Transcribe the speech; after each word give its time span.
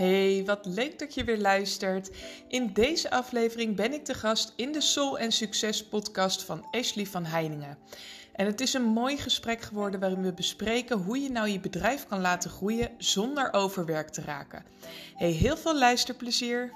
Hey, 0.00 0.42
wat 0.44 0.66
leuk 0.66 0.98
dat 0.98 1.14
je 1.14 1.24
weer 1.24 1.38
luistert. 1.38 2.10
In 2.48 2.72
deze 2.72 3.10
aflevering 3.10 3.76
ben 3.76 3.92
ik 3.92 4.04
de 4.04 4.14
gast 4.14 4.52
in 4.56 4.72
de 4.72 4.80
Soul 4.80 5.18
en 5.18 5.32
Succes 5.32 5.88
podcast 5.88 6.44
van 6.44 6.66
Ashley 6.70 7.06
van 7.06 7.24
Heiningen. 7.24 7.78
En 8.32 8.46
het 8.46 8.60
is 8.60 8.74
een 8.74 8.84
mooi 8.84 9.16
gesprek 9.16 9.60
geworden 9.60 10.00
waarin 10.00 10.22
we 10.22 10.32
bespreken 10.32 10.98
hoe 10.98 11.22
je 11.22 11.30
nou 11.30 11.48
je 11.48 11.60
bedrijf 11.60 12.06
kan 12.06 12.20
laten 12.20 12.50
groeien 12.50 12.94
zonder 12.98 13.52
overwerk 13.52 14.08
te 14.08 14.20
raken. 14.20 14.64
Hey, 15.14 15.30
heel 15.30 15.56
veel 15.56 15.78
luisterplezier. 15.78 16.72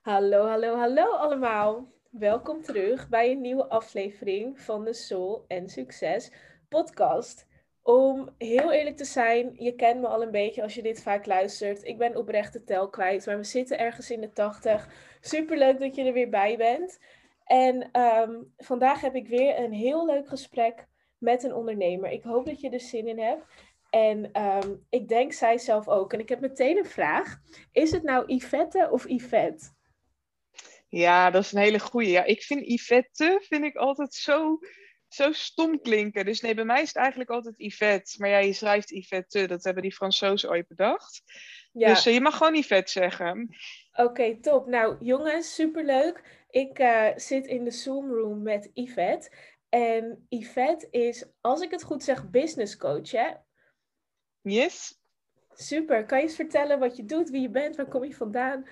Hallo, 0.00 0.46
hallo, 0.46 0.76
hallo 0.76 1.10
allemaal. 1.10 1.92
Welkom 2.10 2.62
terug 2.62 3.08
bij 3.08 3.30
een 3.30 3.40
nieuwe 3.40 3.68
aflevering 3.68 4.60
van 4.60 4.84
de 4.84 4.92
Soul 4.92 5.44
en 5.48 5.68
Succes 5.68 6.32
podcast. 6.68 7.46
Om 7.88 8.34
heel 8.38 8.72
eerlijk 8.72 8.96
te 8.96 9.04
zijn, 9.04 9.54
je 9.56 9.74
kent 9.74 10.00
me 10.00 10.06
al 10.06 10.22
een 10.22 10.30
beetje 10.30 10.62
als 10.62 10.74
je 10.74 10.82
dit 10.82 11.02
vaak 11.02 11.26
luistert. 11.26 11.84
Ik 11.84 11.98
ben 11.98 12.16
oprecht 12.16 12.52
de 12.52 12.64
tel 12.64 12.88
kwijt, 12.88 13.26
maar 13.26 13.36
we 13.36 13.44
zitten 13.44 13.78
ergens 13.78 14.10
in 14.10 14.20
de 14.20 14.32
80. 14.32 14.88
Superleuk 15.20 15.78
dat 15.78 15.94
je 15.94 16.04
er 16.04 16.12
weer 16.12 16.28
bij 16.28 16.56
bent. 16.56 16.98
En 17.44 17.88
ehm, 17.92 18.42
vandaag 18.56 19.00
heb 19.00 19.14
ik 19.14 19.28
weer 19.28 19.58
een 19.58 19.72
heel 19.72 20.06
leuk 20.06 20.28
gesprek 20.28 20.86
met 21.18 21.42
een 21.42 21.54
ondernemer. 21.54 22.10
Ik 22.10 22.22
hoop 22.22 22.46
dat 22.46 22.60
je 22.60 22.70
er 22.70 22.80
zin 22.80 23.06
in 23.06 23.18
hebt. 23.18 23.44
En 23.90 24.32
ehm, 24.32 24.74
ik 24.90 25.08
denk 25.08 25.32
zij 25.32 25.58
zelf 25.58 25.88
ook. 25.88 26.12
En 26.12 26.20
ik 26.20 26.28
heb 26.28 26.40
meteen 26.40 26.78
een 26.78 26.86
vraag. 26.86 27.36
Is 27.72 27.90
het 27.90 28.02
nou 28.02 28.34
Yvette 28.34 28.88
of 28.90 29.08
Yvette? 29.08 29.66
Ja, 30.88 31.30
dat 31.30 31.42
is 31.42 31.52
een 31.52 31.60
hele 31.60 31.80
goeie. 31.80 32.10
Ja, 32.10 32.24
ik 32.24 32.42
vind 32.42 32.66
Yvette 32.66 33.44
vind 33.48 33.64
ik 33.64 33.76
altijd 33.76 34.14
zo 34.14 34.58
zo 35.08 35.32
stom 35.32 35.80
klinken. 35.80 36.24
Dus 36.24 36.40
nee, 36.40 36.54
bij 36.54 36.64
mij 36.64 36.82
is 36.82 36.88
het 36.88 36.96
eigenlijk 36.96 37.30
altijd 37.30 37.54
Yvette. 37.58 38.14
Maar 38.18 38.28
ja, 38.28 38.38
je 38.38 38.52
schrijft 38.52 38.90
Yvette, 38.90 39.46
dat 39.46 39.64
hebben 39.64 39.82
die 39.82 39.94
Fransozen 39.94 40.50
ooit 40.50 40.68
bedacht. 40.68 41.22
Ja. 41.72 41.88
Dus 41.88 42.06
uh, 42.06 42.14
je 42.14 42.20
mag 42.20 42.36
gewoon 42.36 42.54
Yvette 42.54 42.92
zeggen. 42.92 43.56
Oké, 43.92 44.40
top. 44.40 44.66
Nou, 44.66 44.96
jongens, 45.00 45.54
superleuk. 45.54 46.46
Ik 46.50 46.78
uh, 46.78 47.08
zit 47.16 47.46
in 47.46 47.64
de 47.64 47.70
Zoom 47.70 48.12
room 48.12 48.42
met 48.42 48.70
Yvette. 48.74 49.30
En 49.68 50.26
Yvette 50.28 50.88
is, 50.90 51.24
als 51.40 51.60
ik 51.60 51.70
het 51.70 51.82
goed 51.82 52.02
zeg, 52.02 52.30
business 52.30 52.76
coach, 52.76 53.10
hè? 53.10 53.30
Yes. 54.40 55.00
Super. 55.54 56.06
Kan 56.06 56.18
je 56.18 56.24
eens 56.24 56.34
vertellen 56.34 56.78
wat 56.78 56.96
je 56.96 57.04
doet, 57.04 57.30
wie 57.30 57.40
je 57.40 57.50
bent, 57.50 57.76
waar 57.76 57.88
kom 57.88 58.04
je 58.04 58.14
vandaan? 58.14 58.68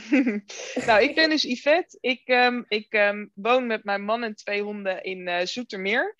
nou, 0.86 1.02
ik 1.02 1.14
ben 1.14 1.28
dus 1.28 1.42
Yvette. 1.42 1.98
Ik, 2.00 2.28
um, 2.28 2.64
ik 2.68 2.92
um, 2.94 3.30
woon 3.34 3.66
met 3.66 3.84
mijn 3.84 4.04
man 4.04 4.22
en 4.22 4.34
twee 4.34 4.62
honden 4.62 5.02
in 5.02 5.28
uh, 5.28 5.40
Zoetermeer. 5.40 6.14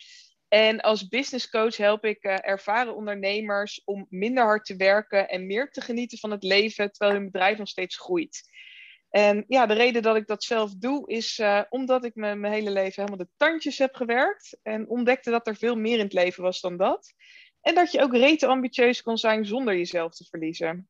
En 0.48 0.81
als 0.81 1.09
business 1.09 1.48
coach 1.48 1.77
help 1.77 2.05
ik 2.05 2.25
uh, 2.25 2.37
ervaren 2.41 2.95
ondernemers 2.95 3.83
om 3.84 4.06
minder 4.09 4.45
hard 4.45 4.65
te 4.65 4.77
werken 4.77 5.28
en 5.28 5.47
meer 5.47 5.70
te 5.70 5.81
genieten 5.81 6.19
van 6.19 6.31
het 6.31 6.43
leven 6.43 6.93
terwijl 6.93 7.19
hun 7.19 7.31
bedrijf 7.31 7.59
nog 7.59 7.69
steeds 7.69 7.97
groeit. 7.97 8.50
En 9.11 9.45
ja, 9.48 9.67
de 9.67 9.75
reden 9.75 10.03
dat 10.03 10.17
ik 10.17 10.27
dat 10.27 10.45
zelf 10.45 10.75
doe 10.75 11.11
is 11.11 11.39
uh, 11.39 11.62
omdat 11.69 12.05
ik 12.05 12.15
mijn 12.15 12.45
hele 12.45 12.70
leven 12.70 13.03
helemaal 13.03 13.27
de 13.27 13.33
tandjes 13.37 13.78
heb 13.78 13.95
gewerkt 13.95 14.59
en 14.62 14.89
ontdekte 14.89 15.31
dat 15.31 15.47
er 15.47 15.56
veel 15.56 15.77
meer 15.77 15.98
in 15.98 16.05
het 16.05 16.12
leven 16.12 16.43
was 16.43 16.61
dan 16.61 16.77
dat. 16.77 17.15
En 17.61 17.75
dat 17.75 17.93
je 17.93 18.00
ook 18.03 18.15
rete 18.15 18.47
ambitieus 18.47 19.03
kon 19.03 19.19
zijn 19.19 19.47
zonder 19.47 19.77
jezelf 19.77 20.15
te 20.15 20.25
verliezen. 20.25 20.89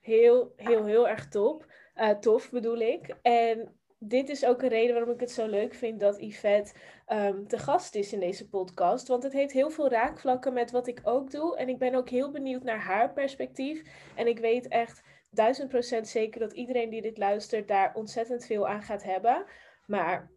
Heel, 0.00 0.52
heel, 0.56 0.84
heel 0.84 1.08
erg 1.08 1.28
top. 1.28 1.66
Uh, 2.00 2.10
tof 2.10 2.50
bedoel 2.50 2.78
ik. 2.78 3.16
En 3.22 3.80
dit 3.98 4.28
is 4.28 4.44
ook 4.44 4.62
een 4.62 4.68
reden 4.68 4.94
waarom 4.94 5.14
ik 5.14 5.20
het 5.20 5.30
zo 5.30 5.46
leuk 5.46 5.74
vind 5.74 6.00
dat 6.00 6.20
Yvette 6.20 6.72
um, 7.08 7.46
te 7.46 7.58
gast 7.58 7.94
is 7.94 8.12
in 8.12 8.20
deze 8.20 8.48
podcast. 8.48 9.08
Want 9.08 9.22
het 9.22 9.32
heeft 9.32 9.52
heel 9.52 9.70
veel 9.70 9.88
raakvlakken 9.88 10.52
met 10.52 10.70
wat 10.70 10.86
ik 10.86 11.00
ook 11.02 11.30
doe. 11.30 11.56
En 11.56 11.68
ik 11.68 11.78
ben 11.78 11.94
ook 11.94 12.08
heel 12.08 12.30
benieuwd 12.30 12.62
naar 12.62 12.80
haar 12.80 13.12
perspectief. 13.12 13.82
En 14.16 14.26
ik 14.26 14.38
weet 14.38 14.68
echt 14.68 15.02
duizend 15.30 15.68
procent 15.68 16.08
zeker 16.08 16.40
dat 16.40 16.52
iedereen 16.52 16.90
die 16.90 17.02
dit 17.02 17.18
luistert 17.18 17.68
daar 17.68 17.94
ontzettend 17.94 18.46
veel 18.46 18.68
aan 18.68 18.82
gaat 18.82 19.02
hebben. 19.02 19.44
Maar 19.86 20.30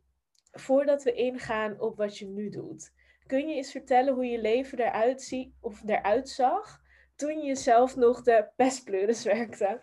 voordat 0.51 1.03
we 1.03 1.13
ingaan 1.13 1.80
op 1.80 1.97
wat 1.97 2.18
je 2.18 2.25
nu 2.25 2.50
doet, 2.50 2.94
kun 3.25 3.47
je 3.47 3.56
eens 3.56 3.72
vertellen 3.72 4.13
hoe 4.13 4.25
je 4.25 4.41
leven 4.41 4.80
eruit 4.80 5.22
ziet 5.22 5.53
of 5.59 5.81
eruit 5.85 6.30
zag 6.30 6.81
toen 7.16 7.40
je 7.40 7.56
zelf 7.56 7.95
nog 7.95 8.22
de 8.22 8.47
pestpleuris 8.56 9.24
werkte? 9.34 9.80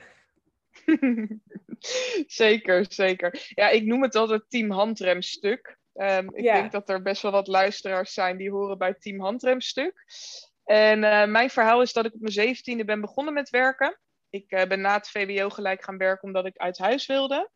zeker, 2.26 2.84
zeker. 2.88 3.50
Ja, 3.54 3.68
ik 3.68 3.84
noem 3.84 4.02
het 4.02 4.14
altijd 4.14 4.42
Team 4.48 4.70
Handremstuk. 4.70 5.78
Um, 5.94 6.34
ik 6.34 6.42
denk 6.42 6.72
dat 6.72 6.88
er 6.88 7.02
best 7.02 7.22
wel 7.22 7.32
wat 7.32 7.46
luisteraars 7.46 8.12
zijn 8.12 8.36
die 8.36 8.50
horen 8.50 8.78
bij 8.78 8.94
Team 8.94 9.20
Handremstuk. 9.20 10.04
En 10.64 11.02
uh, 11.02 11.26
mijn 11.26 11.50
verhaal 11.50 11.82
is 11.82 11.92
dat 11.92 12.04
ik 12.04 12.14
op 12.14 12.20
mijn 12.20 12.32
zeventiende 12.32 12.84
ben 12.84 13.00
begonnen 13.00 13.34
met 13.34 13.50
werken. 13.50 13.98
Ik 14.30 14.52
uh, 14.52 14.62
ben 14.62 14.80
na 14.80 14.94
het 14.94 15.08
VWO 15.08 15.48
gelijk 15.48 15.84
gaan 15.84 15.98
werken 15.98 16.22
omdat 16.22 16.46
ik 16.46 16.56
uit 16.56 16.78
huis 16.78 17.06
wilde. 17.06 17.50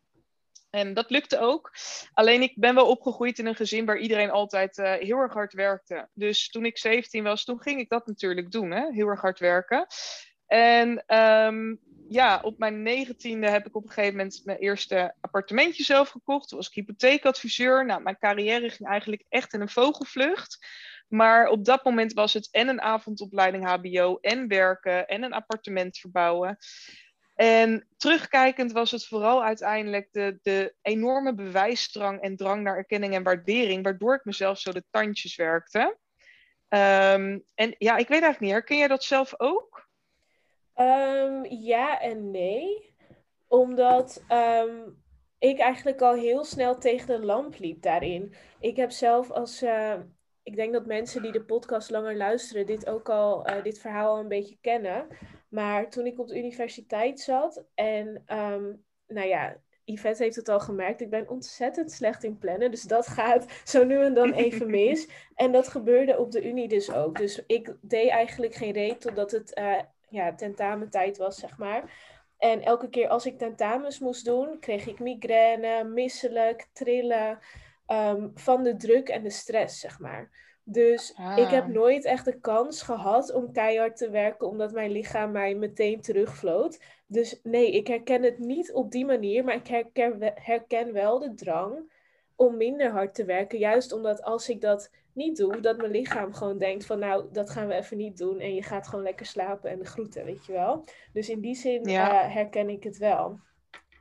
En 0.70 0.94
dat 0.94 1.10
lukte 1.10 1.38
ook. 1.38 1.72
Alleen 2.12 2.42
ik 2.42 2.52
ben 2.56 2.74
wel 2.74 2.88
opgegroeid 2.88 3.38
in 3.38 3.46
een 3.46 3.54
gezin 3.54 3.84
waar 3.84 3.98
iedereen 3.98 4.30
altijd 4.30 4.78
uh, 4.78 4.92
heel 4.92 5.18
erg 5.18 5.32
hard 5.32 5.52
werkte. 5.52 6.08
Dus 6.12 6.48
toen 6.48 6.64
ik 6.64 6.78
17 6.78 7.24
was, 7.24 7.44
toen 7.44 7.60
ging 7.60 7.80
ik 7.80 7.88
dat 7.88 8.06
natuurlijk 8.06 8.50
doen. 8.50 8.70
Hè? 8.70 8.90
Heel 8.90 9.08
erg 9.08 9.20
hard 9.20 9.38
werken. 9.38 9.86
En 10.46 11.16
um, 11.16 11.80
ja, 12.14 12.40
op 12.42 12.58
mijn 12.58 12.82
negentiende 12.82 13.48
heb 13.48 13.66
ik 13.66 13.76
op 13.76 13.82
een 13.82 13.90
gegeven 13.90 14.16
moment 14.16 14.40
mijn 14.44 14.58
eerste 14.58 15.14
appartementje 15.20 15.84
zelf 15.84 16.08
gekocht. 16.08 16.48
Toen 16.48 16.58
was 16.58 16.66
ik 16.66 16.74
hypotheekadviseur. 16.74 17.84
Nou, 17.86 18.02
mijn 18.02 18.18
carrière 18.18 18.70
ging 18.70 18.88
eigenlijk 18.88 19.24
echt 19.28 19.52
in 19.52 19.60
een 19.60 19.68
vogelvlucht. 19.68 20.66
Maar 21.08 21.48
op 21.48 21.64
dat 21.64 21.84
moment 21.84 22.12
was 22.12 22.32
het 22.32 22.48
en 22.50 22.68
een 22.68 22.80
avondopleiding 22.80 23.66
HBO 23.66 24.18
en 24.20 24.48
werken 24.48 25.06
en 25.06 25.22
een 25.22 25.32
appartement 25.32 25.98
verbouwen. 25.98 26.58
En 27.34 27.88
terugkijkend 27.96 28.72
was 28.72 28.90
het 28.90 29.06
vooral 29.06 29.44
uiteindelijk 29.44 30.08
de, 30.12 30.38
de 30.42 30.74
enorme 30.82 31.34
bewijsdrang 31.34 32.20
en 32.20 32.36
drang 32.36 32.62
naar 32.62 32.76
erkenning 32.76 33.14
en 33.14 33.22
waardering, 33.22 33.84
waardoor 33.84 34.14
ik 34.14 34.24
mezelf 34.24 34.58
zo 34.58 34.72
de 34.72 34.84
tandjes 34.90 35.36
werkte. 35.36 35.98
Um, 36.68 37.44
en 37.54 37.74
ja, 37.78 37.96
ik 37.96 38.08
weet 38.08 38.22
eigenlijk 38.22 38.40
niet, 38.40 38.50
herken 38.50 38.78
jij 38.78 38.88
dat 38.88 39.04
zelf 39.04 39.34
ook? 39.36 39.83
Um, 40.76 41.44
ja 41.44 42.00
en 42.00 42.30
nee. 42.30 42.94
Omdat 43.48 44.24
um, 44.28 45.02
ik 45.38 45.58
eigenlijk 45.58 46.00
al 46.00 46.14
heel 46.14 46.44
snel 46.44 46.78
tegen 46.78 47.06
de 47.06 47.26
lamp 47.26 47.58
liep 47.58 47.82
daarin. 47.82 48.34
Ik 48.60 48.76
heb 48.76 48.90
zelf 48.90 49.30
als. 49.30 49.62
Uh, 49.62 49.94
ik 50.42 50.56
denk 50.56 50.72
dat 50.72 50.86
mensen 50.86 51.22
die 51.22 51.32
de 51.32 51.44
podcast 51.44 51.90
langer 51.90 52.16
luisteren, 52.16 52.66
dit 52.66 52.86
ook 52.86 53.08
al, 53.08 53.50
uh, 53.50 53.62
dit 53.62 53.78
verhaal 53.78 54.14
al 54.14 54.20
een 54.20 54.28
beetje 54.28 54.58
kennen. 54.60 55.06
Maar 55.48 55.90
toen 55.90 56.06
ik 56.06 56.18
op 56.18 56.28
de 56.28 56.38
universiteit 56.38 57.20
zat 57.20 57.64
en, 57.74 58.06
um, 58.26 58.84
nou 59.06 59.28
ja, 59.28 59.56
Yvette 59.84 60.22
heeft 60.22 60.36
het 60.36 60.48
al 60.48 60.60
gemerkt, 60.60 61.00
ik 61.00 61.10
ben 61.10 61.28
ontzettend 61.28 61.92
slecht 61.92 62.24
in 62.24 62.38
plannen. 62.38 62.70
Dus 62.70 62.82
dat 62.82 63.06
gaat 63.06 63.46
zo 63.64 63.84
nu 63.84 64.02
en 64.04 64.14
dan 64.14 64.32
even 64.32 64.70
mis. 64.70 65.08
En 65.34 65.52
dat 65.52 65.68
gebeurde 65.68 66.18
op 66.18 66.30
de 66.30 66.48
Unie 66.48 66.68
dus 66.68 66.92
ook. 66.92 67.18
Dus 67.18 67.42
ik 67.46 67.76
deed 67.80 68.08
eigenlijk 68.08 68.54
geen 68.54 68.72
reet 68.72 69.00
totdat 69.00 69.30
het 69.30 69.58
uh, 69.58 69.80
ja, 70.14 70.34
tentamentijd 70.34 71.16
was, 71.16 71.36
zeg 71.36 71.58
maar. 71.58 72.12
En 72.38 72.62
elke 72.62 72.88
keer 72.88 73.08
als 73.08 73.26
ik 73.26 73.38
tentamens 73.38 73.98
moest 73.98 74.24
doen, 74.24 74.58
kreeg 74.58 74.86
ik 74.86 74.98
migraine, 74.98 75.84
misselijk, 75.84 76.66
trillen, 76.72 77.38
um, 77.86 78.30
van 78.34 78.62
de 78.62 78.76
druk 78.76 79.08
en 79.08 79.22
de 79.22 79.30
stress, 79.30 79.80
zeg 79.80 79.98
maar. 79.98 80.30
Dus 80.64 81.14
ah. 81.16 81.38
ik 81.38 81.48
heb 81.48 81.66
nooit 81.66 82.04
echt 82.04 82.24
de 82.24 82.40
kans 82.40 82.82
gehad 82.82 83.32
om 83.32 83.52
keihard 83.52 83.96
te 83.96 84.10
werken, 84.10 84.48
omdat 84.48 84.72
mijn 84.72 84.90
lichaam 84.90 85.32
mij 85.32 85.54
meteen 85.54 86.00
terugvloot. 86.00 86.80
Dus 87.06 87.40
nee, 87.42 87.70
ik 87.70 87.86
herken 87.86 88.22
het 88.22 88.38
niet 88.38 88.72
op 88.72 88.90
die 88.90 89.04
manier, 89.04 89.44
maar 89.44 89.54
ik 89.54 89.66
herken, 89.66 90.32
herken 90.34 90.92
wel 90.92 91.18
de 91.18 91.34
drang 91.34 91.92
om 92.36 92.56
minder 92.56 92.90
hard 92.90 93.14
te 93.14 93.24
werken. 93.24 93.58
Juist 93.58 93.92
omdat 93.92 94.22
als 94.22 94.48
ik 94.48 94.60
dat 94.60 94.90
niet 95.14 95.36
doe, 95.36 95.60
dat 95.60 95.76
mijn 95.76 95.90
lichaam 95.90 96.34
gewoon 96.34 96.58
denkt 96.58 96.86
van 96.86 96.98
nou, 96.98 97.26
dat 97.32 97.50
gaan 97.50 97.66
we 97.66 97.74
even 97.74 97.96
niet 97.96 98.18
doen. 98.18 98.40
En 98.40 98.54
je 98.54 98.62
gaat 98.62 98.88
gewoon 98.88 99.04
lekker 99.04 99.26
slapen 99.26 99.70
en 99.70 99.78
de 99.78 99.84
groeten, 99.84 100.24
weet 100.24 100.46
je 100.46 100.52
wel. 100.52 100.84
Dus 101.12 101.28
in 101.28 101.40
die 101.40 101.54
zin 101.54 101.88
uh, 101.88 102.32
herken 102.32 102.68
ik 102.68 102.82
het 102.82 102.98
wel. 102.98 103.40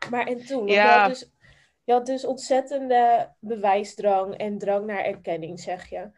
Maar 0.09 0.27
en 0.27 0.45
toen, 0.45 0.67
ja. 0.67 0.83
je, 0.83 0.99
had 0.99 1.09
dus, 1.09 1.31
je 1.83 1.93
had 1.93 2.05
dus 2.05 2.25
ontzettende 2.25 3.33
bewijsdrang 3.39 4.37
en 4.37 4.57
drang 4.57 4.85
naar 4.85 5.03
erkenning, 5.03 5.59
zeg 5.59 5.89
je. 5.89 6.11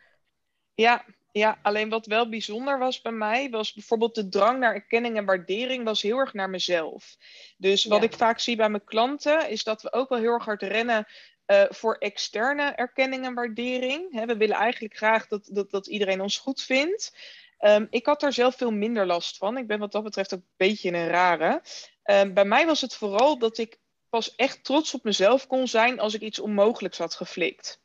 Ja, 0.74 1.06
ja, 1.31 1.60
alleen 1.62 1.90
wat 1.90 2.06
wel 2.06 2.30
bijzonder 2.30 2.80
was 2.80 3.02
bij 3.02 3.12
mij, 3.12 3.50
was 3.50 3.74
bijvoorbeeld 3.74 4.16
de 4.16 4.28
drang 4.30 4.60
naar 4.60 4.74
erkenning 4.74 5.18
en 5.18 5.25
waardering 5.25 5.84
was 5.84 6.02
heel 6.02 6.18
erg 6.18 6.34
naar 6.34 6.50
mezelf. 6.50 7.18
Dus 7.58 7.86
wat 7.86 8.04
ik 8.04 8.14
vaak 8.14 8.40
zie 8.40 8.56
bij 8.56 8.69
mijn 8.69 8.84
klanten, 8.84 9.50
is 9.50 9.64
dat 9.64 9.81
we 9.81 9.94
ook 9.94 10.10
wel 10.10 10.19
heel 10.19 10.34
erg 10.34 10.46
hard 10.46 10.62
rennen 10.62 11.06
uh, 11.47 11.63
voor 11.69 11.95
externe 11.95 12.63
erkenning 12.63 13.25
en 13.25 13.33
waardering. 13.33 14.25
we 14.25 14.38
willen 14.38 14.56
eigenlijk 14.56 14.97
graag 14.97 15.27
dat, 15.27 15.50
dat, 15.51 15.71
dat 15.71 15.88
iedereen 15.88 16.21
ons 16.21 16.38
goed 16.38 16.62
vindt. 16.62 17.15
Um, 17.59 17.88
ik 17.89 18.06
had 18.06 18.19
daar 18.19 18.33
zelf 18.33 18.56
veel 18.56 18.71
minder 18.71 19.06
last 19.06 19.38
van. 19.38 19.57
Ik 19.57 19.68
ben 19.68 19.80
wat 19.80 19.92
dat 19.92 20.03
betreft 20.03 20.33
ook 20.33 20.39
een 20.39 20.53
beetje 20.57 20.92
een 20.92 21.07
rare. 21.07 21.62
Um, 22.03 22.33
bij 22.33 22.45
mij 22.45 22.65
was 22.65 22.81
het 22.81 22.95
vooral 22.95 23.38
dat 23.38 23.57
ik 23.57 23.80
pas 24.09 24.36
echt 24.36 24.63
trots 24.63 24.94
op 24.94 25.03
mezelf 25.03 25.47
kon 25.47 25.68
zijn 25.68 26.00
als 26.00 26.13
ik 26.13 26.21
iets 26.21 26.39
onmogelijks 26.39 26.97
had 26.97 27.15
geflikt. 27.15 27.81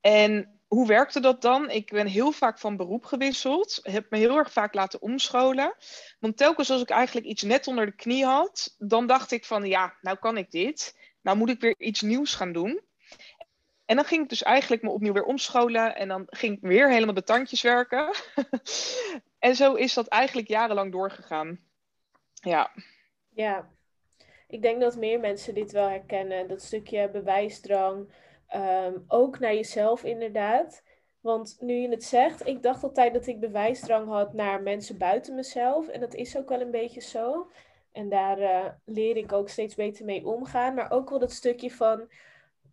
En 0.00 0.60
hoe 0.66 0.86
werkte 0.86 1.20
dat 1.20 1.42
dan? 1.42 1.70
Ik 1.70 1.90
ben 1.90 2.06
heel 2.06 2.32
vaak 2.32 2.58
van 2.58 2.76
beroep 2.76 3.04
gewisseld. 3.04 3.80
Heb 3.82 4.10
me 4.10 4.18
heel 4.18 4.36
erg 4.36 4.52
vaak 4.52 4.74
laten 4.74 5.02
omscholen. 5.02 5.74
Want 6.20 6.36
telkens 6.36 6.70
als 6.70 6.80
ik 6.80 6.90
eigenlijk 6.90 7.26
iets 7.26 7.42
net 7.42 7.66
onder 7.66 7.86
de 7.86 7.94
knie 7.94 8.24
had, 8.24 8.74
dan 8.78 9.06
dacht 9.06 9.30
ik 9.30 9.44
van 9.44 9.64
ja, 9.64 9.96
nou 10.00 10.16
kan 10.16 10.36
ik 10.36 10.50
dit. 10.50 10.96
Nou 11.22 11.36
moet 11.36 11.50
ik 11.50 11.60
weer 11.60 11.74
iets 11.78 12.00
nieuws 12.00 12.34
gaan 12.34 12.52
doen. 12.52 12.80
En 13.86 13.96
dan 13.96 14.04
ging 14.04 14.22
ik 14.22 14.28
dus 14.28 14.42
eigenlijk 14.42 14.82
me 14.82 14.90
opnieuw 14.90 15.12
weer 15.12 15.24
omscholen. 15.24 15.96
En 15.96 16.08
dan 16.08 16.26
ging 16.26 16.56
ik 16.56 16.62
weer 16.62 16.90
helemaal 16.90 17.14
de 17.14 17.22
tandjes 17.22 17.62
werken. 17.62 18.14
en 19.38 19.56
zo 19.56 19.74
is 19.74 19.94
dat 19.94 20.06
eigenlijk 20.06 20.48
jarenlang 20.48 20.92
doorgegaan. 20.92 21.60
Ja. 22.32 22.70
Ja, 23.34 23.68
ik 24.48 24.62
denk 24.62 24.80
dat 24.80 24.96
meer 24.96 25.20
mensen 25.20 25.54
dit 25.54 25.72
wel 25.72 25.88
herkennen. 25.88 26.48
Dat 26.48 26.62
stukje 26.62 27.10
bewijsdrang. 27.10 28.12
Ehm, 28.46 28.94
ook 29.08 29.38
naar 29.38 29.54
jezelf 29.54 30.04
inderdaad. 30.04 30.82
Want 31.20 31.56
nu 31.60 31.74
je 31.74 31.88
het 31.88 32.04
zegt, 32.04 32.46
ik 32.46 32.62
dacht 32.62 32.82
altijd 32.82 33.12
dat 33.12 33.26
ik 33.26 33.40
bewijsdrang 33.40 34.08
had 34.08 34.32
naar 34.32 34.62
mensen 34.62 34.98
buiten 34.98 35.34
mezelf. 35.34 35.88
En 35.88 36.00
dat 36.00 36.14
is 36.14 36.36
ook 36.36 36.48
wel 36.48 36.60
een 36.60 36.70
beetje 36.70 37.00
zo. 37.00 37.50
En 37.92 38.08
daar 38.08 38.38
uh, 38.38 38.66
leer 38.84 39.16
ik 39.16 39.32
ook 39.32 39.48
steeds 39.48 39.74
beter 39.74 40.04
mee 40.04 40.26
omgaan. 40.26 40.74
Maar 40.74 40.90
ook 40.90 41.10
wel 41.10 41.18
dat 41.18 41.32
stukje 41.32 41.70
van 41.70 42.08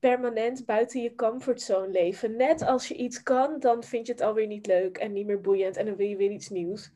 permanent 0.10 0.66
buiten 0.66 1.02
je 1.02 1.16
comfortzone 1.16 1.92
leven. 1.92 2.36
Net 2.36 2.62
als 2.62 2.88
je 2.88 2.96
iets 2.96 3.24
kan, 3.24 3.60
dan 3.60 3.84
vind 3.84 4.08
je 4.08 4.14
het 4.14 4.22
alweer 4.22 4.48
niet 4.48 4.66
leuk 4.66 4.98
en 4.98 5.14
niet 5.14 5.26
meer 5.26 5.42
boeiend. 5.42 5.78
En 5.78 5.86
dan 5.86 5.96
wil 5.96 6.08
je 6.08 6.16
weer 6.16 6.32
iets 6.32 6.50
nieuws. 6.50 6.92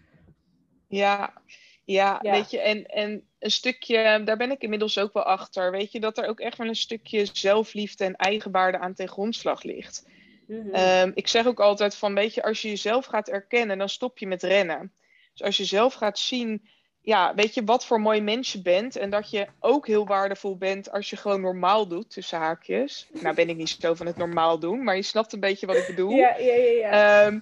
Ja, 0.87 1.41
ja, 1.85 2.19
weet 2.21 2.51
je, 2.51 2.59
en, 2.59 2.85
en 2.85 3.27
een 3.39 3.51
stukje, 3.51 4.21
daar 4.23 4.37
ben 4.37 4.51
ik 4.51 4.61
inmiddels 4.61 4.97
ook 4.97 5.13
wel 5.13 5.23
achter, 5.23 5.71
weet 5.71 5.91
je, 5.91 5.99
dat 5.99 6.17
er 6.17 6.27
ook 6.27 6.39
echt 6.39 6.57
wel 6.57 6.67
een 6.67 6.75
stukje 6.75 7.27
zelfliefde 7.33 8.03
en 8.03 8.15
eigenwaarde 8.15 8.79
aan 8.79 8.93
ten 8.93 9.07
grondslag 9.07 9.63
ligt. 9.63 10.07
Mhm. 10.47 10.69
Ehm, 10.73 11.11
ik 11.13 11.27
zeg 11.27 11.47
ook 11.47 11.59
altijd 11.59 11.95
van, 11.95 12.13
weet 12.13 12.33
je, 12.33 12.43
als 12.43 12.61
je 12.61 12.69
jezelf 12.69 13.05
gaat 13.05 13.29
erkennen, 13.29 13.77
dan 13.77 13.89
stop 13.89 14.17
je 14.17 14.27
met 14.27 14.43
rennen. 14.43 14.93
Dus 15.33 15.43
als 15.43 15.57
je 15.57 15.65
zelf 15.65 15.93
gaat 15.93 16.19
zien, 16.19 16.67
ja, 17.07 17.33
weet 17.35 17.53
je, 17.53 17.63
wat 17.63 17.85
voor 17.85 18.01
mooi 18.01 18.21
mens 18.21 18.51
je 18.51 18.61
bent 18.61 18.95
en 18.95 19.09
dat 19.09 19.29
je 19.29 19.47
ook 19.59 19.87
heel 19.87 20.05
waardevol 20.05 20.57
bent 20.57 20.91
als 20.91 21.09
je 21.09 21.15
gewoon 21.15 21.41
normaal 21.41 21.87
doet, 21.87 22.09
tussen 22.09 22.37
haakjes. 22.37 23.07
Nou 23.11 23.35
ben 23.35 23.49
ik 23.49 23.55
niet 23.55 23.77
zo 23.79 23.93
van 23.93 24.05
het 24.05 24.17
normaal 24.17 24.59
doen, 24.59 24.83
maar 24.83 24.95
je 24.95 25.01
snapt 25.01 25.33
een 25.33 25.39
beetje 25.39 25.65
wat 25.65 25.75
ik 25.75 25.87
bedoel. 25.87 26.09
Ja, 26.09 26.37
ja, 26.37 26.53
ja. 26.53 26.71
ja. 26.71 27.25
Ehm, 27.25 27.39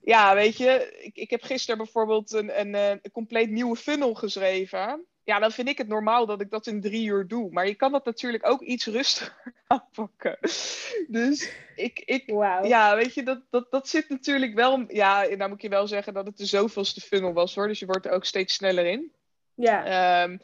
ja, 0.00 0.34
weet 0.34 0.56
je, 0.56 0.98
ik, 1.00 1.16
ik 1.16 1.30
heb 1.30 1.42
gisteren 1.42 1.76
bijvoorbeeld 1.76 2.32
een, 2.32 2.60
een, 2.60 2.74
eh, 2.74 2.88
een, 2.88 3.10
compleet 3.12 3.50
nieuwe 3.50 3.76
funnel 3.76 4.14
geschreven. 4.14 5.04
Ja, 5.26 5.38
dan 5.38 5.52
vind 5.52 5.68
ik 5.68 5.78
het 5.78 5.88
normaal 5.88 6.26
dat 6.26 6.40
ik 6.40 6.50
dat 6.50 6.66
in 6.66 6.80
drie 6.80 7.06
uur 7.06 7.26
doe. 7.26 7.50
Maar 7.50 7.66
je 7.66 7.74
kan 7.74 7.92
dat 7.92 8.04
natuurlijk 8.04 8.48
ook 8.48 8.60
iets 8.60 8.86
rustiger 8.86 9.52
aanpakken. 9.66 10.38
Dus 11.08 11.52
ik, 11.76 12.02
ik 12.04 12.26
ja, 12.66 12.96
weet 12.96 13.14
je, 13.14 13.22
dat, 13.22 13.40
dat, 13.50 13.70
dat 13.70 13.88
zit 13.88 14.08
natuurlijk 14.08 14.54
wel. 14.54 14.84
Ja, 14.88 15.26
nou 15.36 15.50
moet 15.50 15.62
je 15.62 15.68
wel 15.68 15.86
zeggen 15.86 16.14
dat 16.14 16.26
het 16.26 16.36
de 16.36 16.46
zoveelste 16.46 17.00
funnel 17.00 17.32
was 17.32 17.54
hoor. 17.54 17.68
Dus 17.68 17.78
je 17.78 17.86
wordt 17.86 18.06
er 18.06 18.12
ook 18.12 18.24
steeds 18.24 18.54
sneller 18.54 18.86
in. 18.86 19.12
Ja. 19.54 19.84
Ehm, 19.84 20.38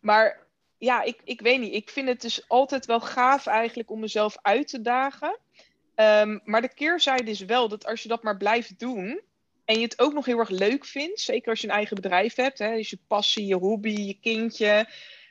maar 0.00 0.46
ja, 0.78 1.02
ik, 1.02 1.20
ik 1.24 1.40
weet 1.40 1.60
niet. 1.60 1.74
Ik 1.74 1.90
vind 1.90 2.08
het 2.08 2.20
dus 2.20 2.48
altijd 2.48 2.86
wel 2.86 3.00
gaaf 3.00 3.46
eigenlijk 3.46 3.90
om 3.90 4.00
mezelf 4.00 4.36
uit 4.42 4.68
te 4.68 4.80
dagen. 4.80 5.38
Ehm, 5.94 6.38
maar 6.44 6.60
de 6.60 6.74
keerzijde 6.74 7.30
is 7.30 7.40
wel 7.40 7.68
dat 7.68 7.86
als 7.86 8.02
je 8.02 8.08
dat 8.08 8.22
maar 8.22 8.36
blijft 8.36 8.78
doen 8.78 9.20
en 9.64 9.74
je 9.74 9.82
het 9.82 10.00
ook 10.00 10.12
nog 10.12 10.24
heel 10.24 10.38
erg 10.38 10.48
leuk 10.48 10.84
vindt, 10.84 11.20
zeker 11.20 11.50
als 11.50 11.60
je 11.60 11.66
een 11.66 11.74
eigen 11.74 11.96
bedrijf 11.96 12.34
hebt, 12.34 12.58
hè, 12.58 12.76
dus 12.76 12.90
je 12.90 12.98
passie, 13.06 13.46
je 13.46 13.54
hobby, 13.54 14.00
je 14.00 14.18
kindje, 14.20 14.86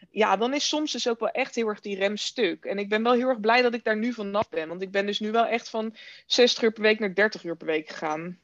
ja, 0.10 0.38
dan 0.38 0.54
is 0.54 0.68
soms 0.68 0.92
dus 0.92 1.08
ook 1.08 1.20
wel 1.20 1.30
echt 1.30 1.56
heel 1.56 1.68
erg 1.68 1.80
die 1.80 1.96
rem 1.96 2.18
stuk. 2.18 2.66
En 2.66 2.78
ik 2.78 2.90
ben 2.90 3.04
wel 3.04 3.14
heel 3.14 3.28
erg 3.28 3.40
blij 3.40 3.62
dat 3.62 3.74
ik 3.74 3.84
daar 3.84 3.98
nu 3.98 4.14
vanaf 4.14 4.50
ben, 4.50 4.68
want 4.68 4.82
ik 4.82 4.92
ben 4.92 5.06
dus 5.06 5.20
nu 5.20 5.32
wel 5.32 5.46
echt 5.46 5.70
van 5.70 5.96
60 6.26 6.64
uur 6.64 6.72
per 6.72 6.82
week 6.82 7.00
naar 7.00 7.14
30 7.14 7.44
uur 7.44 7.58
per 7.58 7.68
week 7.68 7.90
gegaan. 7.90 8.40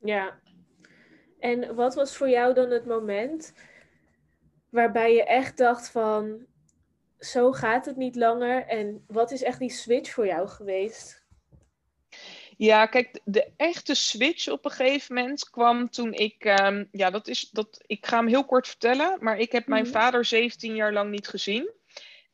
Ja. 0.00 0.40
En 1.38 1.74
wat 1.74 1.94
was 1.94 2.16
voor 2.16 2.28
jou 2.28 2.54
dan 2.54 2.70
het 2.70 2.86
moment 2.86 3.54
waarbij 4.68 5.14
je 5.14 5.24
echt 5.24 5.56
dacht 5.56 5.88
van, 5.88 6.46
zo 7.18 7.52
gaat 7.52 7.86
het 7.86 7.96
niet 7.96 8.16
langer 8.16 8.66
en 8.66 9.04
wat 9.06 9.30
is 9.30 9.42
echt 9.42 9.58
die 9.58 9.70
switch 9.70 10.12
voor 10.12 10.26
jou 10.26 10.48
geweest? 10.48 11.21
Ja, 12.62 12.86
kijk, 12.86 13.20
de 13.24 13.52
echte 13.56 13.94
switch 13.94 14.48
op 14.48 14.64
een 14.64 14.70
gegeven 14.70 15.14
moment 15.14 15.50
kwam 15.50 15.90
toen 15.90 16.12
ik, 16.12 16.44
ehm, 16.44 16.84
ja, 16.92 17.10
dat 17.10 17.28
is, 17.28 17.50
dat, 17.50 17.82
ik 17.86 18.06
ga 18.06 18.16
hem 18.16 18.26
heel 18.26 18.44
kort 18.44 18.68
vertellen, 18.68 19.16
maar 19.20 19.38
ik 19.38 19.52
heb 19.52 19.66
mijn 19.66 19.82
mhm. 19.82 19.92
vader 19.92 20.24
17 20.24 20.74
jaar 20.74 20.92
lang 20.92 21.10
niet 21.10 21.28
gezien. 21.28 21.70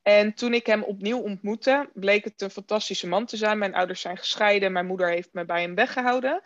En 0.03 0.35
toen 0.35 0.55
ik 0.55 0.67
hem 0.67 0.83
opnieuw 0.83 1.19
ontmoette, 1.19 1.91
bleek 1.95 2.25
het 2.25 2.43
een 2.43 2.51
fantastische 2.51 3.07
man 3.07 3.27
te 3.27 3.37
zijn. 3.37 3.59
Mijn 3.59 3.75
ouders 3.75 4.01
zijn 4.01 4.17
gescheiden, 4.19 4.73
mijn 4.73 4.87
moeder 4.87 5.09
heeft 5.09 5.33
me 5.33 5.45
bij 5.45 5.61
hem 5.61 5.75
weggehouden. 5.75 6.43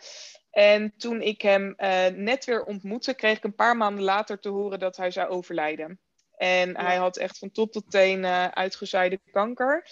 En 0.51 0.93
toen 0.97 1.21
ik 1.21 1.41
hem 1.41 1.73
uh, 1.77 2.05
net 2.07 2.45
weer 2.45 2.63
ontmoette, 2.63 3.13
kreeg 3.13 3.37
ik 3.37 3.43
een 3.43 3.55
paar 3.55 3.77
maanden 3.77 4.03
later 4.03 4.39
te 4.39 4.49
horen 4.49 4.79
dat 4.79 4.97
hij 4.97 5.11
zou 5.11 5.29
overlijden. 5.29 5.99
En 6.35 6.77
hij 6.77 6.95
had 6.95 7.17
echt 7.17 7.37
van 7.37 7.51
top 7.51 7.71
tot 7.71 7.91
teen 7.91 8.19
uh, 8.19 8.47
uitgezaaide 8.47 9.19
kanker. 9.31 9.87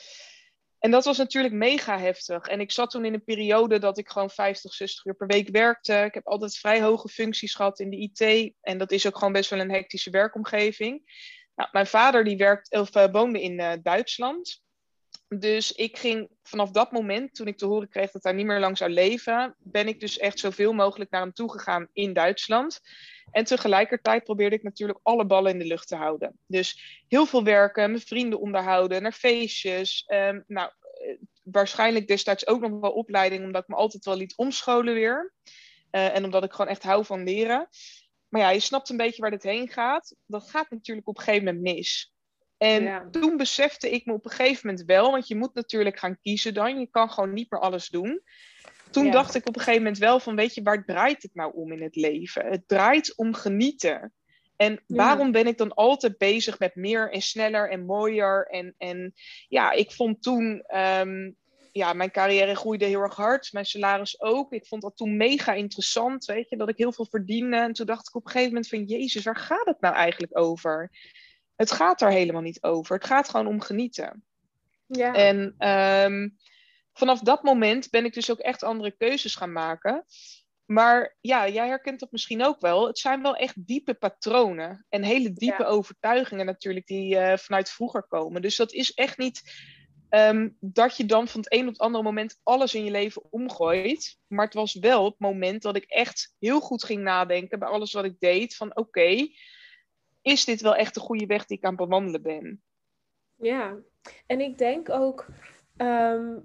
En 0.82 0.92
dat 0.92 1.06
was 1.06 1.18
natuurlijk 1.18 1.54
mega 1.54 2.00
heftig. 2.00 2.48
En 2.48 2.60
ik 2.60 2.72
zat 2.72 2.90
toen 2.90 3.06
in 3.06 3.14
een 3.14 3.24
periode 3.24 3.80
dat 3.80 3.98
ik 3.98 4.10
gewoon 4.10 4.30
50, 4.30 4.74
60 4.74 5.06
uur 5.06 5.16
per 5.16 5.28
week 5.28 5.50
werkte. 5.50 5.94
Ik 5.94 6.14
heb 6.14 6.28
altijd 6.28 6.58
vrij 6.58 6.82
hoge 6.82 7.08
functies 7.08 7.56
gehad 7.56 7.80
in 7.80 7.90
de 7.90 7.98
IT. 7.98 8.54
En 8.62 8.78
dat 8.78 8.92
is 8.92 9.08
ook 9.08 9.18
gewoon 9.18 9.34
best 9.34 9.50
wel 9.50 9.60
een 9.60 9.72
hectische 9.72 10.10
werkomgeving. 10.10 11.02
Nou, 11.56 11.70
mijn 11.72 11.88
vader 11.88 12.24
die 12.24 12.38
werkt, 12.38 12.72
of, 12.72 12.96
uh, 12.96 13.06
woonde 13.12 13.42
in 13.42 13.60
uh, 13.60 13.74
Duitsland. 13.82 14.62
Dus 15.38 15.72
ik 15.72 15.98
ging 15.98 16.30
vanaf 16.44 16.72
dat 16.72 16.92
moment, 16.92 17.34
toen 17.34 17.48
ik 17.48 17.58
te 17.58 17.66
horen 17.66 17.90
kreeg 17.90 18.12
dat 18.12 18.24
hij 18.24 18.34
niet 18.34 18.46
meer 18.46 18.60
lang 18.60 18.78
zou 18.78 18.92
leven, 18.92 19.56
ben 19.60 19.88
ik 19.88 20.00
dus 20.00 20.18
echt 20.18 20.40
zoveel 20.40 20.74
mogelijk 20.74 21.12
naar 21.12 21.22
hem 21.22 21.34
toe 21.34 21.52
gegaan 21.52 21.88
in 21.94 22.14
Duitsland. 22.14 22.80
En 23.32 23.44
tegelijkertijd 23.44 24.24
probeerde 24.24 24.56
ik 24.56 24.64
natuurlijk 24.64 25.00
alle 25.04 25.26
ballen 25.26 25.52
in 25.52 25.60
de 25.60 25.66
lucht 25.66 25.88
te 25.88 25.96
houden. 25.96 26.40
Dus 26.48 27.04
heel 27.08 27.26
veel 27.26 27.44
werken, 27.44 27.92
mijn 27.92 28.02
vrienden 28.04 28.40
onderhouden, 28.40 29.02
naar 29.02 29.12
feestjes. 29.12 30.04
Um, 30.08 30.44
nou, 30.48 30.72
eh, 30.82 31.18
waarschijnlijk 31.44 32.08
destijds 32.08 32.48
ook 32.48 32.62
nog 32.62 32.80
wel 32.80 32.92
opleiding, 32.92 33.44
omdat 33.44 33.62
ik 33.62 33.68
me 33.68 33.76
altijd 33.76 34.06
wel 34.06 34.18
liet 34.18 34.36
omscholen 34.36 34.94
weer. 34.94 35.34
Uh, 35.92 36.16
en 36.16 36.24
omdat 36.24 36.44
ik 36.44 36.52
gewoon 36.52 36.72
echt 36.72 36.84
hou 36.84 37.06
van 37.06 37.24
leren. 37.24 37.68
Maar 38.28 38.42
ja, 38.42 38.50
je 38.50 38.60
snapt 38.60 38.90
een 38.90 38.98
beetje 38.98 39.22
waar 39.22 39.32
dit 39.32 39.44
heen 39.44 39.70
gaat. 39.70 40.16
Dat 40.26 40.50
gaat 40.50 40.70
natuurlijk 40.70 41.08
op 41.08 41.18
een 41.18 41.24
gegeven 41.24 41.46
moment 41.46 41.64
mis. 41.64 42.14
En 42.62 43.12
toen 43.12 43.38
besefte 43.38 43.90
ik 43.90 44.06
me 44.06 44.14
op 44.14 44.26
een 44.26 44.32
gegeven 44.32 44.68
moment 44.68 44.86
wel, 44.86 45.12
want 45.12 45.28
je 45.28 45.36
moet 45.36 45.54
natuurlijk 45.54 46.00
gaan 46.00 46.20
kiezen 46.22 46.54
dan. 46.54 46.80
Je 46.80 46.88
kan 46.88 47.10
gewoon 47.10 47.34
niet 47.34 47.52
meer 47.52 47.60
alles 47.60 47.90
doen 47.90 48.22
toen 48.92 49.12
dacht 49.12 49.36
ik 49.36 49.48
op 49.48 49.56
een 49.56 49.62
gegeven 49.62 49.84
moment 49.84 50.00
wel 50.00 50.20
van, 50.20 50.36
weet 50.36 50.56
je, 50.56 50.62
waar 50.62 50.86
draait 50.86 51.22
het 51.22 51.36
nou 51.36 51.54
om 51.54 51.72
in 51.72 51.82
het 51.82 51.96
leven? 51.96 52.46
Het 52.46 52.68
draait 52.68 53.16
om 53.16 53.34
genieten. 53.34 54.14
En 54.56 54.84
waarom 54.88 55.32
ben 55.32 55.48
ik 55.48 55.58
dan 55.58 55.74
altijd 55.74 56.18
bezig 56.18 56.60
met 56.60 56.76
meer 56.76 57.12
en 57.12 57.22
sneller 57.22 57.70
en 57.70 57.86
mooier? 57.86 58.48
En, 58.48 58.76
en 58.78 59.14
ja, 59.48 59.72
ik 59.72 59.92
vond 59.92 60.24
toen, 60.24 60.64
um, 60.76 61.36
ja, 61.72 61.94
mijn 61.94 62.12
carrière 62.12 62.56
groeide 62.56 62.86
heel 62.86 63.02
erg 63.02 63.16
hard. 63.16 63.52
Mijn 63.52 63.66
salaris 63.66 64.22
ook. 64.22 64.54
Ik 64.54 64.66
vond 64.66 64.82
dat 64.82 64.98
toen 64.98 65.18
mega 65.18 65.54
interessant, 65.54 66.26
weet 66.26 66.50
je, 66.50 66.58
dat 66.58 66.70
ik 66.70 66.78
heel 66.78 66.94
veel 66.94 67.08
verdiende. 67.10 67.58
En 67.58 67.74
toen 67.74 67.86
dacht 67.86 68.08
ik 68.08 68.16
op 68.16 68.26
een 68.26 68.32
gegeven 68.32 68.54
moment 68.54 68.70
van, 68.70 68.84
jezus, 68.84 69.24
waar 69.24 69.38
gaat 69.38 69.66
het 69.66 69.82
nou 69.82 69.96
eigenlijk 69.96 70.40
over? 70.40 70.92
Het 71.62 71.72
gaat 71.72 72.02
er 72.02 72.12
helemaal 72.12 72.42
niet 72.42 72.64
over. 72.64 72.96
Het 72.96 73.06
gaat 73.06 73.30
gewoon 73.30 73.48
om 73.48 73.62
genieten. 73.62 74.26
Ja. 74.86 75.14
En 75.14 75.68
um, 75.70 76.38
vanaf 76.94 77.20
dat 77.20 77.44
moment 77.44 77.90
ben 77.90 78.06
ik 78.06 78.14
dus 78.14 78.32
ook 78.32 78.40
echt 78.40 78.64
andere 78.64 78.92
keuzes 78.92 79.36
gaan 79.36 79.52
maken. 79.52 80.06
Maar 80.66 81.18
ja, 81.22 81.50
jij 81.50 81.68
herkent 81.68 82.00
dat 82.00 82.12
misschien 82.12 82.46
ook 82.46 82.60
wel. 82.60 82.88
Het 82.88 83.00
zijn 83.00 83.22
wel 83.22 83.36
echt 83.36 83.68
diepe 83.68 83.94
patronen 83.94 84.86
en 84.90 85.04
hele 85.04 85.34
diepe 85.34 85.66
overtuigingen 85.66 86.46
natuurlijk 86.46 86.88
die 86.88 87.16
uh, 87.16 87.38
vanuit 87.38 87.70
vroeger 87.70 88.04
komen. 88.04 88.42
Dus 88.42 88.56
dat 88.56 88.74
is 88.74 88.94
echt 88.94 89.18
niet 89.18 89.42
ehm, 90.10 90.50
dat 90.60 90.98
je 90.98 91.06
dan 91.06 91.28
van 91.28 91.42
het 91.42 91.54
een 91.54 91.66
op 91.66 91.72
het 91.72 91.82
andere 91.82 92.04
moment 92.04 92.40
alles 92.44 92.76
in 92.76 92.84
je 92.84 92.92
leven 92.92 93.32
omgooit. 93.32 94.18
Maar 94.28 94.46
het 94.46 94.54
was 94.54 94.74
wel 94.74 95.06
het 95.06 95.20
moment 95.20 95.62
dat 95.62 95.76
ik 95.76 95.84
echt 95.84 96.36
heel 96.40 96.60
goed 96.60 96.84
ging 96.84 97.04
nadenken 97.04 97.60
bij 97.60 97.68
alles 97.68 97.94
wat 97.94 98.06
ik 98.06 98.20
deed. 98.20 98.56
Van 98.56 98.76
oké, 98.76 99.28
is 100.22 100.46
dit 100.46 100.62
wel 100.62 100.76
echt 100.76 100.94
de 100.94 101.00
goede 101.00 101.26
weg 101.26 101.46
die 101.46 101.58
ik 101.58 101.64
aan 101.64 101.76
het 101.76 101.80
bewandelen 101.80 102.22
ben? 102.22 102.62
Ja, 103.36 103.76
en 104.26 104.40
ik 104.40 104.58
denk 104.58 104.90
ook 104.90 105.26
ehm, 105.78 106.40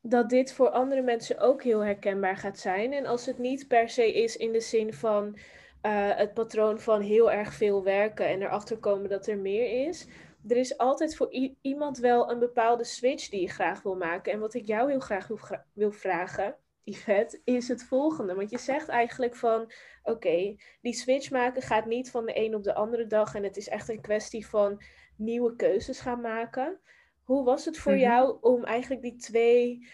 dat 0.00 0.28
dit 0.28 0.52
voor 0.52 0.68
andere 0.68 1.02
mensen 1.02 1.38
ook 1.38 1.62
heel 1.62 1.80
herkenbaar 1.80 2.36
gaat 2.36 2.58
zijn. 2.58 2.92
En 2.92 3.06
als 3.06 3.26
het 3.26 3.38
niet 3.38 3.68
per 3.68 3.88
se 3.88 4.12
is 4.12 4.36
in 4.36 4.52
de 4.52 4.60
zin 4.60 4.94
van 4.94 5.26
uh, 5.26 6.16
het 6.16 6.34
patroon 6.34 6.80
van 6.80 7.00
heel 7.00 7.32
erg 7.32 7.52
veel 7.52 7.82
werken 7.82 8.26
en 8.26 8.42
erachter 8.42 8.78
komen 8.78 9.08
dat 9.08 9.26
er 9.26 9.38
meer 9.38 9.88
is. 9.88 10.08
Er 10.48 10.56
is 10.56 10.78
altijd 10.78 11.16
voor 11.16 11.54
iemand 11.60 11.98
wel 11.98 12.30
een 12.30 12.38
bepaalde 12.38 12.84
switch 12.84 13.28
die 13.28 13.40
je 13.40 13.48
graag 13.48 13.82
wil 13.82 13.96
maken. 13.96 14.32
En 14.32 14.40
wat 14.40 14.54
ik 14.54 14.66
jou 14.66 14.90
heel 14.90 15.00
graag 15.00 15.28
wil 15.72 15.92
vragen, 15.92 16.56
Yvette, 16.86 17.40
is 17.44 17.68
het 17.68 17.84
volgende. 17.84 18.34
Want 18.34 18.50
je 18.50 18.58
zegt 18.58 18.88
eigenlijk 18.88 19.36
van, 19.36 19.72
oké, 20.02 20.56
die 20.80 20.94
switch 20.94 21.30
maken 21.30 21.62
gaat 21.62 21.86
niet 21.86 22.10
van 22.10 22.26
de 22.26 22.38
een 22.38 22.54
op 22.54 22.62
de 22.62 22.74
andere 22.74 23.06
dag. 23.06 23.34
En 23.34 23.42
het 23.42 23.56
is 23.56 23.68
echt 23.68 23.88
een 23.88 24.00
kwestie 24.00 24.46
van 24.46 24.82
nieuwe 25.16 25.56
keuzes 25.56 26.00
gaan 26.00 26.20
maken. 26.20 26.80
Hoe 27.22 27.44
was 27.44 27.64
het 27.64 27.78
voor 27.78 27.92
mhm. 27.92 28.00
jou 28.00 28.38
om 28.40 28.64
eigenlijk 28.64 29.02
die 29.02 29.16
twee 29.16 29.88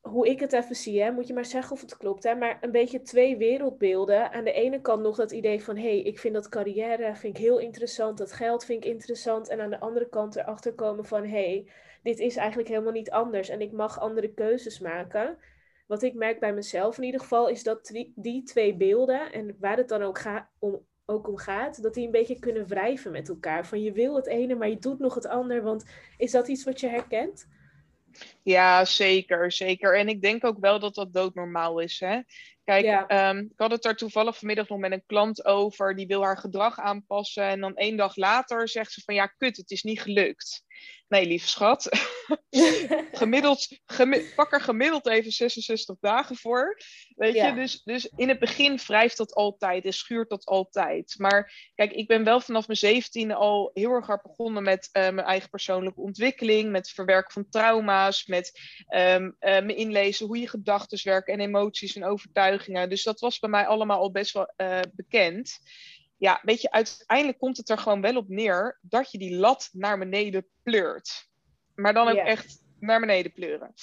hoe 0.00 0.28
ik 0.28 0.40
het 0.40 0.52
even 0.52 0.76
zie, 0.76 1.02
hè, 1.02 1.10
moet 1.10 1.26
je 1.26 1.34
maar 1.34 1.44
zeggen 1.44 1.72
of 1.72 1.80
het 1.80 1.96
klopt, 1.96 2.22
hè, 2.22 2.34
maar 2.34 2.58
een 2.60 2.70
beetje 2.70 3.02
twee 3.02 3.36
wereldbeelden. 3.36 4.32
Aan 4.32 4.44
de 4.44 4.52
ene 4.52 4.80
kant 4.80 5.02
nog 5.02 5.16
dat 5.16 5.32
idee 5.32 5.62
van, 5.62 5.76
hé, 5.76 5.82
hey, 5.82 6.00
ik 6.00 6.18
vind 6.18 6.34
dat 6.34 6.48
carrière 6.48 7.14
vind 7.14 7.36
ik 7.36 7.42
heel 7.42 7.58
interessant, 7.58 8.18
dat 8.18 8.32
geld 8.32 8.64
vind 8.64 8.84
ik 8.84 8.90
interessant. 8.90 9.48
En 9.48 9.60
aan 9.60 9.70
de 9.70 9.80
andere 9.80 10.08
kant 10.08 10.36
erachter 10.36 10.74
komen 10.74 11.04
van, 11.04 11.22
hé, 11.22 11.28
hey, 11.28 11.70
dit 12.02 12.18
is 12.18 12.36
eigenlijk 12.36 12.68
helemaal 12.68 12.92
niet 12.92 13.10
anders 13.10 13.48
en 13.48 13.60
ik 13.60 13.72
mag 13.72 14.00
andere 14.00 14.34
keuzes 14.34 14.78
maken. 14.78 15.38
Wat 15.90 16.02
ik 16.02 16.14
merk 16.14 16.40
bij 16.40 16.52
mezelf 16.52 16.96
in 16.96 17.04
ieder 17.04 17.20
geval, 17.20 17.48
is 17.48 17.62
dat 17.62 17.92
die, 18.14 18.42
twee 18.42 18.76
beelden, 18.76 19.32
en 19.32 19.56
waar 19.58 19.76
het 19.76 19.88
dan 19.88 20.02
ook, 20.02 20.20
om, 20.58 20.86
ook 21.06 21.28
om 21.28 21.36
gaat, 21.36 21.82
dat 21.82 21.94
die 21.94 22.04
een 22.04 22.10
beetje 22.10 22.38
kunnen 22.38 22.66
wrijven 22.66 23.12
met 23.12 23.28
elkaar. 23.28 23.66
Van 23.66 23.82
je 23.82 23.92
wil 23.92 24.16
het 24.16 24.26
ene, 24.26 24.54
maar 24.54 24.68
je 24.68 24.78
doet 24.78 24.98
nog 24.98 25.14
het 25.14 25.26
ander. 25.26 25.62
Want 25.62 25.84
is 26.16 26.30
dat 26.30 26.48
iets 26.48 26.64
wat 26.64 26.80
je 26.80 26.88
herkent? 26.88 27.48
Ja, 28.42 28.84
zeker, 28.84 29.52
zeker. 29.52 29.98
En 29.98 30.08
ik 30.08 30.22
denk 30.22 30.44
ook 30.44 30.58
wel 30.58 30.80
dat 30.80 30.94
dat 30.94 31.12
doodnormaal 31.12 31.78
is. 31.78 32.00
Hè? 32.00 32.20
Kijk, 32.64 33.10
ehm, 33.10 33.38
ik 33.38 33.52
had 33.56 33.70
het 33.70 33.84
er 33.84 33.96
toevallig 33.96 34.38
vanmiddag 34.38 34.68
nog 34.68 34.78
met 34.78 34.92
een 34.92 35.06
klant 35.06 35.44
over. 35.44 35.96
Die 35.96 36.06
wil 36.06 36.22
haar 36.22 36.38
gedrag 36.38 36.78
aanpassen. 36.78 37.44
En 37.44 37.60
dan 37.60 37.76
één 37.76 37.96
dag 37.96 38.16
later 38.16 38.68
zegt 38.68 38.92
ze 38.92 39.02
van 39.04 39.14
ja, 39.14 39.26
kut, 39.26 39.56
het 39.56 39.70
is 39.70 39.82
niet 39.82 40.02
gelukt. 40.02 40.64
Nee, 41.10 41.26
lieve 41.26 41.48
schat. 41.48 41.88
gemiddeld, 43.12 43.68
pak 44.34 44.52
er 44.52 44.60
gemiddeld 44.60 45.08
even 45.08 45.32
66 45.32 45.96
dagen 46.00 46.36
voor. 46.36 46.78
Weet 47.14 47.34
je, 47.34 47.54
dus, 47.54 47.82
dus 47.82 48.12
in 48.16 48.28
het 48.28 48.38
begin 48.38 48.76
wrijft 48.86 49.16
dat 49.16 49.34
altijd 49.34 49.84
en 49.84 49.92
schuurt 49.92 50.28
dat 50.28 50.44
altijd. 50.44 51.14
Maar 51.18 51.70
kijk, 51.74 51.92
ik 51.92 52.08
ben 52.08 52.24
wel 52.24 52.40
vanaf 52.40 52.66
mijn 52.66 52.78
zeventiende 52.78 53.34
al 53.34 53.70
heel 53.74 53.90
erg 53.90 54.06
hard 54.06 54.22
begonnen 54.22 54.62
met 54.62 54.88
uh, 54.92 55.02
mijn 55.02 55.26
eigen 55.26 55.50
persoonlijke 55.50 56.00
ontwikkeling, 56.00 56.70
met 56.70 56.86
het 56.86 56.94
verwerken 56.94 57.32
van 57.32 57.48
trauma's, 57.48 58.26
met 58.26 58.60
um, 58.94 59.36
uh, 59.40 59.60
me 59.60 59.74
inlezen 59.74 60.26
hoe 60.26 60.38
je 60.38 60.48
gedachten 60.48 60.98
werken 61.02 61.34
en 61.34 61.40
emoties 61.40 61.96
en 61.96 62.04
overtuigingen. 62.04 62.58
Dus 62.66 63.02
dat 63.02 63.20
was 63.20 63.38
bij 63.38 63.50
mij 63.50 63.66
allemaal 63.66 63.98
al 63.98 64.10
best 64.10 64.32
wel 64.32 64.52
uh, 64.56 64.80
bekend 64.92 65.60
ja, 66.20 66.40
weet 66.42 66.60
je, 66.60 66.70
uiteindelijk 66.70 67.38
komt 67.38 67.56
het 67.56 67.68
er 67.68 67.78
gewoon 67.78 68.00
wel 68.00 68.16
op 68.16 68.28
neer 68.28 68.78
dat 68.82 69.10
je 69.10 69.18
die 69.18 69.36
lat 69.36 69.68
naar 69.72 69.98
beneden 69.98 70.46
pleurt. 70.62 71.28
Maar 71.74 71.94
dan 71.94 72.08
ook 72.08 72.16
echt 72.16 72.62
naar 72.78 73.00
beneden 73.00 73.32
pleuren. 73.32 73.74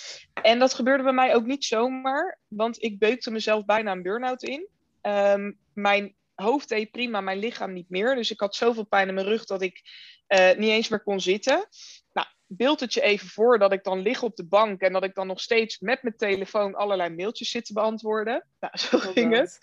En 0.41 0.59
dat 0.59 0.73
gebeurde 0.73 1.03
bij 1.03 1.13
mij 1.13 1.35
ook 1.35 1.45
niet 1.45 1.65
zomaar, 1.65 2.39
want 2.47 2.83
ik 2.83 2.99
beukte 2.99 3.31
mezelf 3.31 3.65
bijna 3.65 3.91
een 3.91 4.01
burn-out 4.01 4.43
in. 4.43 4.67
Um, 5.01 5.59
mijn 5.73 6.15
hoofd 6.35 6.69
deed 6.69 6.91
prima, 6.91 7.21
mijn 7.21 7.39
lichaam 7.39 7.73
niet 7.73 7.89
meer. 7.89 8.15
Dus 8.15 8.31
ik 8.31 8.39
had 8.39 8.55
zoveel 8.55 8.85
pijn 8.85 9.07
in 9.07 9.13
mijn 9.13 9.27
rug 9.27 9.45
dat 9.45 9.61
ik 9.61 9.81
uh, 10.27 10.53
niet 10.57 10.69
eens 10.69 10.89
meer 10.89 11.03
kon 11.03 11.19
zitten. 11.19 11.67
Nou, 12.13 12.27
beeld 12.47 12.79
het 12.79 12.93
je 12.93 13.01
even 13.01 13.27
voor 13.27 13.59
dat 13.59 13.73
ik 13.73 13.83
dan 13.83 13.99
lig 13.99 14.23
op 14.23 14.35
de 14.35 14.45
bank 14.45 14.81
en 14.81 14.93
dat 14.93 15.03
ik 15.03 15.15
dan 15.15 15.27
nog 15.27 15.41
steeds 15.41 15.79
met 15.79 16.03
mijn 16.03 16.17
telefoon 16.17 16.75
allerlei 16.75 17.15
mailtjes 17.15 17.49
zit 17.49 17.65
te 17.65 17.73
beantwoorden. 17.73 18.47
Nou, 18.59 18.77
zo 18.77 18.95
oh 18.95 19.01
ging 19.01 19.35
het. 19.35 19.59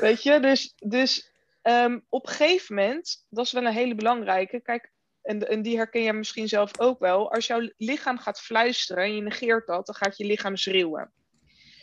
Weet 0.00 0.22
je, 0.22 0.40
dus, 0.40 0.74
dus 0.76 1.36
Um, 1.62 2.04
op 2.08 2.26
een 2.26 2.32
gegeven 2.32 2.74
moment, 2.74 3.26
dat 3.28 3.44
is 3.44 3.52
wel 3.52 3.66
een 3.66 3.72
hele 3.72 3.94
belangrijke. 3.94 4.60
Kijk, 4.60 4.92
en, 5.22 5.48
en 5.48 5.62
die 5.62 5.76
herken 5.76 6.02
je 6.02 6.12
misschien 6.12 6.48
zelf 6.48 6.80
ook 6.80 6.98
wel. 6.98 7.32
Als 7.32 7.46
jouw 7.46 7.70
lichaam 7.76 8.18
gaat 8.18 8.40
fluisteren 8.40 9.04
en 9.04 9.14
je 9.14 9.22
negeert 9.22 9.66
dat, 9.66 9.86
dan 9.86 9.94
gaat 9.94 10.16
je 10.16 10.24
lichaam 10.24 10.56
schreeuwen. 10.56 11.12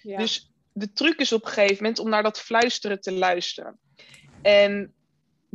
Ja. 0.01 0.17
Dus 0.17 0.51
de 0.73 0.91
truc 0.91 1.19
is 1.19 1.31
op 1.31 1.45
een 1.45 1.51
gegeven 1.51 1.75
moment 1.75 1.99
om 1.99 2.09
naar 2.09 2.23
dat 2.23 2.39
fluisteren 2.39 3.01
te 3.01 3.11
luisteren. 3.11 3.79
En 4.41 4.93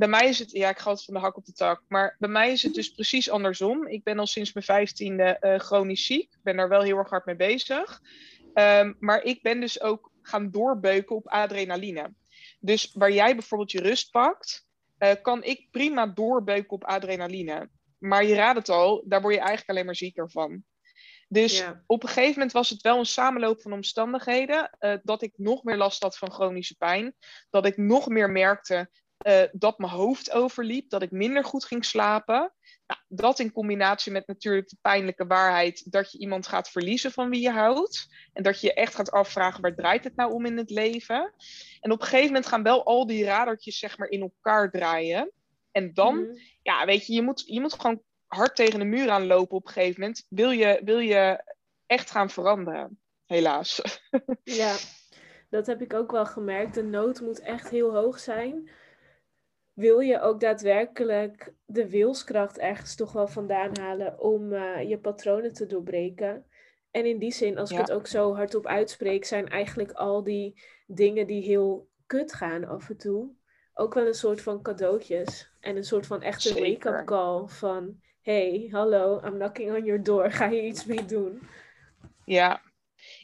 bij 0.00 0.08
mij 0.08 0.28
is 0.28 0.38
het, 0.38 0.50
ja, 0.50 0.68
ik 0.68 0.78
ga 0.78 0.88
altijd 0.88 1.04
van 1.04 1.14
de 1.14 1.20
hak 1.20 1.36
op 1.36 1.44
de 1.44 1.52
tak, 1.52 1.82
maar 1.88 2.16
bij 2.18 2.28
mij 2.28 2.52
is 2.52 2.62
het 2.62 2.74
dus 2.74 2.90
precies 2.90 3.30
andersom. 3.30 3.86
Ik 3.86 4.02
ben 4.02 4.18
al 4.18 4.26
sinds 4.26 4.52
mijn 4.52 4.66
vijftiende 4.66 5.36
uh, 5.40 5.58
chronisch 5.58 6.06
ziek. 6.06 6.32
Ik 6.32 6.42
ben 6.42 6.56
daar 6.56 6.68
wel 6.68 6.82
heel 6.82 6.96
erg 6.96 7.10
hard 7.10 7.24
mee 7.24 7.36
bezig. 7.36 8.02
Um, 8.54 8.96
maar 8.98 9.22
ik 9.22 9.42
ben 9.42 9.60
dus 9.60 9.80
ook 9.80 10.10
gaan 10.22 10.50
doorbeuken 10.50 11.16
op 11.16 11.28
adrenaline. 11.28 12.12
Dus 12.60 12.92
waar 12.94 13.12
jij 13.12 13.34
bijvoorbeeld 13.34 13.72
je 13.72 13.80
rust 13.80 14.10
pakt, 14.10 14.66
uh, 14.98 15.10
kan 15.22 15.44
ik 15.44 15.68
prima 15.70 16.06
doorbeuken 16.06 16.70
op 16.70 16.84
adrenaline. 16.84 17.68
Maar 17.98 18.24
je 18.24 18.34
raadt 18.34 18.58
het 18.58 18.68
al, 18.68 19.02
daar 19.06 19.20
word 19.20 19.34
je 19.34 19.40
eigenlijk 19.40 19.70
alleen 19.70 19.86
maar 19.86 19.96
zieker 19.96 20.30
van. 20.30 20.64
Dus 21.28 21.64
op 21.86 22.02
een 22.02 22.08
gegeven 22.08 22.32
moment 22.32 22.52
was 22.52 22.70
het 22.70 22.80
wel 22.80 22.98
een 22.98 23.06
samenloop 23.06 23.62
van 23.62 23.72
omstandigheden. 23.72 24.70
Uh, 24.80 24.94
dat 25.02 25.22
ik 25.22 25.32
nog 25.36 25.64
meer 25.64 25.76
last 25.76 26.02
had 26.02 26.18
van 26.18 26.32
chronische 26.32 26.76
pijn. 26.76 27.14
Dat 27.50 27.66
ik 27.66 27.76
nog 27.76 28.08
meer 28.08 28.30
merkte 28.30 28.90
uh, 29.26 29.42
dat 29.52 29.78
mijn 29.78 29.92
hoofd 29.92 30.30
overliep. 30.32 30.90
Dat 30.90 31.02
ik 31.02 31.10
minder 31.10 31.44
goed 31.44 31.64
ging 31.64 31.84
slapen. 31.84 32.52
Nou, 32.86 33.00
dat 33.08 33.38
in 33.38 33.52
combinatie 33.52 34.12
met 34.12 34.26
natuurlijk 34.26 34.68
de 34.68 34.76
pijnlijke 34.80 35.26
waarheid 35.26 35.92
dat 35.92 36.12
je 36.12 36.18
iemand 36.18 36.46
gaat 36.46 36.70
verliezen 36.70 37.12
van 37.12 37.30
wie 37.30 37.40
je 37.40 37.50
houdt. 37.50 38.08
En 38.32 38.42
dat 38.42 38.60
je 38.60 38.66
je 38.66 38.74
echt 38.74 38.94
gaat 38.94 39.10
afvragen 39.10 39.60
waar 39.60 39.74
draait 39.74 40.04
het 40.04 40.16
nou 40.16 40.32
om 40.32 40.46
in 40.46 40.56
het 40.56 40.70
leven. 40.70 41.34
En 41.80 41.92
op 41.92 42.00
een 42.00 42.06
gegeven 42.06 42.26
moment 42.26 42.46
gaan 42.46 42.62
wel 42.62 42.84
al 42.84 43.06
die 43.06 43.24
radertjes 43.24 43.78
zeg 43.78 43.98
maar 43.98 44.08
in 44.08 44.20
elkaar 44.20 44.70
draaien. 44.70 45.30
En 45.72 45.94
dan, 45.94 46.22
mhm. 46.22 46.36
ja, 46.62 46.86
weet 46.86 47.06
je, 47.06 47.12
je 47.12 47.22
moet, 47.22 47.42
je 47.46 47.60
moet 47.60 47.80
gewoon 47.80 48.02
hard 48.26 48.56
tegen 48.56 48.78
de 48.78 48.84
muur 48.84 49.10
aanlopen 49.10 49.56
op 49.56 49.66
een 49.66 49.72
gegeven 49.72 50.00
moment. 50.00 50.26
Wil 50.28 50.50
je, 50.50 50.80
wil 50.84 50.98
je 50.98 51.44
echt 51.86 52.10
gaan 52.10 52.30
veranderen, 52.30 53.00
helaas. 53.26 53.80
Ja, 54.42 54.76
dat 55.50 55.66
heb 55.66 55.82
ik 55.82 55.94
ook 55.94 56.10
wel 56.10 56.26
gemerkt. 56.26 56.74
De 56.74 56.82
nood 56.82 57.20
moet 57.20 57.40
echt 57.40 57.68
heel 57.68 57.94
hoog 57.94 58.18
zijn 58.18 58.70
wil 59.72 60.00
je 60.00 60.20
ook 60.20 60.40
daadwerkelijk 60.40 61.52
de 61.64 61.90
wilskracht 61.90 62.58
ergens 62.58 62.94
toch 62.94 63.12
wel 63.12 63.28
vandaan 63.28 63.78
halen 63.78 64.20
om 64.20 64.52
uh, 64.52 64.88
je 64.88 64.98
patronen 64.98 65.52
te 65.52 65.66
doorbreken. 65.66 66.44
En 66.90 67.06
in 67.06 67.18
die 67.18 67.32
zin, 67.32 67.58
als 67.58 67.70
ik 67.70 67.78
het 67.78 67.92
ook 67.92 68.06
zo 68.06 68.34
hardop 68.34 68.66
uitspreek, 68.66 69.24
zijn 69.24 69.48
eigenlijk 69.48 69.92
al 69.92 70.22
die 70.22 70.62
dingen 70.86 71.26
die 71.26 71.42
heel 71.42 71.88
kut 72.06 72.32
gaan 72.32 72.64
af 72.64 72.88
en 72.88 72.96
toe, 72.96 73.30
ook 73.74 73.94
wel 73.94 74.06
een 74.06 74.14
soort 74.14 74.42
van 74.42 74.62
cadeautjes. 74.62 75.50
En 75.60 75.76
een 75.76 75.84
soort 75.84 76.06
van 76.06 76.22
echte 76.22 76.54
wake-up 76.54 77.06
call 77.06 77.46
van, 77.46 78.00
hey, 78.22 78.68
hallo, 78.70 79.20
I'm 79.24 79.34
knocking 79.34 79.72
on 79.72 79.84
your 79.84 80.02
door, 80.02 80.30
ga 80.30 80.46
je 80.46 80.62
iets 80.62 80.84
mee 80.84 81.04
doen? 81.04 81.42
Ja, 82.24 82.62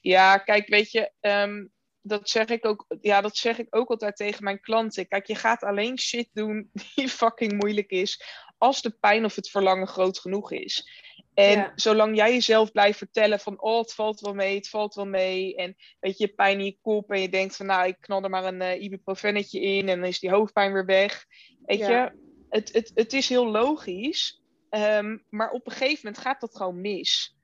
ja 0.00 0.38
kijk, 0.38 0.68
weet 0.68 0.90
je, 0.90 1.10
um, 1.20 1.72
dat 2.06 2.28
zeg 2.28 2.46
ik 2.46 2.66
ook, 2.66 2.84
ja, 3.00 3.20
dat 3.20 3.36
zeg 3.36 3.58
ik 3.58 3.66
ook 3.70 3.90
altijd 3.90 4.16
tegen 4.16 4.44
mijn 4.44 4.60
klanten. 4.60 5.08
Kijk, 5.08 5.26
je 5.26 5.34
gaat 5.34 5.62
alleen 5.62 5.98
shit 5.98 6.28
doen 6.32 6.70
die 6.94 7.08
fucking 7.08 7.52
moeilijk 7.52 7.90
is. 7.90 8.22
Als 8.58 8.82
de 8.82 8.90
pijn 9.00 9.24
of 9.24 9.34
het 9.34 9.50
verlangen 9.50 9.86
groot 9.86 10.18
genoeg 10.18 10.52
is. 10.52 11.04
En 11.34 11.72
zolang 11.74 12.16
jij 12.16 12.32
jezelf 12.32 12.72
blijft 12.72 12.98
vertellen 12.98 13.40
van, 13.40 13.60
oh, 13.60 13.78
het 13.78 13.94
valt 13.94 14.20
wel 14.20 14.34
mee, 14.34 14.54
het 14.54 14.68
valt 14.68 14.94
wel 14.94 15.06
mee. 15.06 15.56
En 15.56 15.76
weet 16.00 16.18
je, 16.18 16.28
pijn 16.28 16.58
in 16.58 16.64
je 16.64 16.78
kop 16.80 17.10
en 17.10 17.20
je 17.20 17.28
denkt 17.28 17.56
van, 17.56 17.66
nou, 17.66 17.86
ik 17.86 17.96
knal 18.00 18.22
er 18.22 18.30
maar 18.30 18.44
een 18.44 18.62
uh, 18.62 18.82
ibuprofennetje 18.82 19.60
in 19.60 19.88
en 19.88 20.00
dan 20.00 20.08
is 20.08 20.20
die 20.20 20.30
hoofdpijn 20.30 20.72
weer 20.72 20.86
weg. 20.86 21.24
Weet 21.64 21.78
je, 21.78 22.12
het, 22.48 22.72
het, 22.72 22.90
het 22.94 23.12
is 23.12 23.28
heel 23.28 23.50
logisch. 23.50 24.42
Um, 24.70 25.24
maar 25.28 25.50
op 25.50 25.66
een 25.66 25.72
gegeven 25.72 26.00
moment 26.02 26.22
gaat 26.22 26.40
dat 26.40 26.56
gewoon 26.56 26.80
mis. 26.80 27.35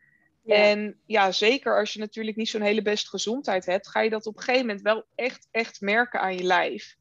En 0.46 1.00
ja, 1.06 1.32
zeker 1.32 1.78
als 1.78 1.92
je 1.92 1.98
natuurlijk 1.98 2.36
niet 2.36 2.48
zo'n 2.48 2.62
hele 2.62 2.82
beste 2.82 3.08
gezondheid 3.08 3.66
hebt, 3.66 3.88
ga 3.88 4.00
je 4.00 4.10
dat 4.10 4.26
op 4.26 4.36
een 4.36 4.42
gegeven 4.42 4.66
moment 4.66 4.82
wel 4.82 5.04
echt, 5.14 5.48
echt 5.50 5.80
merken 5.80 6.20
aan 6.20 6.36
je 6.36 6.42
lijf. 6.42 6.96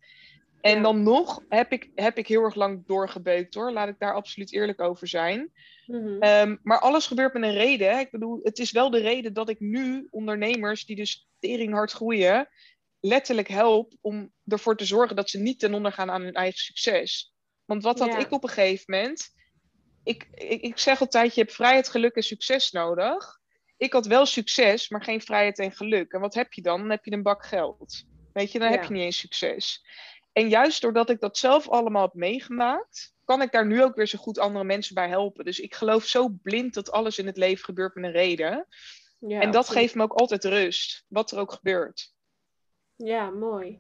En 0.62 0.82
dan 0.82 1.04
nog 1.04 1.44
heb 1.50 1.72
ik, 1.72 1.90
heb 1.96 2.18
ik 2.18 2.28
heel 2.28 2.44
erg 2.44 2.56
lang 2.56 2.88
doorgebeukt 2.88 3.54
hoor. 3.54 3.72
Laat 3.72 3.88
ik 3.88 4.00
daar 4.00 4.14
absoluut 4.14 4.54
eerlijk 4.54 4.82
over 4.82 5.08
zijn. 5.08 5.52
Mhm. 5.86 6.22
Ehm, 6.22 6.56
maar 6.64 6.80
alles 6.80 7.08
gebeurt 7.08 7.34
met 7.34 7.44
een 7.44 7.54
reden. 7.54 8.00
Ik 8.00 8.12
bedoel, 8.12 8.40
het 8.44 8.60
is 8.60 8.72
wel 8.72 8.90
de 8.90 9.00
reden 9.00 9.34
dat 9.34 9.50
ik 9.50 9.60
nu 9.60 10.08
ondernemers 10.12 10.86
die 10.86 10.96
dus 10.96 11.28
tering 11.40 11.74
hard 11.74 11.92
groeien, 11.92 12.50
letterlijk 13.00 13.48
help 13.48 13.94
om 14.02 14.32
ervoor 14.46 14.78
te 14.78 14.86
zorgen 14.86 15.16
dat 15.16 15.30
ze 15.30 15.40
niet 15.40 15.60
ten 15.60 15.74
onder 15.74 15.92
gaan 15.92 16.12
aan 16.12 16.22
hun 16.22 16.34
eigen 16.34 16.60
succes. 16.60 17.34
Want 17.66 17.84
wat 17.84 18.00
had 18.00 18.20
ik 18.20 18.32
op 18.32 18.44
een 18.44 18.50
gegeven 18.50 18.84
moment? 18.88 19.34
Ik, 20.04 20.28
ik, 20.32 20.62
ik 20.62 20.78
zeg 20.78 21.02
altijd, 21.02 21.36
je 21.36 21.42
hebt 21.42 21.54
vrijheid, 21.54 21.90
geluk 21.90 22.16
en 22.16 22.24
succes 22.24 22.72
nodig. 22.72 23.40
Ik 23.78 23.94
had 23.94 24.06
wel 24.06 24.26
succes, 24.26 24.90
maar 24.90 25.04
geen 25.04 25.22
vrijheid 25.22 25.60
en 25.60 25.72
geluk. 25.72 26.12
En 26.12 26.20
wat 26.20 26.34
heb 26.34 26.54
je 26.54 26.62
dan? 26.62 26.80
Dan 26.80 26.90
heb 26.90 27.06
je 27.06 27.12
een 27.12 27.24
bak 27.24 27.46
geld. 27.46 28.04
Weet 28.34 28.52
je, 28.52 28.60
dan 28.60 28.72
heb 28.72 28.84
je 28.84 28.94
niet 28.94 29.04
eens 29.04 29.18
succes. 29.18 29.86
En 30.34 30.50
juist 30.50 30.82
doordat 30.82 31.10
ik 31.10 31.20
dat 31.20 31.38
zelf 31.38 31.70
allemaal 31.70 32.02
heb 32.02 32.14
meegemaakt, 32.14 33.14
kan 33.26 33.42
ik 33.42 33.52
daar 33.52 33.66
nu 33.66 33.84
ook 33.84 33.96
weer 33.96 34.08
zo 34.08 34.18
goed 34.18 34.40
andere 34.40 34.66
mensen 34.66 34.96
bij 34.96 35.10
helpen. 35.10 35.46
Dus 35.46 35.60
ik 35.60 35.76
geloof 35.76 36.04
zo 36.04 36.30
blind 36.42 36.74
dat 36.74 36.92
alles 36.92 37.18
in 37.18 37.26
het 37.26 37.38
leven 37.38 37.66
gebeurt 37.66 37.96
met 37.96 38.04
een 38.04 38.12
reden. 38.12 38.68
Ja, 39.20 39.42
en 39.42 39.52
dat 39.52 39.70
geeft 39.70 39.96
me 39.96 40.04
ook 40.04 40.14
altijd 40.14 40.44
rust, 40.44 41.06
wat 41.08 41.32
er 41.32 41.40
ook 41.40 41.52
gebeurt. 41.52 42.14
Ja, 42.96 43.30
mooi. 43.30 43.80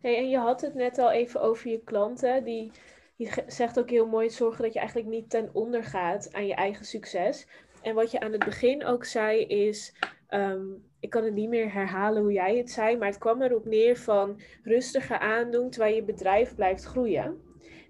Hey, 0.00 0.16
en 0.16 0.28
je 0.28 0.38
had 0.38 0.60
het 0.60 0.74
net 0.74 0.98
al 0.98 1.10
even 1.10 1.40
over 1.40 1.70
je 1.70 1.82
klanten 1.84 2.44
die 2.44 2.72
je 3.18 3.44
zegt 3.46 3.78
ook 3.78 3.90
heel 3.90 4.06
mooi, 4.06 4.30
zorgen 4.30 4.62
dat 4.62 4.72
je 4.72 4.78
eigenlijk 4.78 5.08
niet 5.08 5.30
ten 5.30 5.50
onder 5.52 5.84
gaat 5.84 6.32
aan 6.32 6.46
je 6.46 6.54
eigen 6.54 6.84
succes. 6.84 7.46
En 7.82 7.94
wat 7.94 8.10
je 8.10 8.20
aan 8.20 8.32
het 8.32 8.44
begin 8.44 8.84
ook 8.84 9.04
zei 9.04 9.44
is, 9.44 9.94
ehm, 10.28 10.64
ik 11.00 11.10
kan 11.10 11.24
het 11.24 11.34
niet 11.34 11.48
meer 11.48 11.72
herhalen 11.72 12.22
hoe 12.22 12.32
jij 12.32 12.56
het 12.56 12.70
zei, 12.70 12.96
maar 12.96 13.08
het 13.08 13.18
kwam 13.18 13.42
erop 13.42 13.64
neer 13.64 13.96
van 13.96 14.40
rustiger 14.62 15.18
aandoen 15.18 15.70
terwijl 15.70 15.94
je 15.94 16.02
bedrijf 16.02 16.54
blijft 16.54 16.84
groeien. 16.84 17.42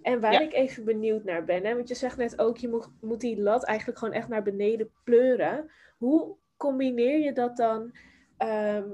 En 0.03 0.21
waar 0.21 0.43
ik 0.43 0.53
even 0.53 0.85
benieuwd 0.85 1.25
naar 1.25 1.45
ben, 1.45 1.65
hè, 1.65 1.75
want 1.75 1.89
je 1.89 1.95
zegt 1.95 2.17
net 2.17 2.39
ook, 2.39 2.57
je 2.57 2.69
moet, 2.69 2.89
moet 3.01 3.21
die 3.21 3.41
lat 3.41 3.65
eigenlijk 3.65 3.99
gewoon 3.99 4.15
echt 4.15 4.29
naar 4.29 4.43
beneden 4.43 4.91
pleuren. 5.05 5.71
Hoe 5.99 6.37
combineer 6.57 7.19
je 7.19 7.33
dat 7.33 7.57
dan 7.57 7.93
ehm, 8.37 8.89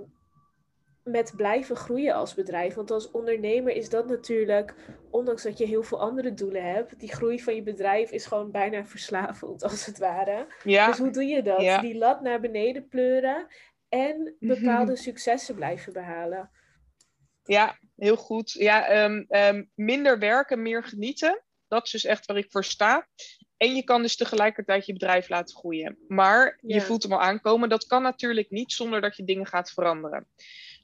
met 1.04 1.32
blijven 1.36 1.76
groeien 1.76 2.14
als 2.14 2.34
bedrijf. 2.34 2.74
Want 2.74 2.90
als 2.90 3.10
ondernemer 3.10 3.72
is 3.72 3.88
dat 3.88 4.08
natuurlijk, 4.08 4.74
ondanks 5.10 5.42
dat 5.42 5.58
je 5.58 5.66
heel 5.66 5.82
veel 5.82 6.00
andere 6.00 6.34
doelen 6.34 6.72
hebt, 6.72 7.00
die 7.00 7.12
groei 7.12 7.42
van 7.42 7.54
je 7.54 7.62
bedrijf 7.62 8.10
is 8.10 8.26
gewoon 8.26 8.50
bijna 8.50 8.84
verslavend, 8.84 9.62
als 9.62 9.86
het 9.86 9.98
ware. 9.98 10.46
Ja. 10.62 10.86
Dus 10.86 10.98
hoe 10.98 11.10
doe 11.10 11.24
je 11.24 11.42
dat? 11.42 11.80
Die 11.80 11.98
lat 11.98 12.20
naar 12.20 12.40
beneden 12.40 12.88
pleuren 12.88 13.46
en 13.88 14.36
bepaalde 14.40 14.96
successen 14.96 15.54
blijven 15.54 15.92
behalen. 15.92 16.50
Ja, 17.44 17.78
heel 17.96 18.16
goed. 18.16 18.50
Ja, 18.50 18.86
ehm, 18.86 19.24
ehm, 19.28 19.64
minder 19.74 20.18
werken, 20.18 20.62
meer 20.62 20.84
genieten. 20.84 21.42
Dat 21.68 21.84
is 21.84 21.90
dus 21.90 22.04
echt 22.04 22.26
waar 22.26 22.36
ik 22.36 22.50
voor 22.50 22.64
sta. 22.64 23.08
En 23.56 23.74
je 23.74 23.84
kan 23.84 24.02
dus 24.02 24.16
tegelijkertijd 24.16 24.86
je 24.86 24.92
bedrijf 24.92 25.28
laten 25.28 25.56
groeien. 25.56 25.98
Maar 26.08 26.58
je 26.60 26.80
voelt 26.80 27.02
hem 27.02 27.12
al 27.12 27.20
aankomen. 27.20 27.68
Dat 27.68 27.86
kan 27.86 28.02
natuurlijk 28.02 28.50
niet 28.50 28.72
zonder 28.72 29.00
dat 29.00 29.16
je 29.16 29.24
dingen 29.24 29.46
gaat 29.46 29.70
veranderen. 29.70 30.28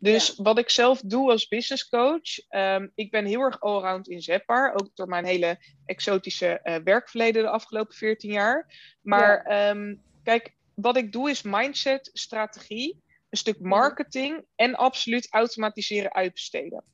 Dus 0.03 0.37
wat 0.37 0.59
ik 0.59 0.71
zelf 0.71 1.01
doe 1.01 1.31
als 1.31 1.49
business 1.49 1.89
coach, 1.89 2.39
ehm, 2.49 2.89
ik 2.95 3.11
ben 3.11 3.25
heel 3.25 3.41
erg 3.41 3.61
allround 3.61 4.09
inzetbaar, 4.09 4.75
ook 4.75 4.91
door 4.95 5.09
mijn 5.09 5.25
hele 5.25 5.59
exotische 5.85 6.61
uh, 6.65 6.77
werkverleden 6.85 7.43
de 7.43 7.49
afgelopen 7.49 7.95
14 7.95 8.33
jaar. 8.33 8.75
Maar 9.01 9.43
ehm, 9.45 9.95
kijk, 10.23 10.55
wat 10.75 10.97
ik 10.97 11.13
doe 11.13 11.31
is 11.31 11.43
mindset, 11.43 12.11
strategie, 12.13 13.03
een 13.31 13.39
stuk 13.39 13.59
mhm. 13.59 13.69
marketing 13.69 14.45
en 14.57 14.75
absoluut 14.75 15.33
automatiseren, 15.33 16.15
uitbesteden. 16.15 16.85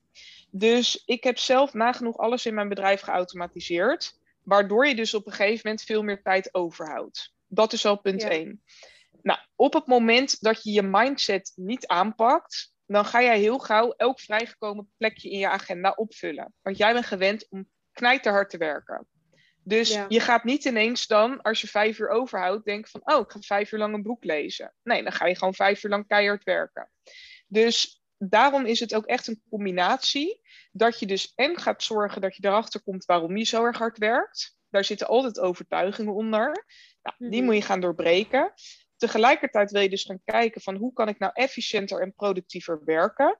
Dus 0.50 1.02
ik 1.04 1.24
heb 1.24 1.38
zelf 1.38 1.72
nagenoeg 1.74 2.16
alles 2.16 2.46
in 2.46 2.54
mijn 2.54 2.68
bedrijf 2.68 3.00
geautomatiseerd, 3.00 4.18
waardoor 4.42 4.86
je 4.86 4.94
dus 4.94 5.14
op 5.14 5.26
een 5.26 5.32
gegeven 5.32 5.60
moment 5.64 5.84
veel 5.84 6.02
meer 6.02 6.22
tijd 6.22 6.54
overhoudt. 6.54 7.34
Dat 7.46 7.72
is 7.72 7.86
al 7.86 8.00
punt 8.00 8.22
1. 8.22 8.62
Nou, 9.22 9.38
op 9.56 9.72
het 9.72 9.86
moment 9.86 10.40
dat 10.40 10.62
je 10.62 10.72
je 10.72 10.82
mindset 10.82 11.52
niet 11.56 11.86
aanpakt, 11.86 12.74
dan 12.86 13.04
ga 13.04 13.22
jij 13.22 13.38
heel 13.38 13.58
gauw 13.58 13.92
elk 13.92 14.20
vrijgekomen 14.20 14.92
plekje 14.96 15.30
in 15.30 15.38
je 15.38 15.48
agenda 15.48 15.90
opvullen. 15.90 16.54
Want 16.62 16.76
jij 16.76 16.92
bent 16.92 17.06
gewend 17.06 17.48
om 17.48 17.68
knijterhard 17.92 18.50
te 18.50 18.58
werken. 18.58 19.06
Dus 19.62 20.00
je 20.08 20.20
gaat 20.20 20.44
niet 20.44 20.64
ineens 20.64 21.06
dan, 21.06 21.42
als 21.42 21.60
je 21.60 21.66
vijf 21.66 21.98
uur 21.98 22.08
overhoudt, 22.08 22.64
denken 22.64 22.90
van, 22.90 23.14
oh, 23.14 23.20
ik 23.20 23.30
ga 23.30 23.40
vijf 23.40 23.72
uur 23.72 23.78
lang 23.78 23.94
een 23.94 24.02
boek 24.02 24.24
lezen. 24.24 24.74
Nee, 24.82 25.02
dan 25.02 25.12
ga 25.12 25.26
je 25.26 25.36
gewoon 25.36 25.54
vijf 25.54 25.84
uur 25.84 25.90
lang 25.90 26.06
keihard 26.06 26.44
werken. 26.44 26.90
Dus 27.46 28.02
daarom 28.18 28.66
is 28.66 28.80
het 28.80 28.94
ook 28.94 29.06
echt 29.06 29.26
een 29.26 29.42
combinatie 29.48 30.40
dat 30.72 30.98
je 30.98 31.06
dus 31.06 31.32
en 31.34 31.58
gaat 31.58 31.82
zorgen 31.82 32.20
dat 32.20 32.36
je 32.36 32.46
erachter 32.46 32.82
komt 32.82 33.04
waarom 33.04 33.36
je 33.36 33.44
zo 33.44 33.64
erg 33.64 33.78
hard 33.78 33.98
werkt. 33.98 34.56
Daar 34.70 34.84
zitten 34.84 35.06
altijd 35.06 35.40
overtuigingen 35.40 36.14
onder. 36.14 36.64
Nou, 37.02 37.30
die 37.30 37.40
mhm. 37.40 37.44
moet 37.44 37.54
je 37.54 37.62
gaan 37.62 37.80
doorbreken. 37.80 38.52
Tegelijkertijd 38.96 39.70
wil 39.70 39.82
je 39.82 39.88
dus 39.88 40.04
gaan 40.04 40.20
kijken 40.24 40.60
van 40.60 40.76
hoe 40.76 40.92
kan 40.92 41.08
ik 41.08 41.18
nou 41.18 41.32
efficiënter 41.34 42.00
en 42.00 42.14
productiever 42.14 42.84
werken. 42.84 43.38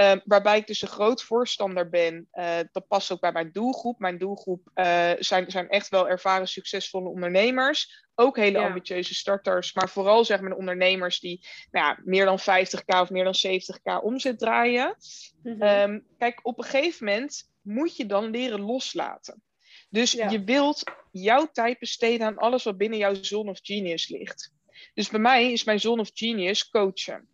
Uh, 0.00 0.12
waarbij 0.24 0.58
ik 0.58 0.66
dus 0.66 0.82
een 0.82 0.88
groot 0.88 1.22
voorstander 1.22 1.88
ben. 1.88 2.28
Uh, 2.32 2.58
dat 2.72 2.88
past 2.88 3.12
ook 3.12 3.20
bij 3.20 3.32
mijn 3.32 3.52
doelgroep. 3.52 3.98
Mijn 3.98 4.18
doelgroep 4.18 4.70
uh, 4.74 5.10
zijn, 5.18 5.50
zijn 5.50 5.68
echt 5.68 5.88
wel 5.88 6.08
ervaren, 6.08 6.48
succesvolle 6.48 7.08
ondernemers. 7.08 8.04
Ook 8.14 8.36
hele 8.36 8.58
ambitieuze 8.58 9.14
starters. 9.14 9.74
Maar 9.74 9.88
vooral 9.88 10.24
zeg 10.24 10.40
maar 10.40 10.52
ondernemers 10.52 11.20
die 11.20 11.46
nou 11.70 11.86
ja, 11.86 11.98
meer 12.04 12.24
dan 12.24 12.40
50k 12.40 13.00
of 13.00 13.10
meer 13.10 13.24
dan 13.24 13.34
70k 13.46 14.02
omzet 14.02 14.38
draaien. 14.38 14.96
Mm 15.42 15.62
-hmm. 15.62 16.04
kijk, 16.18 16.40
op 16.42 16.58
een 16.58 16.64
gegeven 16.64 17.06
moment 17.06 17.50
moet 17.62 17.96
je 17.96 18.06
dan 18.06 18.30
leren 18.30 18.60
loslaten. 18.60 19.42
Dus 19.90 20.12
je 20.12 20.44
wilt 20.44 20.82
jouw 21.10 21.48
tijd 21.52 21.78
besteden 21.78 22.26
aan 22.26 22.38
alles 22.38 22.64
wat 22.64 22.76
binnen 22.76 22.98
jouw 22.98 23.14
zone 23.14 23.50
of 23.50 23.58
genius 23.62 24.08
ligt. 24.08 24.54
Dus 24.94 25.08
bij 25.08 25.20
mij 25.20 25.52
is 25.52 25.64
mijn 25.64 25.80
zone 25.80 26.00
of 26.00 26.10
genius 26.14 26.68
coachen. 26.68 27.28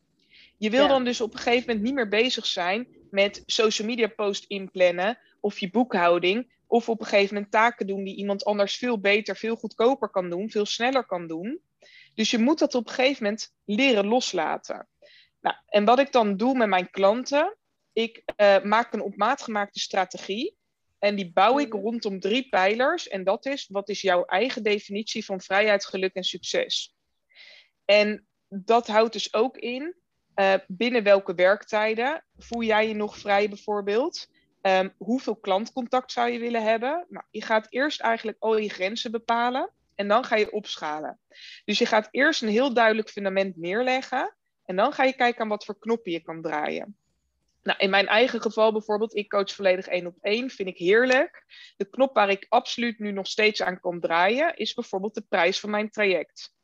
Je 0.58 0.70
wil 0.70 0.88
dan 0.88 1.04
dus 1.04 1.20
op 1.20 1.32
een 1.32 1.38
gegeven 1.38 1.66
moment 1.66 1.84
niet 1.84 1.94
meer 1.94 2.08
bezig 2.08 2.46
zijn 2.46 2.88
met 3.10 3.42
social 3.46 3.88
media 3.88 4.06
post 4.06 4.44
inplannen 4.44 5.18
of 5.40 5.58
je 5.58 5.70
boekhouding. 5.70 6.52
Of 6.66 6.88
op 6.88 7.00
een 7.00 7.06
gegeven 7.06 7.34
moment 7.34 7.52
taken 7.52 7.86
doen 7.86 8.04
die 8.04 8.16
iemand 8.16 8.44
anders 8.44 8.76
veel 8.76 9.00
beter, 9.00 9.36
veel 9.36 9.56
goedkoper 9.56 10.08
kan 10.08 10.30
doen, 10.30 10.50
veel 10.50 10.66
sneller 10.66 11.04
kan 11.04 11.26
doen. 11.26 11.60
Dus 12.14 12.30
je 12.30 12.38
moet 12.38 12.58
dat 12.58 12.74
op 12.74 12.88
een 12.88 12.94
gegeven 12.94 13.22
moment 13.22 13.54
leren 13.64 14.06
loslaten. 14.06 14.88
Nou, 15.40 15.56
en 15.66 15.84
wat 15.84 15.98
ik 15.98 16.12
dan 16.12 16.36
doe 16.36 16.56
met 16.56 16.68
mijn 16.68 16.90
klanten, 16.90 17.56
ik 17.92 18.22
uh, 18.36 18.62
maak 18.62 18.92
een 18.92 19.02
op 19.02 19.16
maat 19.16 19.42
gemaakte 19.42 19.80
strategie. 19.80 20.56
En 20.98 21.16
die 21.16 21.32
bouw 21.32 21.58
ik 21.58 21.72
mhm. 21.72 21.82
rondom 21.82 22.20
drie 22.20 22.48
pijlers. 22.48 23.08
En 23.08 23.24
dat 23.24 23.46
is, 23.46 23.66
wat 23.68 23.88
is 23.88 24.00
jouw 24.00 24.24
eigen 24.24 24.62
definitie 24.62 25.24
van 25.24 25.40
vrijheid, 25.40 25.84
geluk 25.84 26.14
en 26.14 26.24
succes? 26.24 26.94
En 27.84 28.26
dat 28.48 28.86
houdt 28.86 29.12
dus 29.12 29.34
ook 29.34 29.56
in 29.56 29.94
uh, 30.36 30.54
binnen 30.66 31.02
welke 31.02 31.34
werktijden 31.34 32.24
voel 32.38 32.62
jij 32.62 32.88
je 32.88 32.94
nog 32.94 33.18
vrij 33.18 33.48
bijvoorbeeld? 33.48 34.28
Um, 34.62 34.94
hoeveel 34.98 35.36
klantcontact 35.36 36.12
zou 36.12 36.30
je 36.30 36.38
willen 36.38 36.62
hebben? 36.62 37.06
Nou, 37.08 37.24
je 37.30 37.42
gaat 37.42 37.66
eerst 37.68 38.00
eigenlijk 38.00 38.36
al 38.40 38.56
je 38.56 38.68
grenzen 38.68 39.10
bepalen 39.10 39.70
en 39.94 40.08
dan 40.08 40.24
ga 40.24 40.36
je 40.36 40.52
opschalen. 40.52 41.18
Dus 41.64 41.78
je 41.78 41.86
gaat 41.86 42.08
eerst 42.10 42.42
een 42.42 42.48
heel 42.48 42.74
duidelijk 42.74 43.10
fundament 43.10 43.56
neerleggen 43.56 44.34
en 44.64 44.76
dan 44.76 44.92
ga 44.92 45.04
je 45.04 45.14
kijken 45.14 45.40
aan 45.40 45.48
wat 45.48 45.64
voor 45.64 45.78
knoppen 45.78 46.12
je 46.12 46.20
kan 46.20 46.42
draaien. 46.42 46.96
Nou, 47.62 47.78
in 47.78 47.90
mijn 47.90 48.06
eigen 48.06 48.40
geval 48.40 48.72
bijvoorbeeld, 48.72 49.16
ik 49.16 49.28
coach 49.28 49.54
volledig 49.54 49.86
één 49.86 50.06
op 50.06 50.16
één, 50.20 50.50
vind 50.50 50.68
ik 50.68 50.78
heerlijk. 50.78 51.44
De 51.76 51.84
knop 51.84 52.14
waar 52.14 52.30
ik 52.30 52.46
absoluut 52.48 52.98
nu 52.98 53.12
nog 53.12 53.26
steeds 53.26 53.62
aan 53.62 53.80
kan 53.80 54.00
draaien, 54.00 54.56
is 54.56 54.74
bijvoorbeeld 54.74 55.14
de 55.14 55.24
prijs 55.28 55.60
van 55.60 55.70
mijn 55.70 55.90
traject. 55.90 56.54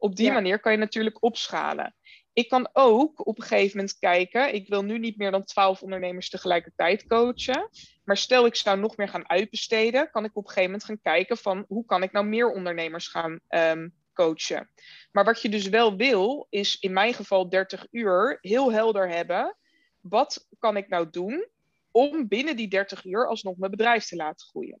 Op 0.00 0.16
die 0.16 0.32
manier 0.32 0.60
kan 0.60 0.72
je 0.72 0.78
natuurlijk 0.78 1.22
opschalen. 1.22 1.94
Ik 2.32 2.48
kan 2.48 2.68
ook 2.72 3.26
op 3.26 3.38
een 3.38 3.44
gegeven 3.44 3.76
moment 3.76 3.98
kijken. 3.98 4.54
Ik 4.54 4.68
wil 4.68 4.82
nu 4.82 4.98
niet 4.98 5.16
meer 5.16 5.30
dan 5.30 5.44
12 5.44 5.82
ondernemers 5.82 6.28
tegelijkertijd 6.28 7.06
coachen. 7.06 7.68
Maar 8.04 8.16
stel 8.16 8.46
ik 8.46 8.54
zou 8.54 8.78
nog 8.78 8.96
meer 8.96 9.08
gaan 9.08 9.28
uitbesteden, 9.28 10.10
kan 10.10 10.24
ik 10.24 10.36
op 10.36 10.42
een 10.42 10.48
gegeven 10.48 10.70
moment 10.70 10.84
gaan 10.84 11.00
kijken 11.00 11.36
van 11.36 11.64
hoe 11.68 11.84
kan 11.84 12.02
ik 12.02 12.12
nou 12.12 12.26
meer 12.26 12.50
ondernemers 12.50 13.08
gaan 13.08 13.40
um, 13.48 13.94
coachen. 14.12 14.70
Maar 15.12 15.24
wat 15.24 15.42
je 15.42 15.48
dus 15.48 15.68
wel 15.68 15.96
wil, 15.96 16.46
is 16.50 16.78
in 16.78 16.92
mijn 16.92 17.14
geval 17.14 17.48
30 17.48 17.86
uur 17.90 18.38
heel 18.40 18.72
helder 18.72 19.08
hebben. 19.08 19.56
Wat 20.00 20.48
kan 20.58 20.76
ik 20.76 20.88
nou 20.88 21.10
doen 21.10 21.46
om 21.90 22.28
binnen 22.28 22.56
die 22.56 22.68
30 22.68 23.04
uur 23.04 23.28
alsnog 23.28 23.56
mijn 23.56 23.70
bedrijf 23.70 24.04
te 24.04 24.16
laten 24.16 24.46
groeien? 24.46 24.80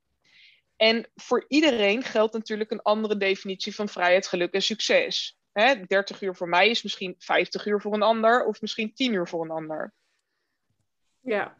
En 0.80 1.10
voor 1.14 1.44
iedereen 1.48 2.02
geldt 2.02 2.32
natuurlijk 2.32 2.70
een 2.70 2.82
andere 2.82 3.16
definitie 3.16 3.74
van 3.74 3.88
vrijheid, 3.88 4.26
geluk 4.26 4.52
en 4.52 4.62
succes. 4.62 5.38
Hè, 5.52 5.86
30 5.86 6.22
uur 6.22 6.36
voor 6.36 6.48
mij 6.48 6.68
is 6.68 6.82
misschien 6.82 7.14
50 7.18 7.66
uur 7.66 7.80
voor 7.80 7.94
een 7.94 8.02
ander, 8.02 8.44
of 8.44 8.60
misschien 8.60 8.94
10 8.94 9.12
uur 9.12 9.28
voor 9.28 9.44
een 9.44 9.50
ander. 9.50 9.94
Ja. 11.20 11.56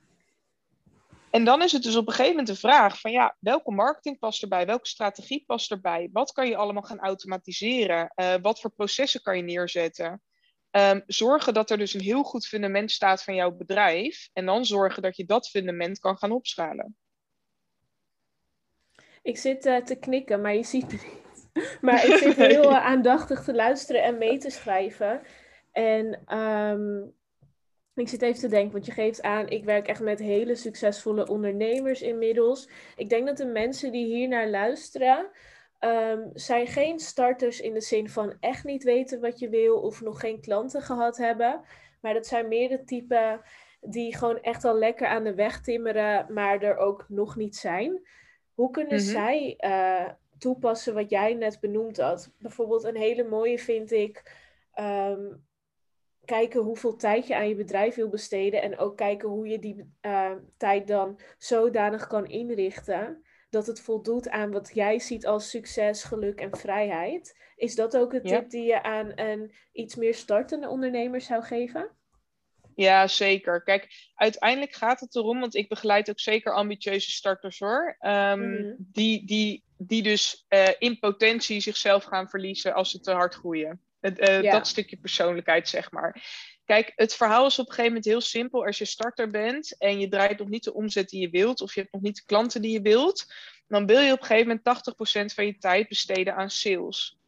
En 1.30 1.44
dan 1.44 1.62
is 1.62 1.72
het 1.72 1.82
dus 1.82 1.96
op 1.96 2.06
een 2.06 2.12
gegeven 2.12 2.36
moment 2.36 2.48
de 2.48 2.68
vraag 2.68 3.00
van 3.00 3.10
ja, 3.10 3.36
welke 3.38 3.70
marketing 3.70 4.18
past 4.18 4.42
erbij? 4.42 4.66
Welke 4.66 4.88
strategie 4.88 5.44
past 5.46 5.70
erbij? 5.70 6.08
Wat 6.12 6.32
kan 6.32 6.48
je 6.48 6.56
allemaal 6.56 6.82
gaan 6.82 7.00
automatiseren? 7.00 8.12
Uh, 8.16 8.34
wat 8.42 8.60
voor 8.60 8.70
processen 8.70 9.22
kan 9.22 9.36
je 9.36 9.42
neerzetten? 9.42 10.22
Um, 10.70 11.02
zorgen 11.06 11.54
dat 11.54 11.70
er 11.70 11.78
dus 11.78 11.94
een 11.94 12.00
heel 12.00 12.22
goed 12.22 12.46
fundament 12.46 12.90
staat 12.90 13.24
van 13.24 13.34
jouw 13.34 13.50
bedrijf. 13.50 14.28
En 14.32 14.46
dan 14.46 14.64
zorgen 14.64 15.02
dat 15.02 15.16
je 15.16 15.24
dat 15.24 15.48
fundament 15.48 15.98
kan 15.98 16.18
gaan 16.18 16.32
opschalen. 16.32 16.96
Ik 19.22 19.36
zit 19.36 19.66
uh, 19.66 19.76
te 19.76 19.94
knikken, 19.94 20.40
maar 20.40 20.54
je 20.54 20.62
ziet 20.62 20.86
me 20.86 20.92
niet. 20.92 21.18
Maar 21.80 22.06
ik 22.06 22.16
zit 22.16 22.36
heel 22.36 22.70
uh, 22.70 22.86
aandachtig 22.86 23.44
te 23.44 23.54
luisteren 23.54 24.02
en 24.02 24.18
mee 24.18 24.38
te 24.38 24.50
schrijven. 24.50 25.22
En 25.72 26.36
um, 26.38 27.14
ik 27.94 28.08
zit 28.08 28.22
even 28.22 28.40
te 28.40 28.48
denken, 28.48 28.72
want 28.72 28.86
je 28.86 28.92
geeft 28.92 29.22
aan, 29.22 29.48
ik 29.48 29.64
werk 29.64 29.86
echt 29.86 30.00
met 30.00 30.18
hele 30.18 30.54
succesvolle 30.54 31.26
ondernemers 31.26 32.02
inmiddels. 32.02 32.68
Ik 32.96 33.08
denk 33.08 33.26
dat 33.26 33.36
de 33.36 33.46
mensen 33.46 33.92
die 33.92 34.06
hier 34.06 34.28
naar 34.28 34.48
luisteren, 34.48 35.30
um, 35.80 36.30
zijn 36.34 36.66
geen 36.66 36.98
starters 36.98 37.60
in 37.60 37.74
de 37.74 37.80
zin 37.80 38.08
van 38.08 38.36
echt 38.40 38.64
niet 38.64 38.82
weten 38.82 39.20
wat 39.20 39.38
je 39.38 39.48
wil 39.48 39.80
of 39.80 40.00
nog 40.00 40.20
geen 40.20 40.40
klanten 40.40 40.82
gehad 40.82 41.16
hebben. 41.16 41.60
Maar 42.00 42.14
dat 42.14 42.26
zijn 42.26 42.48
meer 42.48 42.68
de 42.68 42.84
typen 42.84 43.40
die 43.80 44.16
gewoon 44.16 44.40
echt 44.40 44.64
al 44.64 44.78
lekker 44.78 45.06
aan 45.06 45.24
de 45.24 45.34
weg 45.34 45.60
timmeren, 45.60 46.32
maar 46.32 46.62
er 46.62 46.76
ook 46.76 47.04
nog 47.08 47.36
niet 47.36 47.56
zijn. 47.56 48.00
Hoe 48.54 48.70
kunnen 48.70 48.98
mhm. 48.98 49.10
zij 49.10 49.58
uh, 49.58 50.08
toepassen 50.38 50.94
wat 50.94 51.10
jij 51.10 51.34
net 51.34 51.60
benoemd 51.60 51.96
had? 51.96 52.32
Bijvoorbeeld 52.38 52.84
een 52.84 52.96
hele 52.96 53.24
mooie 53.24 53.58
vind 53.58 53.92
ik 53.92 54.38
um, 54.74 55.48
kijken 56.24 56.60
hoeveel 56.60 56.96
tijd 56.96 57.26
je 57.26 57.36
aan 57.36 57.48
je 57.48 57.54
bedrijf 57.54 57.94
wil 57.94 58.08
besteden 58.08 58.62
en 58.62 58.78
ook 58.78 58.96
kijken 58.96 59.28
hoe 59.28 59.48
je 59.48 59.58
die 59.58 59.94
uh, 60.02 60.32
tijd 60.56 60.86
dan 60.86 61.20
zodanig 61.38 62.06
kan 62.06 62.26
inrichten 62.26 63.22
dat 63.50 63.66
het 63.66 63.80
voldoet 63.80 64.28
aan 64.28 64.50
wat 64.50 64.70
jij 64.74 64.98
ziet 64.98 65.26
als 65.26 65.50
succes, 65.50 66.04
geluk 66.04 66.40
en 66.40 66.56
vrijheid. 66.56 67.38
Is 67.56 67.74
dat 67.74 67.96
ook 67.96 68.12
een 68.12 68.22
tip 68.22 68.50
die 68.50 68.64
je 68.64 68.82
aan 68.82 69.12
een 69.14 69.52
iets 69.72 69.94
meer 69.94 70.14
startende 70.14 70.68
ondernemer 70.68 71.20
zou 71.20 71.42
geven? 71.42 71.90
Ja, 72.80 73.06
zeker. 73.06 73.62
Kijk, 73.62 74.10
uiteindelijk 74.14 74.72
gaat 74.72 75.00
het 75.00 75.14
erom, 75.14 75.40
want 75.40 75.54
ik 75.54 75.68
begeleid 75.68 76.10
ook 76.10 76.20
zeker 76.20 76.54
ambitieuze 76.54 77.10
starters 77.10 77.58
hoor. 77.58 77.96
Um, 78.00 78.40
mm. 78.40 78.74
die, 78.78 79.26
die, 79.26 79.64
die 79.76 80.02
dus 80.02 80.46
uh, 80.48 80.68
in 80.78 80.98
potentie 80.98 81.60
zichzelf 81.60 82.04
gaan 82.04 82.28
verliezen 82.28 82.74
als 82.74 82.90
ze 82.90 83.00
te 83.00 83.12
hard 83.12 83.34
groeien. 83.34 83.80
Uh, 84.00 84.42
ja. 84.42 84.52
Dat 84.52 84.66
stukje 84.66 84.96
persoonlijkheid, 84.96 85.68
zeg 85.68 85.90
maar. 85.90 86.22
Kijk, 86.64 86.92
het 86.96 87.14
verhaal 87.14 87.46
is 87.46 87.58
op 87.58 87.66
een 87.66 87.74
gegeven 87.74 87.92
moment 87.92 88.04
heel 88.04 88.20
simpel. 88.20 88.66
Als 88.66 88.78
je 88.78 88.84
starter 88.84 89.30
bent 89.30 89.76
en 89.78 90.00
je 90.00 90.08
draait 90.08 90.38
nog 90.38 90.48
niet 90.48 90.64
de 90.64 90.74
omzet 90.74 91.08
die 91.08 91.20
je 91.20 91.30
wilt, 91.30 91.60
of 91.60 91.74
je 91.74 91.80
hebt 91.80 91.92
nog 91.92 92.02
niet 92.02 92.16
de 92.16 92.24
klanten 92.26 92.62
die 92.62 92.72
je 92.72 92.82
wilt, 92.82 93.34
dan 93.66 93.86
wil 93.86 94.00
je 94.00 94.12
op 94.12 94.20
een 94.20 94.26
gegeven 94.26 94.60
moment 94.64 95.32
80% 95.32 95.34
van 95.34 95.46
je 95.46 95.58
tijd 95.58 95.88
besteden 95.88 96.34
aan 96.34 96.50
sales. 96.50 97.18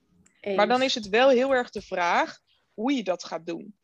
Maar 0.55 0.69
dan 0.69 0.83
is 0.83 0.95
het 0.95 1.09
wel 1.09 1.29
heel 1.29 1.55
erg 1.55 1.71
de 1.71 1.83
vraag 1.83 2.39
hoe 2.75 2.93
je 2.93 3.03
dat 3.03 3.25
gaat 3.25 3.47
doen. 3.47 3.75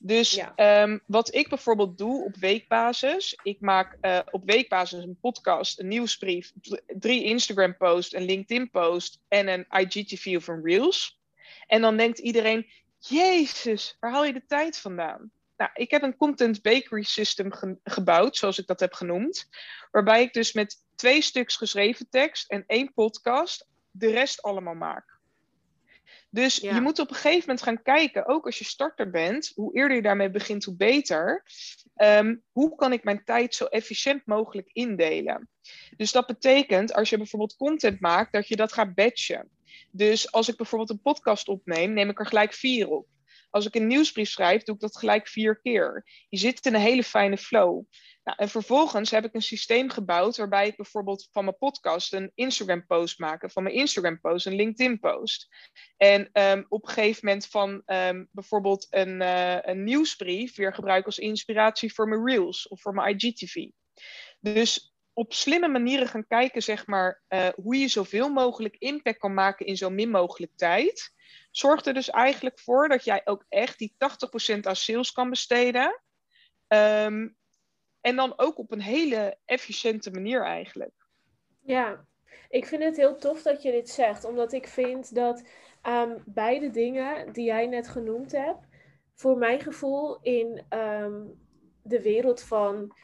Dus 0.00 0.40
ehm, 0.54 0.98
wat 1.06 1.34
ik 1.34 1.48
bijvoorbeeld 1.48 1.98
doe 1.98 2.24
op 2.24 2.36
weekbasis, 2.36 3.38
ik 3.42 3.60
maak 3.60 3.96
uh, 4.00 4.18
op 4.30 4.44
weekbasis 4.44 5.04
een 5.04 5.18
podcast, 5.20 5.78
een 5.78 5.88
nieuwsbrief, 5.88 6.52
drie 6.86 7.24
Instagram 7.24 7.76
posts, 7.76 8.14
een 8.14 8.24
LinkedIn 8.24 8.70
post 8.70 9.20
en 9.28 9.48
een 9.48 9.66
IGTV 9.70 10.34
of 10.36 10.48
een 10.48 10.64
Reels. 10.64 11.20
En 11.66 11.80
dan 11.80 11.96
denkt 11.96 12.18
iedereen, 12.18 12.66
Jezus, 12.98 13.96
waar 14.00 14.10
haal 14.10 14.24
je 14.24 14.32
de 14.32 14.46
tijd 14.46 14.78
vandaan? 14.78 15.30
Nou, 15.56 15.70
ik 15.74 15.90
heb 15.90 16.02
een 16.02 16.16
content 16.16 16.62
bakery 16.62 17.02
system 17.02 17.50
gebouwd, 17.84 18.36
zoals 18.36 18.58
ik 18.58 18.66
dat 18.66 18.80
heb 18.80 18.92
genoemd. 18.92 19.48
Waarbij 19.90 20.22
ik 20.22 20.32
dus 20.32 20.52
met 20.52 20.76
twee 20.94 21.22
stuks 21.22 21.56
geschreven 21.56 22.08
tekst 22.10 22.50
en 22.50 22.64
één 22.66 22.92
podcast 22.94 23.66
de 23.90 24.10
rest 24.10 24.42
allemaal 24.42 24.74
maak. 24.74 25.17
Dus 26.30 26.56
je 26.56 26.80
moet 26.80 26.98
op 26.98 27.08
een 27.08 27.14
gegeven 27.16 27.40
moment 27.40 27.62
gaan 27.62 27.82
kijken, 27.82 28.26
ook 28.26 28.46
als 28.46 28.58
je 28.58 28.64
starter 28.64 29.10
bent, 29.10 29.52
hoe 29.54 29.74
eerder 29.74 29.96
je 29.96 30.02
daarmee 30.02 30.30
begint, 30.30 30.64
hoe 30.64 30.76
beter. 30.76 31.44
Ehm, 31.94 32.36
hoe 32.52 32.74
kan 32.74 32.92
ik 32.92 33.04
mijn 33.04 33.24
tijd 33.24 33.54
zo 33.54 33.64
efficiënt 33.64 34.26
mogelijk 34.26 34.70
indelen? 34.72 35.48
Dus 35.96 36.12
dat 36.12 36.26
betekent, 36.26 36.94
als 36.94 37.10
je 37.10 37.16
bijvoorbeeld 37.16 37.56
content 37.56 38.00
maakt, 38.00 38.32
dat 38.32 38.48
je 38.48 38.56
dat 38.56 38.72
gaat 38.72 38.94
batchen. 38.94 39.48
Dus 39.90 40.32
als 40.32 40.48
ik 40.48 40.56
bijvoorbeeld 40.56 40.90
een 40.90 41.00
podcast 41.02 41.48
opneem, 41.48 41.92
neem 41.92 42.10
ik 42.10 42.18
er 42.18 42.26
gelijk 42.26 42.52
vier 42.52 42.88
op. 42.88 43.06
Als 43.50 43.66
ik 43.66 43.74
een 43.74 43.86
nieuwsbrief 43.86 44.28
schrijf, 44.28 44.62
doe 44.62 44.74
ik 44.74 44.80
dat 44.80 44.96
gelijk 44.96 45.28
vier 45.28 45.60
keer. 45.60 46.04
Je 46.28 46.38
zit 46.38 46.66
in 46.66 46.74
een 46.74 46.80
hele 46.80 47.02
fijne 47.02 47.36
flow. 47.36 47.84
Nou, 48.24 48.40
en 48.40 48.48
vervolgens 48.48 49.10
heb 49.10 49.24
ik 49.24 49.34
een 49.34 49.42
systeem 49.42 49.90
gebouwd 49.90 50.36
waarbij 50.36 50.66
ik 50.66 50.76
bijvoorbeeld 50.76 51.28
van 51.32 51.44
mijn 51.44 51.56
podcast 51.56 52.12
een 52.12 52.32
Instagram 52.34 52.86
post 52.86 53.18
maak, 53.18 53.50
van 53.50 53.62
mijn 53.62 53.74
Instagram 53.74 54.20
post 54.20 54.46
een 54.46 54.54
LinkedIn 54.54 54.98
post. 54.98 55.48
En 55.96 56.30
um, 56.32 56.66
op 56.68 56.82
een 56.88 56.94
gegeven 56.94 57.26
moment 57.26 57.46
van 57.46 57.82
um, 57.86 58.28
bijvoorbeeld 58.32 58.86
een, 58.90 59.20
uh, 59.20 59.58
een 59.60 59.84
nieuwsbrief 59.84 60.56
weer 60.56 60.74
gebruik 60.74 61.06
als 61.06 61.18
inspiratie 61.18 61.94
voor 61.94 62.08
mijn 62.08 62.26
Reels 62.26 62.68
of 62.68 62.80
voor 62.80 62.94
mijn 62.94 63.16
IGTV. 63.18 63.66
Dus 64.40 64.94
op 65.12 65.32
slimme 65.32 65.68
manieren 65.68 66.08
gaan 66.08 66.26
kijken, 66.26 66.62
zeg 66.62 66.86
maar, 66.86 67.22
uh, 67.28 67.48
hoe 67.48 67.76
je 67.76 67.88
zoveel 67.88 68.28
mogelijk 68.28 68.76
impact 68.78 69.18
kan 69.18 69.34
maken 69.34 69.66
in 69.66 69.76
zo 69.76 69.90
min 69.90 70.10
mogelijk 70.10 70.52
tijd. 70.56 71.12
Zorgt 71.58 71.86
er 71.86 71.94
dus 71.94 72.10
eigenlijk 72.10 72.58
voor 72.58 72.88
dat 72.88 73.04
jij 73.04 73.20
ook 73.24 73.44
echt 73.48 73.78
die 73.78 73.94
80% 74.54 74.60
aan 74.60 74.76
sales 74.76 75.12
kan 75.12 75.30
besteden. 75.30 76.02
Um, 76.68 77.36
en 78.00 78.16
dan 78.16 78.32
ook 78.36 78.58
op 78.58 78.72
een 78.72 78.80
hele 78.80 79.38
efficiënte 79.44 80.10
manier 80.10 80.42
eigenlijk. 80.42 80.94
Ja, 81.60 82.04
ik 82.48 82.66
vind 82.66 82.82
het 82.82 82.96
heel 82.96 83.16
tof 83.16 83.42
dat 83.42 83.62
je 83.62 83.70
dit 83.70 83.88
zegt, 83.88 84.24
omdat 84.24 84.52
ik 84.52 84.66
vind 84.66 85.14
dat 85.14 85.44
um, 85.82 86.22
beide 86.26 86.70
dingen 86.70 87.32
die 87.32 87.44
jij 87.44 87.66
net 87.66 87.88
genoemd 87.88 88.32
hebt, 88.32 88.66
voor 89.14 89.38
mijn 89.38 89.60
gevoel 89.60 90.18
in 90.22 90.64
um, 90.70 91.40
de 91.82 92.02
wereld 92.02 92.42
van 92.42 92.94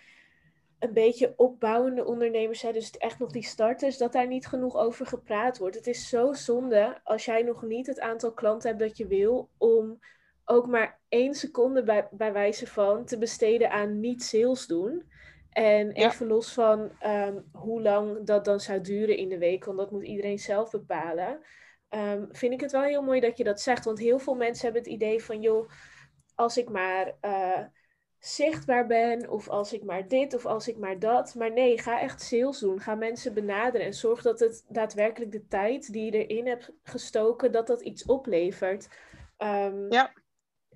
een 0.84 0.92
beetje 0.92 1.32
opbouwende 1.36 2.04
ondernemers 2.04 2.60
zijn, 2.60 2.72
dus 2.72 2.90
echt 2.90 3.18
nog 3.18 3.30
die 3.30 3.44
starters, 3.44 3.98
dat 3.98 4.12
daar 4.12 4.26
niet 4.26 4.46
genoeg 4.46 4.76
over 4.76 5.06
gepraat 5.06 5.58
wordt. 5.58 5.76
Het 5.76 5.86
is 5.86 6.08
zo 6.08 6.32
zonde 6.32 7.00
als 7.04 7.24
jij 7.24 7.42
nog 7.42 7.62
niet 7.62 7.86
het 7.86 8.00
aantal 8.00 8.32
klanten 8.32 8.68
hebt 8.68 8.80
dat 8.80 8.96
je 8.96 9.06
wil 9.06 9.50
om 9.58 9.98
ook 10.44 10.66
maar 10.66 11.00
één 11.08 11.34
seconde 11.34 11.82
bij, 11.82 12.08
bij 12.10 12.32
wijze 12.32 12.66
van 12.66 13.04
te 13.04 13.18
besteden 13.18 13.70
aan 13.70 14.00
niet 14.00 14.22
sales 14.22 14.66
doen. 14.66 15.12
En 15.50 15.92
even 15.92 16.26
los 16.26 16.52
van 16.52 16.90
ehm, 16.98 17.40
hoe 17.52 17.82
lang 17.82 18.26
dat 18.26 18.44
dan 18.44 18.60
zou 18.60 18.80
duren 18.80 19.16
in 19.16 19.28
de 19.28 19.38
week, 19.38 19.64
want 19.64 19.78
dat 19.78 19.90
moet 19.90 20.04
iedereen 20.04 20.38
zelf 20.38 20.70
bepalen. 20.70 21.40
Um, 21.90 22.28
vind 22.30 22.52
ik 22.52 22.60
het 22.60 22.72
wel 22.72 22.82
heel 22.82 23.02
mooi 23.02 23.20
dat 23.20 23.38
je 23.38 23.44
dat 23.44 23.60
zegt. 23.60 23.84
Want 23.84 23.98
heel 23.98 24.18
veel 24.18 24.34
mensen 24.34 24.64
hebben 24.64 24.82
het 24.82 24.92
idee 24.92 25.24
van, 25.24 25.40
joh, 25.40 25.70
als 26.34 26.56
ik 26.56 26.68
maar 26.68 27.14
uh, 27.22 27.58
zichtbaar 28.26 28.86
ben, 28.86 29.30
of 29.30 29.48
als 29.48 29.72
ik 29.72 29.84
maar 29.84 30.08
dit, 30.08 30.34
of 30.34 30.46
als 30.46 30.68
ik 30.68 30.76
maar 30.76 30.98
dat. 30.98 31.34
Maar 31.34 31.52
nee, 31.52 31.80
ga 31.80 32.00
echt 32.00 32.22
sales 32.22 32.58
doen. 32.58 32.80
Ga 32.80 32.94
mensen 32.94 33.34
benaderen 33.34 33.86
en 33.86 33.94
zorg 33.94 34.22
dat 34.22 34.40
het 34.40 34.64
daadwerkelijk 34.68 35.32
de 35.32 35.46
tijd 35.46 35.92
die 35.92 36.04
je 36.04 36.26
erin 36.26 36.46
hebt 36.46 36.72
gestoken, 36.82 37.52
dat 37.52 37.66
dat 37.66 37.80
iets 37.80 38.04
oplevert. 38.04 38.88
Um, 39.38 39.92
ja. 39.92 40.12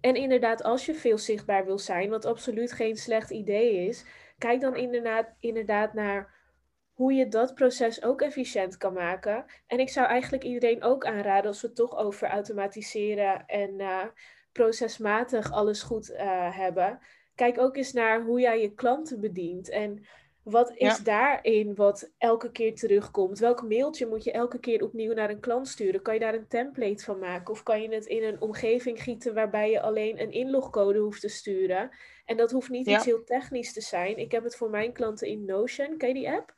En 0.00 0.14
inderdaad, 0.14 0.62
als 0.62 0.86
je 0.86 0.94
veel 0.94 1.18
zichtbaar 1.18 1.64
wil 1.64 1.78
zijn, 1.78 2.10
wat 2.10 2.24
absoluut 2.24 2.72
geen 2.72 2.96
slecht 2.96 3.30
idee 3.30 3.86
is, 3.86 4.04
kijk 4.38 4.60
dan 4.60 4.76
inderdaad, 4.76 5.34
inderdaad 5.40 5.94
naar 5.94 6.36
hoe 6.92 7.12
je 7.12 7.28
dat 7.28 7.54
proces 7.54 8.02
ook 8.02 8.20
efficiënt 8.20 8.76
kan 8.76 8.92
maken. 8.92 9.44
En 9.66 9.78
ik 9.78 9.88
zou 9.88 10.06
eigenlijk 10.06 10.44
iedereen 10.44 10.82
ook 10.82 11.04
aanraden, 11.04 11.46
als 11.46 11.60
we 11.60 11.66
het 11.66 11.76
toch 11.76 11.96
over 11.96 12.28
automatiseren 12.28 13.46
en 13.46 13.80
uh, 13.80 14.04
procesmatig 14.52 15.52
alles 15.52 15.82
goed 15.82 16.10
uh, 16.10 16.56
hebben. 16.56 17.00
Kijk 17.38 17.58
ook 17.58 17.76
eens 17.76 17.92
naar 17.92 18.22
hoe 18.22 18.40
jij 18.40 18.60
je 18.60 18.74
klanten 18.74 19.20
bedient. 19.20 19.68
En 19.68 20.06
wat 20.42 20.72
is 20.74 20.98
daarin 20.98 21.74
wat 21.74 22.10
elke 22.18 22.50
keer 22.50 22.74
terugkomt? 22.74 23.38
Welk 23.38 23.62
mailtje 23.62 24.06
moet 24.06 24.24
je 24.24 24.32
elke 24.32 24.58
keer 24.58 24.82
opnieuw 24.82 25.14
naar 25.14 25.30
een 25.30 25.40
klant 25.40 25.68
sturen? 25.68 26.02
Kan 26.02 26.14
je 26.14 26.20
daar 26.20 26.34
een 26.34 26.48
template 26.48 27.04
van 27.04 27.18
maken? 27.18 27.52
Of 27.52 27.62
kan 27.62 27.82
je 27.82 27.94
het 27.94 28.06
in 28.06 28.24
een 28.24 28.40
omgeving 28.40 29.02
gieten 29.02 29.34
waarbij 29.34 29.70
je 29.70 29.80
alleen 29.80 30.20
een 30.20 30.32
inlogcode 30.32 30.98
hoeft 30.98 31.20
te 31.20 31.28
sturen? 31.28 31.90
En 32.24 32.36
dat 32.36 32.50
hoeft 32.50 32.68
niet 32.68 32.86
iets 32.86 33.04
heel 33.04 33.24
technisch 33.24 33.72
te 33.72 33.80
zijn. 33.80 34.18
Ik 34.18 34.32
heb 34.32 34.44
het 34.44 34.56
voor 34.56 34.70
mijn 34.70 34.92
klanten 34.92 35.28
in 35.28 35.44
Notion. 35.44 35.96
Ken 35.96 36.08
je 36.08 36.14
die 36.14 36.30
app? 36.30 36.54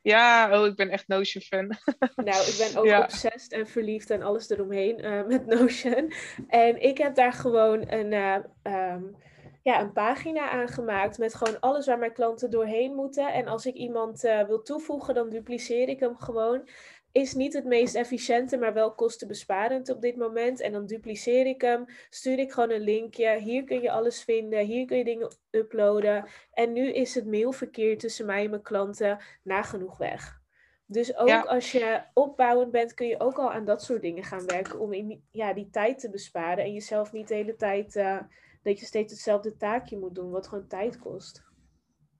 Ja, 0.00 0.60
oh, 0.60 0.66
ik 0.66 0.76
ben 0.76 0.88
echt 0.88 1.08
Notion-fan. 1.08 1.66
Nou, 2.14 2.46
ik 2.46 2.54
ben 2.58 2.80
ook 2.80 2.86
ja. 2.86 3.02
obsessed 3.02 3.52
en 3.52 3.66
verliefd 3.66 4.10
en 4.10 4.22
alles 4.22 4.50
eromheen 4.50 5.04
uh, 5.04 5.26
met 5.26 5.46
Notion. 5.58 6.12
En 6.48 6.82
ik 6.82 6.98
heb 6.98 7.14
daar 7.14 7.32
gewoon 7.32 7.90
een... 7.90 8.12
Uh, 8.12 8.92
um, 8.92 9.16
ja, 9.62 9.80
een 9.80 9.92
pagina 9.92 10.50
aangemaakt 10.50 11.18
met 11.18 11.34
gewoon 11.34 11.60
alles 11.60 11.86
waar 11.86 11.98
mijn 11.98 12.12
klanten 12.12 12.50
doorheen 12.50 12.94
moeten. 12.94 13.32
En 13.32 13.46
als 13.46 13.66
ik 13.66 13.74
iemand 13.74 14.24
uh, 14.24 14.42
wil 14.42 14.62
toevoegen, 14.62 15.14
dan 15.14 15.28
dupliceer 15.28 15.88
ik 15.88 16.00
hem 16.00 16.16
gewoon. 16.16 16.68
Is 17.12 17.34
niet 17.34 17.52
het 17.52 17.64
meest 17.64 17.94
efficiënte, 17.94 18.56
maar 18.56 18.74
wel 18.74 18.94
kostenbesparend 18.94 19.88
op 19.88 20.00
dit 20.00 20.16
moment. 20.16 20.60
En 20.60 20.72
dan 20.72 20.86
dupliceer 20.86 21.46
ik 21.46 21.60
hem, 21.60 21.84
stuur 22.10 22.38
ik 22.38 22.52
gewoon 22.52 22.70
een 22.70 22.80
linkje. 22.80 23.38
Hier 23.38 23.64
kun 23.64 23.80
je 23.80 23.90
alles 23.90 24.24
vinden, 24.24 24.64
hier 24.64 24.86
kun 24.86 24.96
je 24.96 25.04
dingen 25.04 25.34
uploaden. 25.50 26.24
En 26.52 26.72
nu 26.72 26.92
is 26.92 27.14
het 27.14 27.26
mailverkeer 27.26 27.98
tussen 27.98 28.26
mij 28.26 28.44
en 28.44 28.50
mijn 28.50 28.62
klanten 28.62 29.18
nagenoeg 29.42 29.96
weg. 29.96 30.40
Dus 30.86 31.16
ook 31.16 31.44
als 31.46 31.72
je 31.72 32.02
opbouwend 32.14 32.70
bent, 32.70 32.94
kun 32.94 33.06
je 33.06 33.20
ook 33.20 33.38
al 33.38 33.52
aan 33.52 33.64
dat 33.64 33.82
soort 33.82 34.02
dingen 34.02 34.24
gaan 34.24 34.46
werken 34.46 34.80
om 34.80 34.92
in, 34.92 35.24
ja, 35.30 35.52
die 35.52 35.70
tijd 35.70 35.98
te 35.98 36.10
besparen 36.10 36.64
en 36.64 36.72
jezelf 36.72 37.12
niet 37.12 37.28
de 37.28 37.34
hele 37.34 37.56
tijd 37.56 37.96
uh, 37.96 38.20
dat 38.62 38.80
je 38.80 38.86
steeds 38.86 39.12
hetzelfde 39.12 39.56
taakje 39.56 39.98
moet 39.98 40.14
doen, 40.14 40.30
wat 40.30 40.48
gewoon 40.48 40.66
tijd 40.66 40.98
kost. 40.98 41.42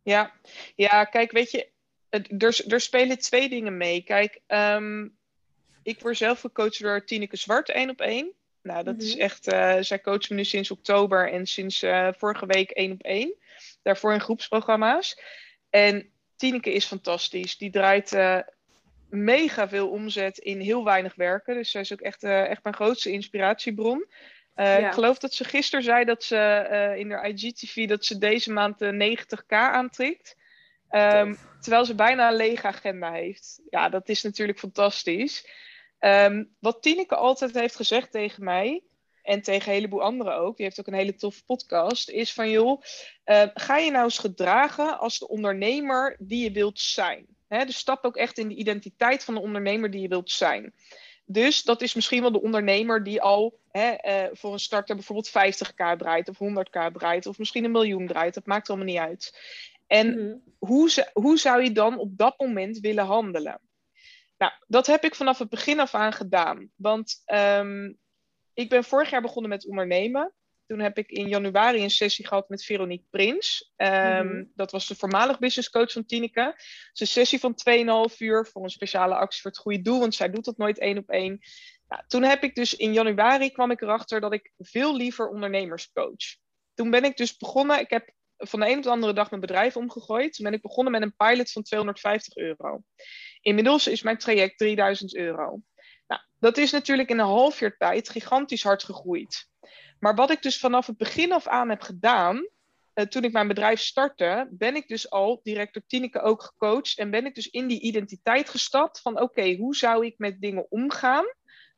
Ja, 0.02 0.32
ja 0.76 1.04
kijk, 1.04 1.30
weet 1.32 1.50
je, 1.50 1.68
er, 2.08 2.64
er 2.68 2.80
spelen 2.80 3.18
twee 3.18 3.48
dingen 3.48 3.76
mee. 3.76 4.02
Kijk, 4.02 4.40
um, 4.48 5.16
ik 5.82 6.00
word 6.00 6.16
zelf 6.16 6.40
gecoacht 6.40 6.80
door 6.80 7.04
Tineke 7.04 7.36
Zwart, 7.36 7.68
één 7.68 7.90
op 7.90 8.00
één. 8.00 8.32
Nou, 8.62 8.84
dat 8.84 9.02
is 9.02 9.14
mhm. 9.14 9.22
echt, 9.22 9.52
uh, 9.52 9.76
zij 9.80 10.00
coacht 10.00 10.30
me 10.30 10.36
nu 10.36 10.44
sinds 10.44 10.70
oktober 10.70 11.32
en 11.32 11.46
sinds 11.46 11.82
uh, 11.82 12.08
vorige 12.16 12.46
week 12.46 12.70
één 12.70 12.92
op 12.92 13.02
één. 13.02 13.34
Daarvoor 13.82 14.12
in 14.12 14.20
groepsprogramma's. 14.20 15.20
En 15.70 16.10
Tineke 16.36 16.72
is 16.72 16.84
fantastisch. 16.84 17.58
Die 17.58 17.70
draait 17.70 18.12
uh, 18.12 18.38
mega 19.08 19.68
veel 19.68 19.90
omzet 19.90 20.38
in 20.38 20.60
heel 20.60 20.84
weinig 20.84 21.14
werken. 21.14 21.54
Dus 21.54 21.70
zij 21.70 21.80
is 21.80 21.92
ook 21.92 22.00
echt, 22.00 22.22
echt 22.22 22.62
mijn 22.62 22.74
grootste 22.74 23.10
inspiratiebron. 23.10 24.06
Uh, 24.60 24.78
Ik 24.78 24.92
geloof 24.92 25.18
dat 25.18 25.34
ze 25.34 25.44
gisteren 25.44 25.84
zei 25.84 26.04
dat 26.04 26.24
ze 26.24 26.68
uh, 26.70 26.96
in 26.96 27.10
haar 27.10 27.28
IGTV 27.28 27.88
dat 27.88 28.04
ze 28.04 28.18
deze 28.18 28.52
maand 28.52 28.78
de 28.78 29.16
90k 29.16 29.46
aantrekt. 29.48 30.36
Um, 30.90 31.38
terwijl 31.60 31.84
ze 31.84 31.94
bijna 31.94 32.28
een 32.28 32.36
lege 32.36 32.66
agenda 32.66 33.12
heeft. 33.12 33.60
Ja, 33.70 33.88
dat 33.88 34.08
is 34.08 34.22
natuurlijk 34.22 34.58
fantastisch. 34.58 35.48
Um, 36.00 36.54
wat 36.58 36.82
Tineke 36.82 37.16
altijd 37.16 37.54
heeft 37.54 37.76
gezegd 37.76 38.10
tegen 38.10 38.44
mij, 38.44 38.82
en 39.22 39.42
tegen 39.42 39.68
een 39.68 39.74
heleboel 39.74 40.02
anderen 40.02 40.34
ook, 40.34 40.56
die 40.56 40.64
heeft 40.64 40.80
ook 40.80 40.86
een 40.86 40.94
hele 40.94 41.14
toffe 41.14 41.44
podcast, 41.44 42.08
is 42.08 42.32
van 42.32 42.50
joh, 42.50 42.82
uh, 43.24 43.42
ga 43.54 43.76
je 43.76 43.90
nou 43.90 44.04
eens 44.04 44.18
gedragen 44.18 44.98
als 44.98 45.18
de 45.18 45.28
ondernemer 45.28 46.16
die 46.18 46.44
je 46.44 46.50
wilt 46.50 46.80
zijn. 46.80 47.26
Hè, 47.48 47.64
dus 47.64 47.76
stap 47.76 48.04
ook 48.04 48.16
echt 48.16 48.38
in 48.38 48.48
de 48.48 48.54
identiteit 48.54 49.24
van 49.24 49.34
de 49.34 49.40
ondernemer 49.40 49.90
die 49.90 50.00
je 50.00 50.08
wilt 50.08 50.30
zijn. 50.30 50.74
Dus 51.32 51.62
dat 51.62 51.82
is 51.82 51.94
misschien 51.94 52.20
wel 52.20 52.32
de 52.32 52.42
ondernemer 52.42 53.02
die 53.02 53.22
al 53.22 53.58
hè, 53.70 53.94
uh, 54.04 54.30
voor 54.32 54.52
een 54.52 54.58
starter 54.58 54.94
bijvoorbeeld 54.94 55.28
50k 55.28 55.96
draait 55.96 56.28
of 56.28 56.38
100k 56.38 56.92
draait 56.92 57.26
of 57.26 57.38
misschien 57.38 57.64
een 57.64 57.70
miljoen 57.70 58.06
draait. 58.06 58.34
Dat 58.34 58.46
maakt 58.46 58.68
allemaal 58.68 58.86
niet 58.86 58.98
uit. 58.98 59.38
En 59.86 60.08
mhm. 60.08 60.36
hoe, 60.58 61.10
hoe 61.12 61.38
zou 61.38 61.62
je 61.62 61.72
dan 61.72 61.98
op 61.98 62.18
dat 62.18 62.38
moment 62.38 62.78
willen 62.78 63.04
handelen? 63.04 63.60
Nou, 64.38 64.52
dat 64.66 64.86
heb 64.86 65.04
ik 65.04 65.14
vanaf 65.14 65.38
het 65.38 65.48
begin 65.48 65.80
af 65.80 65.94
aan 65.94 66.12
gedaan. 66.12 66.70
Want 66.76 67.22
um, 67.26 67.98
ik 68.54 68.68
ben 68.68 68.84
vorig 68.84 69.10
jaar 69.10 69.22
begonnen 69.22 69.50
met 69.50 69.66
ondernemen. 69.66 70.32
Toen 70.70 70.80
heb 70.80 70.98
ik 70.98 71.10
in 71.10 71.28
januari 71.28 71.82
een 71.82 71.90
sessie 71.90 72.26
gehad 72.26 72.48
met 72.48 72.64
Veronique 72.64 73.06
Prins. 73.10 73.72
Ehm, 73.76 74.26
mhm. 74.26 74.44
Dat 74.54 74.70
was 74.70 74.86
de 74.86 74.94
voormalig 74.94 75.38
business 75.38 75.70
coach 75.70 75.92
van 75.92 76.04
Tineke. 76.04 76.40
Het 76.40 76.90
is 76.92 77.00
een 77.00 77.06
sessie 77.06 77.38
van 77.38 77.54
2,5 77.54 78.20
uur 78.20 78.46
voor 78.46 78.62
een 78.62 78.70
speciale 78.70 79.14
actie 79.14 79.40
voor 79.40 79.50
het 79.50 79.60
goede 79.60 79.82
doel, 79.82 79.98
want 79.98 80.14
zij 80.14 80.30
doet 80.30 80.44
dat 80.44 80.56
nooit 80.56 80.78
één 80.78 80.98
op 80.98 81.08
één. 81.08 81.38
Nou, 81.88 82.02
toen 82.06 82.22
heb 82.22 82.42
ik 82.42 82.54
dus 82.54 82.74
in 82.74 82.92
januari 82.92 83.50
kwam 83.50 83.70
ik 83.70 83.80
erachter 83.80 84.20
dat 84.20 84.32
ik 84.32 84.52
veel 84.58 84.96
liever 84.96 85.28
ondernemers 85.28 85.92
coach. 85.92 86.36
Toen 86.74 86.90
ben 86.90 87.04
ik 87.04 87.16
dus 87.16 87.36
begonnen, 87.36 87.80
ik 87.80 87.90
heb 87.90 88.12
van 88.36 88.60
de 88.60 88.68
een 88.68 88.76
op 88.76 88.82
de 88.82 88.90
andere 88.90 89.12
dag 89.12 89.30
mijn 89.30 89.42
bedrijf 89.42 89.76
omgegooid. 89.76 90.32
Toen 90.32 90.44
ben 90.44 90.54
ik 90.54 90.62
begonnen 90.62 90.92
met 90.92 91.02
een 91.02 91.16
pilot 91.16 91.52
van 91.52 91.62
250 91.62 92.36
euro. 92.36 92.82
Inmiddels 93.40 93.86
is 93.86 94.02
mijn 94.02 94.18
traject 94.18 94.58
3000 94.58 95.16
euro. 95.16 95.60
Nou, 96.06 96.22
dat 96.38 96.56
is 96.56 96.70
natuurlijk 96.70 97.10
in 97.10 97.18
een 97.18 97.26
half 97.26 97.60
jaar 97.60 97.76
tijd 97.76 98.08
gigantisch 98.08 98.62
hard 98.62 98.82
gegroeid. 98.82 99.48
Maar 100.00 100.14
wat 100.14 100.30
ik 100.30 100.42
dus 100.42 100.58
vanaf 100.58 100.86
het 100.86 100.96
begin 100.96 101.32
af 101.32 101.46
aan 101.46 101.68
heb 101.68 101.80
gedaan, 101.80 102.36
uh, 102.94 103.04
toen 103.04 103.24
ik 103.24 103.32
mijn 103.32 103.48
bedrijf 103.48 103.80
startte, 103.80 104.48
ben 104.50 104.76
ik 104.76 104.88
dus 104.88 105.10
al 105.10 105.40
direct 105.42 105.74
door 105.74 105.82
Tineke 105.86 106.20
ook 106.20 106.42
gecoacht 106.42 106.98
en 106.98 107.10
ben 107.10 107.26
ik 107.26 107.34
dus 107.34 107.50
in 107.50 107.66
die 107.66 107.80
identiteit 107.80 108.48
gestapt 108.48 109.00
van 109.00 109.20
oké, 109.20 109.54
hoe 109.54 109.76
zou 109.76 110.06
ik 110.06 110.14
met 110.18 110.40
dingen 110.40 110.66
omgaan 110.70 111.24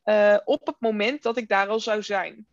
uh, 0.04 0.38
op 0.44 0.66
het 0.66 0.76
moment 0.78 1.22
dat 1.22 1.36
ik 1.36 1.48
daar 1.48 1.68
al 1.68 1.80
zou 1.80 2.02
zijn. 2.02 2.46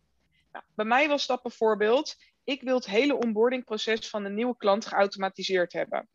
Nou, 0.52 0.64
bij 0.74 0.84
mij 0.84 1.08
was 1.08 1.26
dat 1.26 1.42
bijvoorbeeld, 1.42 2.16
ik 2.44 2.62
wil 2.62 2.74
het 2.74 2.86
hele 2.86 3.16
onboardingproces 3.16 4.08
van 4.08 4.24
een 4.24 4.34
nieuwe 4.34 4.56
klant 4.56 4.86
geautomatiseerd 4.86 5.72
hebben. 5.72 6.08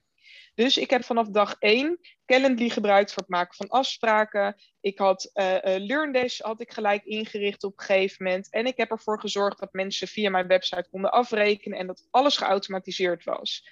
Dus 0.56 0.78
ik 0.78 0.90
heb 0.90 1.04
vanaf 1.04 1.28
dag 1.28 1.56
één 1.60 2.00
Calendly 2.26 2.70
gebruikt 2.70 3.14
voor 3.14 3.22
het 3.22 3.32
maken 3.32 3.56
van 3.56 3.70
afspraken. 3.70 4.56
Ik 4.82 4.98
had 4.98 5.32
uh, 5.34 5.54
uh, 5.54 5.60
LearnDash 5.64 6.40
had 6.40 6.62
ik 6.62 6.72
gelijk 6.72 7.04
ingericht 7.04 7.64
op 7.64 7.80
een 7.80 7.86
gegeven 7.86 8.26
moment. 8.26 8.52
En 8.52 8.66
ik 8.66 8.78
heb 8.78 8.92
ervoor 8.92 9.20
gezorgd 9.20 9.60
dat 9.60 9.74
mensen 9.74 10.08
via 10.08 10.30
mijn 10.30 10.48
website 10.48 10.88
konden 10.92 11.12
afrekenen 11.12 11.78
en 11.78 11.88
dat 11.88 12.08
alles 12.12 12.38
geautomatiseerd 12.38 13.24
was. 13.24 13.70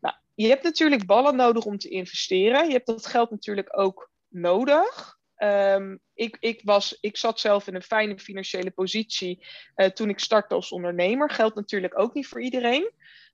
Nou, 0.00 0.14
je 0.34 0.48
hebt 0.48 0.62
natuurlijk 0.62 1.06
ballen 1.06 1.36
nodig 1.36 1.64
om 1.64 1.78
te 1.78 1.88
investeren. 1.88 2.66
Je 2.66 2.72
hebt 2.72 2.86
dat 2.86 3.06
geld 3.06 3.30
natuurlijk 3.30 3.78
ook 3.78 4.10
nodig. 4.28 5.18
Ehm, 5.34 5.96
ik, 6.14 6.36
ik, 6.40 6.60
was, 6.64 6.98
ik 7.00 7.16
zat 7.16 7.40
zelf 7.40 7.66
in 7.66 7.74
een 7.74 7.82
fijne 7.82 8.18
financiële 8.18 8.70
positie 8.70 9.46
uh, 9.76 9.86
toen 9.86 10.08
ik 10.08 10.18
startte 10.18 10.54
als 10.54 10.72
ondernemer. 10.72 11.30
Geldt 11.30 11.54
natuurlijk 11.54 11.98
ook 11.98 12.14
niet 12.14 12.26
voor 12.26 12.42
iedereen. 12.42 12.90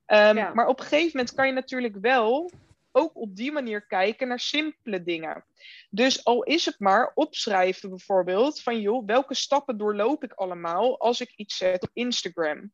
Um, 0.06 0.36
ja. 0.36 0.54
Maar 0.54 0.66
op 0.66 0.80
een 0.80 0.86
gegeven 0.86 1.10
moment 1.12 1.34
kan 1.34 1.46
je 1.46 1.52
natuurlijk 1.52 1.96
wel 2.00 2.50
ook 2.94 3.16
op 3.16 3.36
die 3.36 3.52
manier 3.52 3.86
kijken 3.86 4.28
naar 4.28 4.40
simpele 4.40 5.02
dingen. 5.02 5.44
Dus 5.90 6.24
al 6.24 6.42
is 6.42 6.64
het 6.64 6.78
maar 6.78 7.12
opschrijven 7.14 7.88
bijvoorbeeld 7.88 8.62
van 8.62 8.80
joh, 8.80 9.06
welke 9.06 9.34
stappen 9.34 9.78
doorloop 9.78 10.24
ik 10.24 10.32
allemaal 10.32 11.00
als 11.00 11.20
ik 11.20 11.32
iets 11.36 11.56
zet 11.56 11.82
op 11.82 11.90
Instagram? 11.92 12.72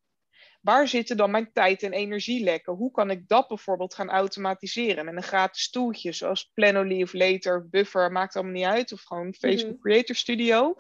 Waar 0.61 0.89
zitten 0.89 1.17
dan 1.17 1.31
mijn 1.31 1.53
tijd 1.53 1.83
en 1.83 1.93
energielekken? 1.93 2.73
Hoe 2.73 2.91
kan 2.91 3.11
ik 3.11 3.29
dat 3.29 3.49
bijvoorbeeld 3.49 3.95
gaan 3.95 4.11
automatiseren 4.11 5.05
met 5.05 5.17
een 5.17 5.23
gratis 5.23 5.71
toeltje 5.71 6.13
zoals 6.13 6.51
Planoly 6.55 7.03
of 7.03 7.13
Later, 7.13 7.69
Buffer, 7.69 8.13
maakt 8.13 8.35
allemaal 8.35 8.53
niet 8.53 8.65
uit, 8.65 8.93
of 8.93 9.03
gewoon 9.03 9.35
Facebook 9.35 9.73
mhm. 9.73 9.81
Creator 9.81 10.17
Studio. 10.17 10.75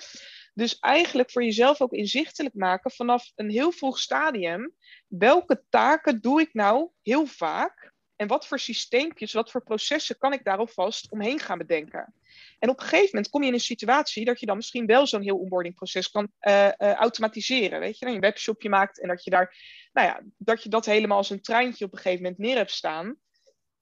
Dus 0.55 0.79
eigenlijk 0.79 1.31
voor 1.31 1.45
jezelf 1.45 1.81
ook 1.81 1.93
inzichtelijk 1.93 2.55
maken 2.55 2.91
vanaf 2.91 3.33
een 3.35 3.51
heel 3.51 3.73
vroeg 3.73 3.99
stadium. 3.99 4.75
Welke 5.07 5.65
taken 5.69 6.21
doe 6.21 6.41
ik 6.41 6.55
nou 6.55 6.91
heel 7.03 7.27
vaak? 7.27 7.93
En 8.21 8.27
wat 8.27 8.47
voor 8.47 8.59
systeempjes, 8.59 9.33
wat 9.33 9.51
voor 9.51 9.63
processen 9.63 10.19
kan 10.19 10.33
ik 10.33 10.45
daar 10.45 10.59
alvast 10.59 11.11
omheen 11.11 11.39
gaan 11.39 11.59
bedenken? 11.59 12.15
En 12.59 12.69
op 12.69 12.81
een 12.81 12.87
gegeven 12.87 13.09
moment 13.13 13.31
kom 13.31 13.43
je 13.43 13.49
in 13.49 13.55
een 13.55 13.61
situatie 13.61 14.25
dat 14.25 14.41
je 14.41 14.47
dan 14.47 14.57
misschien 14.57 14.87
wel 14.87 15.07
zo'n 15.07 15.23
heel 15.23 15.39
onboardingproces 15.39 16.11
kan 16.11 16.31
uh, 16.41 16.65
uh, 16.65 16.93
automatiseren. 16.93 17.81
Weet 17.81 17.99
je, 17.99 18.05
dat 18.05 18.09
je 18.09 18.15
een 18.15 18.31
webshopje 18.31 18.69
maakt 18.69 19.01
en 19.01 19.09
dat 19.09 19.25
je 19.25 19.31
daar, 19.31 19.57
nou 19.93 20.07
ja, 20.07 20.23
dat 20.37 20.63
je 20.63 20.69
dat 20.69 20.87
helemaal 20.87 21.17
als 21.17 21.31
een 21.31 21.41
treintje 21.41 21.85
op 21.85 21.93
een 21.93 21.99
gegeven 21.99 22.23
moment 22.23 22.41
neer 22.41 22.57
hebt 22.57 22.71
staan. 22.71 23.17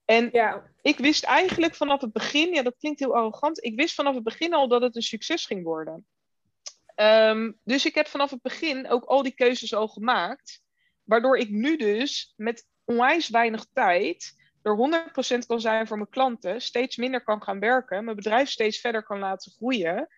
En 0.05 0.29
ja. 0.33 0.71
ik 0.83 0.99
wist 0.99 1.25
eigenlijk 1.25 1.75
vanaf 1.75 2.01
het 2.01 2.13
begin, 2.13 2.55
ja, 2.55 2.63
dat 2.63 2.77
klinkt 2.79 2.99
heel 2.99 3.15
arrogant, 3.15 3.65
ik 3.65 3.77
wist 3.77 3.95
vanaf 3.95 4.15
het 4.15 4.25
begin 4.25 4.55
al 4.55 4.69
dat 4.69 4.83
het 4.83 4.97
een 4.97 5.03
succes 5.03 5.47
ging 5.47 5.65
worden. 5.65 6.07
Um, 6.97 7.59
dus 7.65 7.87
ik 7.87 7.95
heb 7.95 8.07
vanaf 8.07 8.31
het 8.31 8.43
begin 8.43 8.89
ook 8.89 9.05
al 9.05 9.23
die 9.23 9.35
keuzes 9.35 9.75
al 9.75 9.89
gemaakt, 9.89 10.63
waardoor 11.03 11.39
ik 11.39 11.51
nu 11.51 11.77
dus 11.77 12.33
met 12.37 12.67
onwijs 12.89 13.29
weinig 13.29 13.67
tijd 13.73 14.37
er 14.63 14.77
100% 15.43 15.47
kan 15.47 15.61
zijn 15.61 15.87
voor 15.87 15.97
mijn 15.97 16.09
klanten, 16.09 16.61
steeds 16.61 16.97
minder 16.97 17.25
kan 17.25 17.43
gaan 17.43 17.61
werken, 17.61 18.05
mijn 18.05 18.17
bedrijf 18.17 18.49
steeds 18.49 18.81
verder 18.81 19.03
kan 19.03 19.19
laten 19.19 19.53
groeien. 19.53 20.09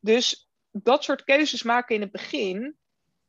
Dus 0.00 0.50
dat 0.70 1.04
soort 1.04 1.24
keuzes 1.24 1.62
maken 1.62 1.94
in 1.94 2.00
het 2.00 2.12
begin 2.12 2.76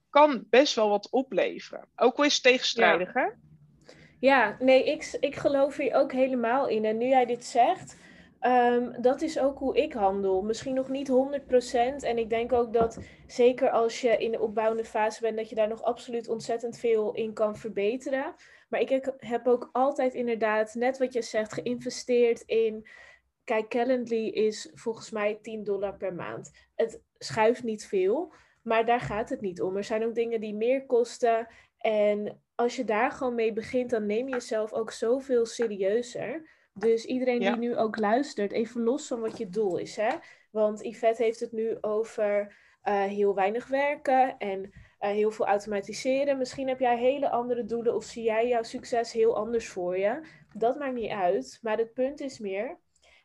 kan 0.10 0.45
best 0.50 0.76
wel 0.76 0.89
wat 0.89 1.10
opleveren. 1.10 1.88
Ook 1.95 2.17
al 2.17 2.24
is 2.24 2.34
het 2.34 2.43
tegenstrijdig, 2.43 3.13
ja. 3.13 3.21
hè? 3.21 3.30
Ja, 4.19 4.56
nee, 4.60 4.86
ik, 4.86 5.17
ik 5.19 5.36
geloof 5.36 5.78
hier 5.78 5.93
ook 5.93 6.12
helemaal 6.12 6.67
in. 6.67 6.86
En 6.86 6.98
nu 6.98 7.06
jij 7.06 7.26
dit 7.26 7.45
zegt, 7.45 7.98
um, 8.41 9.02
dat 9.02 9.21
is 9.21 9.39
ook 9.39 9.60
hoe 9.60 9.78
ik 9.78 9.93
handel. 9.93 10.41
Misschien 10.41 10.74
nog 10.74 10.89
niet 10.89 11.10
100%. 11.10 11.13
En 12.00 12.17
ik 12.17 12.30
denk 12.30 12.54
ook 12.54 12.74
dat, 12.74 13.00
zeker 13.28 13.69
als 13.69 14.02
je 14.02 14.17
in 14.17 14.32
de 14.32 14.39
opbouwende 14.39 14.86
fase 14.86 15.21
bent, 15.21 15.38
dat 15.38 15.50
je 15.50 15.56
daar 15.56 15.67
nog 15.67 15.84
absoluut 15.84 16.28
ontzettend 16.28 16.78
veel 16.78 17.13
in 17.13 17.34
kan 17.34 17.58
verbeteren. 17.58 18.36
Maar 18.67 18.80
ik 18.80 19.13
heb 19.17 19.47
ook 19.47 19.69
altijd 19.71 20.13
inderdaad, 20.13 20.73
net 20.73 20.97
wat 20.97 21.13
je 21.13 21.21
zegt, 21.21 21.54
geïnvesteerd 21.54 22.41
in. 22.41 22.88
Kijk, 23.43 23.69
Calendly 23.69 24.28
is 24.28 24.71
volgens 24.73 25.12
mij 25.12 25.39
10 25.41 25.63
dollar 25.63 25.97
per 25.97 26.13
maand. 26.13 26.51
Het 26.75 27.01
schuift 27.17 27.63
niet 27.63 27.88
veel, 27.88 28.34
maar 28.62 28.86
daar 28.86 28.99
gaat 28.99 29.30
het 29.30 29.41
niet 29.41 29.62
om. 29.62 29.78
Er 29.78 29.84
zijn 29.84 30.06
ook 30.06 30.15
dingen 30.15 30.39
die 30.39 30.56
meer 30.56 30.86
kosten. 30.86 31.47
En 31.78 32.41
als 32.56 32.75
je 32.75 32.84
daar 32.84 33.12
gewoon 33.12 33.36
mee 33.36 33.54
begint, 33.54 33.89
dan 33.89 34.06
neem 34.06 34.28
je 34.28 34.34
jezelf 34.34 34.73
ook 34.73 34.91
zoveel 34.91 35.45
serieuzer. 35.45 36.49
Dus 36.73 37.06
iedereen 37.06 37.39
die 37.39 37.58
nu 37.58 37.78
ook 37.78 37.97
luistert, 37.97 38.51
even 38.51 38.82
los 38.82 39.08
van 39.08 39.19
wat 39.19 39.38
je 39.38 39.49
doel 39.49 39.78
is. 39.78 39.95
Hè? 39.95 40.10
Want 40.51 40.84
Yvette 40.84 41.23
heeft 41.23 41.39
het 41.39 41.51
nu 41.51 41.78
over 41.82 42.56
uh, 42.84 43.04
heel 43.04 43.36
weinig 43.36 43.67
werken 43.67 44.38
en 44.38 44.71
uh, 44.99 45.10
heel 45.10 45.31
veel 45.31 45.45
automatiseren. 45.45 46.38
Misschien 46.38 46.67
heb 46.67 46.79
jij 46.79 46.97
hele 46.97 47.29
andere 47.29 47.65
doelen 47.65 47.95
of 47.95 48.03
zie 48.03 48.23
jij 48.23 48.47
jouw 48.47 48.63
succes 48.63 49.12
heel 49.12 49.36
anders 49.36 49.67
voor 49.67 49.97
je. 49.97 50.21
Dat 50.53 50.77
maakt 50.77 50.93
niet 50.93 51.12
uit. 51.12 51.60
Maar 51.62 51.77
het 51.77 51.93
punt 51.93 52.19
is 52.19 52.39
meer, 52.39 52.77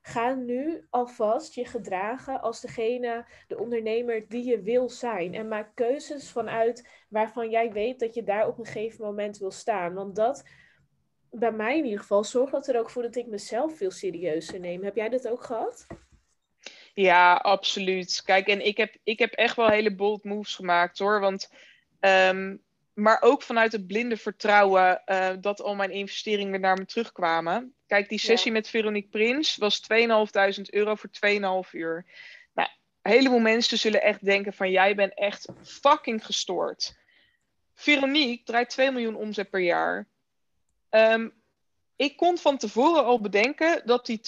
ga 0.02 0.34
nu 0.34 0.86
alvast 0.90 1.54
je 1.54 1.64
gedragen 1.64 2.40
als 2.40 2.60
degene, 2.60 3.26
de 3.48 3.58
ondernemer 3.58 4.28
die 4.28 4.44
je 4.44 4.62
wil 4.62 4.88
zijn. 4.88 5.34
En 5.34 5.48
maak 5.48 5.74
keuzes 5.74 6.30
vanuit 6.30 6.88
waarvan 7.08 7.50
jij 7.50 7.72
weet 7.72 8.00
dat 8.00 8.14
je 8.14 8.22
daar 8.22 8.46
op 8.46 8.58
een 8.58 8.66
gegeven 8.66 9.04
moment 9.04 9.38
wil 9.38 9.50
staan. 9.50 9.94
Want 9.94 10.16
dat, 10.16 10.44
bij 11.30 11.52
mij 11.52 11.78
in 11.78 11.84
ieder 11.84 12.00
geval, 12.00 12.24
zorgt 12.24 12.52
dat 12.52 12.66
er 12.66 12.78
ook 12.78 12.90
voor 12.90 13.02
dat 13.02 13.16
ik 13.16 13.26
mezelf 13.26 13.76
veel 13.76 13.90
serieuzer 13.90 14.60
neem. 14.60 14.84
Heb 14.84 14.96
jij 14.96 15.08
dat 15.08 15.28
ook 15.28 15.42
gehad? 15.42 15.86
Ja, 17.00 17.34
absoluut. 17.34 18.22
Kijk, 18.24 18.46
en 18.48 18.66
ik 18.66 18.76
heb, 18.76 18.96
ik 19.02 19.18
heb 19.18 19.32
echt 19.32 19.56
wel 19.56 19.68
hele 19.68 19.94
bold 19.94 20.24
moves 20.24 20.54
gemaakt 20.54 20.98
hoor. 20.98 21.20
Want, 21.20 21.50
um, 22.00 22.62
maar 22.94 23.22
ook 23.22 23.42
vanuit 23.42 23.72
het 23.72 23.86
blinde 23.86 24.16
vertrouwen 24.16 25.02
uh, 25.06 25.30
dat 25.40 25.62
al 25.62 25.74
mijn 25.74 25.90
investeringen 25.90 26.60
naar 26.60 26.76
me 26.76 26.84
terugkwamen. 26.84 27.74
Kijk, 27.86 28.08
die 28.08 28.18
sessie 28.18 28.50
ja. 28.50 28.56
met 28.56 28.68
Veronique 28.68 29.08
Prins 29.08 29.56
was 29.56 29.82
2.500 29.82 30.62
euro 30.70 30.94
voor 30.94 31.10
2,5 31.64 31.70
uur. 31.70 32.06
Nou, 32.54 32.68
een 33.02 33.12
heleboel 33.12 33.38
mensen 33.38 33.78
zullen 33.78 34.02
echt 34.02 34.24
denken 34.24 34.52
van 34.52 34.70
jij 34.70 34.94
bent 34.94 35.14
echt 35.14 35.48
fucking 35.62 36.24
gestoord. 36.24 36.98
Veronique 37.74 38.44
draait 38.44 38.70
2 38.70 38.90
miljoen 38.90 39.16
omzet 39.16 39.50
per 39.50 39.60
jaar. 39.60 40.08
Um, 40.90 41.32
ik 41.96 42.16
kon 42.16 42.38
van 42.38 42.56
tevoren 42.56 43.04
al 43.04 43.20
bedenken 43.20 43.82
dat 43.84 44.06
die 44.06 44.20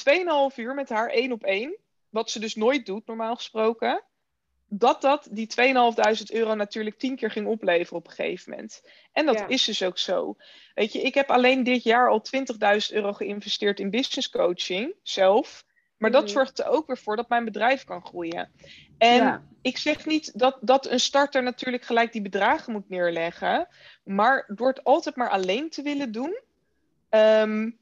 2,5 0.51 0.57
uur 0.57 0.75
met 0.75 0.89
haar 0.89 1.09
één 1.09 1.33
op 1.33 1.43
één 1.45 1.81
wat 2.13 2.31
ze 2.31 2.41
dus 2.41 2.55
nooit 2.55 2.87
doet, 2.87 3.07
normaal 3.07 3.37
gesproken, 3.37 4.03
dat 4.69 5.01
dat 5.01 5.29
die 5.31 5.47
2.500 5.47 6.23
euro 6.33 6.55
natuurlijk 6.55 6.99
tien 6.99 7.17
keer 7.17 7.31
ging 7.31 7.47
opleveren 7.47 7.99
op 7.99 8.07
een 8.07 8.13
gegeven 8.13 8.51
moment. 8.51 8.83
En 9.13 9.27
dat 9.27 9.45
is 9.47 9.65
dus 9.65 9.83
ook 9.83 9.99
zo. 9.99 10.37
Weet 10.75 10.93
je, 10.93 11.03
ik 11.03 11.15
heb 11.15 11.31
alleen 11.31 11.63
dit 11.63 11.83
jaar 11.83 12.09
al 12.11 12.23
20.000 12.91 12.97
euro 12.97 13.13
geïnvesteerd 13.13 13.81
in 13.81 13.91
business 13.91 14.31
coaching 14.31 14.95
zelf. 15.03 15.65
Maar 15.97 16.11
dat 16.11 16.23
mhm. 16.23 16.33
zorgt 16.33 16.59
er 16.59 16.69
ook 16.69 16.87
weer 16.87 16.99
voor 16.99 17.17
dat 17.17 17.29
mijn 17.29 17.45
bedrijf 17.45 17.85
kan 17.85 18.05
groeien. 18.07 18.51
En 18.99 19.51
ik 19.63 19.79
zeg 19.79 20.07
niet 20.07 20.39
dat, 20.39 20.59
dat 20.61 20.91
een 20.91 21.01
starter 21.01 21.43
natuurlijk 21.43 21.85
gelijk 21.85 22.13
die 22.13 22.23
bedragen 22.23 22.73
moet 22.73 22.89
neerleggen. 22.89 23.69
Maar 24.05 24.45
door 24.55 24.69
het 24.69 24.85
altijd 24.85 25.17
maar 25.17 25.31
alleen 25.31 25.71
te 25.71 25.83
willen 25.83 26.13
doen, 26.13 26.41
um, 27.11 27.79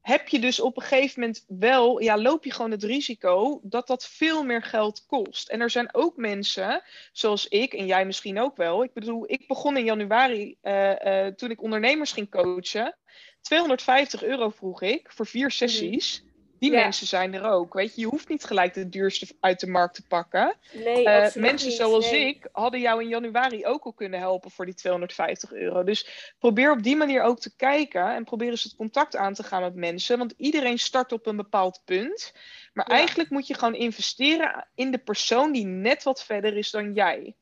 heb 0.00 0.28
je 0.28 0.38
dus 0.38 0.60
op 0.60 0.76
een 0.76 0.82
gegeven 0.82 1.20
moment 1.20 1.44
wel, 1.48 2.00
ja, 2.00 2.18
loop 2.18 2.44
je 2.44 2.52
gewoon 2.52 2.70
het 2.70 2.82
risico 2.82 3.60
dat 3.62 3.86
dat 3.86 4.06
veel 4.06 4.44
meer 4.44 4.62
geld 4.62 5.04
kost. 5.06 5.48
En 5.48 5.60
er 5.60 5.70
zijn 5.70 5.94
ook 5.94 6.16
mensen, 6.16 6.82
zoals 7.12 7.48
ik 7.48 7.72
en 7.72 7.86
jij 7.86 8.06
misschien 8.06 8.40
ook 8.40 8.56
wel. 8.56 8.84
Ik 8.84 8.92
bedoel, 8.92 9.24
ik 9.26 9.46
begon 9.46 9.76
in 9.76 9.84
januari, 9.84 10.56
uh, 10.62 10.92
uh, 11.04 11.26
toen 11.26 11.50
ik 11.50 11.62
ondernemers 11.62 12.12
ging 12.12 12.30
coachen. 12.30 12.96
250 13.40 14.22
euro 14.22 14.48
vroeg 14.48 14.82
ik 14.82 15.12
voor 15.12 15.26
vier 15.26 15.50
sessies. 15.50 16.24
Die 16.60 16.70
mensen 16.70 17.06
zijn 17.06 17.34
er 17.34 17.44
ook. 17.44 17.74
Weet 17.74 17.94
je, 17.94 18.00
je 18.00 18.06
hoeft 18.06 18.28
niet 18.28 18.44
gelijk 18.44 18.74
de 18.74 18.88
duurste 18.88 19.26
uit 19.40 19.60
de 19.60 19.66
markt 19.66 19.94
te 19.94 20.06
pakken. 20.06 20.54
Nee, 20.72 21.04
uh, 21.04 21.34
mensen 21.34 21.72
zoals 21.72 22.12
ik 22.12 22.48
hadden 22.52 22.80
jou 22.80 23.02
in 23.02 23.08
januari 23.08 23.66
ook 23.66 23.84
al 23.84 23.92
kunnen 23.92 24.18
helpen 24.18 24.50
voor 24.50 24.64
die 24.64 24.74
250 24.74 25.52
euro. 25.52 25.84
Dus 25.84 26.32
probeer 26.38 26.72
op 26.72 26.82
die 26.82 26.96
manier 26.96 27.22
ook 27.22 27.40
te 27.40 27.56
kijken 27.56 28.14
en 28.14 28.24
probeer 28.24 28.50
eens 28.50 28.62
het 28.62 28.76
contact 28.76 29.16
aan 29.16 29.34
te 29.34 29.42
gaan 29.42 29.62
met 29.62 29.74
mensen. 29.74 30.18
Want 30.18 30.34
iedereen 30.36 30.78
start 30.78 31.12
op 31.12 31.26
een 31.26 31.36
bepaald 31.36 31.82
punt. 31.84 32.34
Maar 32.72 32.86
eigenlijk 32.86 33.30
moet 33.30 33.46
je 33.46 33.54
gewoon 33.54 33.74
investeren 33.74 34.66
in 34.74 34.90
de 34.90 34.98
persoon 34.98 35.52
die 35.52 35.66
net 35.66 36.02
wat 36.02 36.24
verder 36.24 36.56
is 36.56 36.70
dan 36.70 36.92
jij. 36.92 37.34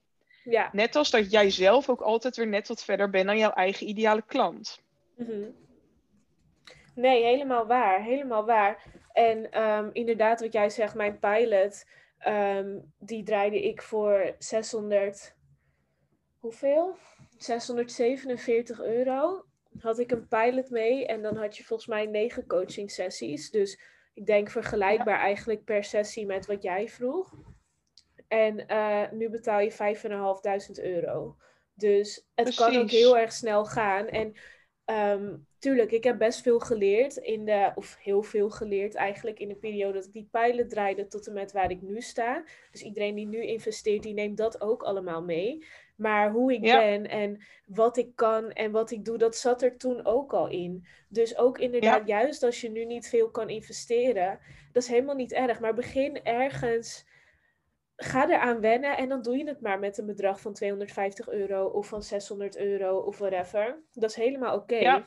Ja. 0.45 0.71
Net 0.73 0.97
als 0.97 1.11
dat 1.11 1.31
jij 1.31 1.51
zelf 1.51 1.89
ook 1.89 2.01
altijd 2.01 2.37
weer 2.37 2.49
net 2.49 2.69
wat 2.69 2.85
verder 2.85 3.11
bent 3.11 3.27
dan 3.27 3.39
jouw 3.39 3.53
eigen 3.53 3.89
ideale 3.89 4.23
klant. 4.27 4.81
Mm 5.17 5.67
Nee, 6.99 7.25
helemaal 7.25 7.67
waar. 7.67 8.03
Helemaal 8.03 8.45
waar. 8.45 8.85
En 9.13 9.63
um, 9.63 9.91
inderdaad, 9.93 10.41
wat 10.41 10.53
jij 10.53 10.71
zegt, 10.71 10.95
mijn 10.95 11.19
pilot, 11.19 11.85
um, 12.27 12.93
die 12.99 13.23
draaide 13.23 13.63
ik 13.63 13.83
voor 13.83 14.35
600. 14.39 15.37
Hoeveel? 16.39 16.97
647 17.37 18.81
euro. 18.81 19.45
Had 19.81 19.99
ik 19.99 20.11
een 20.11 20.29
pilot 20.29 20.71
mee 20.71 21.07
en 21.07 21.23
dan 21.23 21.37
had 21.37 21.57
je 21.57 21.65
volgens 21.65 21.89
mij 21.89 22.07
negen 22.07 22.47
coaching 22.47 22.91
sessies. 22.91 23.51
Dus 23.51 23.81
ik 24.15 24.27
denk 24.27 24.51
vergelijkbaar 24.51 25.19
eigenlijk 25.19 25.65
per 25.65 25.85
sessie 25.85 26.27
met 26.27 26.47
wat 26.47 26.63
jij 26.63 26.89
vroeg. 26.89 27.35
En 28.29 28.65
uh, 28.71 29.11
nu 29.11 29.31
betaal 29.31 29.61
je 29.61 29.73
5.500 30.79 30.85
euro. 30.85 31.37
Dus 31.75 32.29
het 32.35 32.55
kan 32.55 32.77
ook 32.77 32.91
heel 32.91 33.19
erg 33.19 33.33
snel 33.33 33.65
gaan. 33.65 34.09
En 34.09 34.35
um, 34.91 35.47
tuurlijk, 35.59 35.93
ik 35.93 36.05
heb 36.05 36.19
best 36.19 36.43
veel 36.43 36.59
geleerd 36.59 37.17
in 37.17 37.45
de, 37.45 37.73
of 37.75 37.97
heel 38.01 38.23
veel 38.23 38.51
geleerd 38.51 38.95
eigenlijk 38.95 39.39
in 39.39 39.49
de 39.49 39.57
periode 39.57 39.93
dat 39.93 40.07
ik 40.07 40.13
die 40.13 40.29
pilot 40.31 40.71
draaide 40.71 41.07
tot 41.07 41.27
en 41.27 41.33
met 41.33 41.53
waar 41.53 41.71
ik 41.71 41.83
nu 41.83 42.01
sta. 42.01 42.45
Dus 42.71 42.83
iedereen 42.83 43.15
die 43.15 43.27
nu 43.27 43.43
investeert, 43.47 44.03
die 44.03 44.15
neemt 44.15 44.37
dat 44.37 44.61
ook 44.61 44.83
allemaal 44.83 45.23
mee. 45.23 45.67
Maar 45.97 46.31
hoe 46.31 46.53
ik 46.53 46.61
ben 46.61 47.09
en 47.09 47.41
wat 47.67 47.97
ik 47.97 48.11
kan 48.15 48.53
en 48.53 48.71
wat 48.71 48.91
ik 48.91 49.05
doe, 49.05 49.19
dat 49.19 49.37
zat 49.37 49.63
er 49.63 49.77
toen 49.77 50.05
ook 50.05 50.33
al 50.33 50.49
in. 50.49 50.87
Dus 51.09 51.37
ook 51.37 51.59
inderdaad, 51.59 52.07
juist 52.07 52.43
als 52.43 52.61
je 52.61 52.71
nu 52.71 52.85
niet 52.85 53.09
veel 53.09 53.31
kan 53.31 53.49
investeren, 53.49 54.39
dat 54.73 54.83
is 54.83 54.89
helemaal 54.89 55.15
niet 55.15 55.33
erg. 55.33 55.61
Maar 55.61 55.75
begin 55.75 56.25
ergens, 56.25 57.07
ga 58.01 58.29
eraan 58.29 58.61
wennen 58.61 58.97
en 58.97 59.09
dan 59.09 59.23
doe 59.23 59.37
je 59.37 59.49
het 59.49 59.61
maar 59.61 59.79
met 59.79 59.99
een 59.99 60.07
bedrag 60.07 60.41
van 60.41 60.53
250 60.53 61.29
euro 61.29 61.67
of 61.67 61.87
van 61.87 62.03
600 62.03 62.57
euro 62.57 62.99
of 62.99 63.19
whatever. 63.19 63.79
Dat 63.93 64.11
is 64.11 64.17
helemaal 64.17 64.57
oké. 64.57 64.77
Ja. 64.77 65.05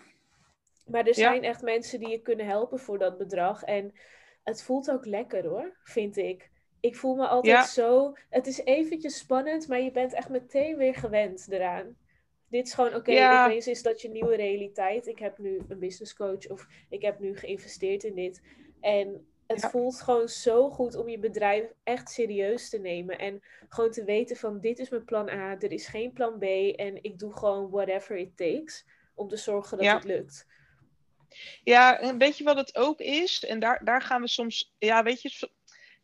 Maar 0.86 1.08
er 1.08 1.16
zijn 1.16 1.44
echt 1.44 1.62
mensen 1.62 2.00
die 2.00 2.10
je 2.10 2.22
kunnen 2.22 2.46
helpen 2.46 2.80
voor 2.80 2.98
dat 2.98 3.18
bedrag. 3.18 3.64
En 3.64 3.94
het 4.44 4.64
voelt 4.64 4.92
ook 4.92 5.06
lekker 5.06 5.46
hoor, 5.46 5.78
vind 5.84 6.18
ik. 6.18 6.50
Ik 6.80 6.96
voel 6.96 7.16
me 7.16 7.28
altijd 7.28 7.66
zo. 7.66 8.14
Het 8.30 8.48
is 8.48 8.64
eventjes 8.64 9.18
spannend, 9.18 9.68
maar 9.68 9.82
je 9.82 9.92
bent 9.92 10.14
echt 10.14 10.30
meteen 10.30 10.78
weer 10.78 10.96
gewend 10.96 11.48
eraan. 11.50 11.98
Dit 12.50 12.68
is 12.68 12.74
gewoon, 12.74 12.96
oké, 12.96 13.12
okay, 13.12 13.46
opeens 13.46 13.68
is 13.68 13.84
dat 13.84 14.02
je 14.02 14.10
nieuwe 14.10 14.36
realiteit. 14.36 15.08
Ik 15.08 15.20
heb 15.20 15.38
nu 15.38 15.62
een 15.68 15.80
business 15.80 16.16
coach 16.16 16.50
of 16.50 16.68
ik 16.90 17.02
heb 17.02 17.20
nu 17.20 17.38
geïnvesteerd 17.38 18.04
in 18.04 18.16
dit. 18.16 18.42
En 18.80 19.31
het 19.52 19.66
voelt 19.66 20.02
gewoon 20.02 20.28
zo 20.28 20.70
goed 20.70 20.96
om 20.96 21.10
je 21.10 21.20
bedrijf 21.20 21.74
echt 21.84 22.10
serieus 22.10 22.70
te 22.70 22.78
nemen. 22.80 23.18
En 23.18 23.42
gewoon 23.70 23.92
te 23.92 24.04
weten 24.04 24.36
van 24.36 24.60
dit 24.60 24.80
is 24.80 24.90
mijn 24.90 25.06
plan 25.06 25.30
A, 25.30 25.56
er 25.60 25.72
is 25.72 25.88
geen 25.88 26.14
plan 26.14 26.40
B. 26.40 26.44
En 26.76 27.04
ik 27.04 27.20
doe 27.20 27.34
gewoon 27.34 27.70
whatever 27.70 28.18
it 28.18 28.38
takes 28.38 28.86
om 29.16 29.28
te 29.28 29.38
zorgen 29.38 29.78
dat 29.78 29.88
het 29.88 30.04
lukt. 30.04 30.48
Ja, 31.64 32.04
een 32.04 32.18
beetje 32.18 32.44
wat 32.44 32.58
het 32.58 32.76
ook 32.76 33.00
is. 33.00 33.46
En 33.46 33.60
daar, 33.60 33.84
daar 33.84 34.02
gaan 34.02 34.22
we 34.22 34.28
soms, 34.28 34.74
ja, 34.78 35.04
weet 35.04 35.22
je, 35.22 35.50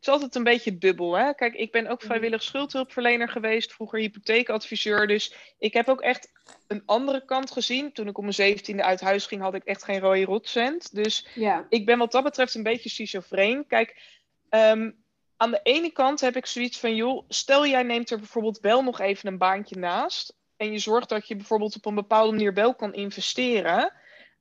is 0.08 0.14
altijd 0.14 0.36
een 0.36 0.44
beetje 0.44 0.78
dubbel. 0.78 1.18
Hè? 1.18 1.34
Kijk, 1.34 1.54
ik 1.54 1.72
ben 1.72 1.88
ook 1.88 1.98
mhm. 1.98 2.08
vrijwillig 2.08 2.44
schuldhulpverlener 2.44 3.30
geweest, 3.30 3.74
vroeger 3.74 4.00
hypotheekadviseur. 4.00 5.08
Dus 5.08 5.34
ik 5.58 5.74
heb 5.74 5.88
ook 5.88 6.02
echt 6.02 6.32
een 6.68 6.84
andere 6.86 7.26
kant 7.26 7.52
gezien. 7.52 7.92
Toen 7.92 8.08
ik 8.08 8.18
om 8.18 8.24
mijn 8.24 8.36
zeventiende 8.36 8.84
uit 8.84 9.02
huis 9.02 9.26
ging, 9.26 9.42
had 9.42 9.54
ik 9.54 9.64
echt 9.64 9.84
geen 9.84 10.00
rode 10.00 10.26
rotcent. 10.26 10.96
Dus 10.96 11.28
ja. 11.36 11.66
ik 11.70 11.86
ben 11.86 11.98
wat 11.98 12.12
dat 12.12 12.24
betreft 12.24 12.56
een 12.56 12.64
beetje 12.64 12.90
schizofreen. 12.90 13.68
Kijk, 13.68 14.02
um, 14.50 14.96
aan 15.38 15.52
de 15.52 15.60
ene 15.64 15.92
kant 15.92 16.22
heb 16.22 16.36
ik 16.36 16.46
zoiets 16.46 16.80
van, 16.80 16.96
joh, 16.96 17.24
stel 17.28 17.68
jij 17.68 17.84
neemt 17.84 18.10
er 18.10 18.18
bijvoorbeeld 18.18 18.60
wel 18.60 18.84
nog 18.84 19.00
even 19.00 19.28
een 19.28 19.38
baantje 19.38 19.76
naast. 19.76 20.36
En 20.58 20.72
je 20.72 20.80
zorgt 20.80 21.10
dat 21.10 21.28
je 21.28 21.36
bijvoorbeeld 21.36 21.76
op 21.76 21.86
een 21.86 21.96
bepaalde 21.96 22.32
manier 22.32 22.54
wel 22.54 22.76
kan 22.76 22.94
investeren. 22.94 23.94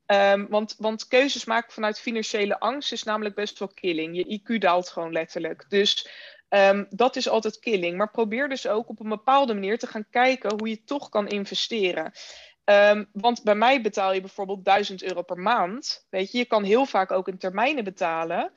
Um, 0.07 0.47
want, 0.49 0.75
want 0.77 1.07
keuzes 1.07 1.45
maken 1.45 1.73
vanuit 1.73 1.99
financiële 1.99 2.59
angst 2.59 2.91
is 2.91 3.03
namelijk 3.03 3.35
best 3.35 3.59
wel 3.59 3.67
killing. 3.67 4.15
Je 4.15 4.39
IQ 4.39 4.57
daalt 4.57 4.89
gewoon 4.89 5.11
letterlijk. 5.11 5.65
Dus 5.69 6.09
um, 6.49 6.87
dat 6.89 7.15
is 7.15 7.29
altijd 7.29 7.59
killing. 7.59 7.97
Maar 7.97 8.11
probeer 8.11 8.49
dus 8.49 8.67
ook 8.67 8.89
op 8.89 8.99
een 8.99 9.09
bepaalde 9.09 9.53
manier 9.53 9.79
te 9.79 9.87
gaan 9.87 10.09
kijken 10.09 10.57
hoe 10.57 10.69
je 10.69 10.83
toch 10.83 11.09
kan 11.09 11.27
investeren. 11.27 12.11
Um, 12.65 13.09
want 13.13 13.43
bij 13.43 13.55
mij 13.55 13.81
betaal 13.81 14.13
je 14.13 14.21
bijvoorbeeld 14.21 14.65
1000 14.65 15.03
euro 15.03 15.21
per 15.21 15.37
maand. 15.37 16.05
Weet 16.09 16.31
je, 16.31 16.37
je 16.37 16.45
kan 16.45 16.63
heel 16.63 16.85
vaak 16.85 17.11
ook 17.11 17.27
in 17.27 17.37
termijnen 17.37 17.83
betalen. 17.83 18.51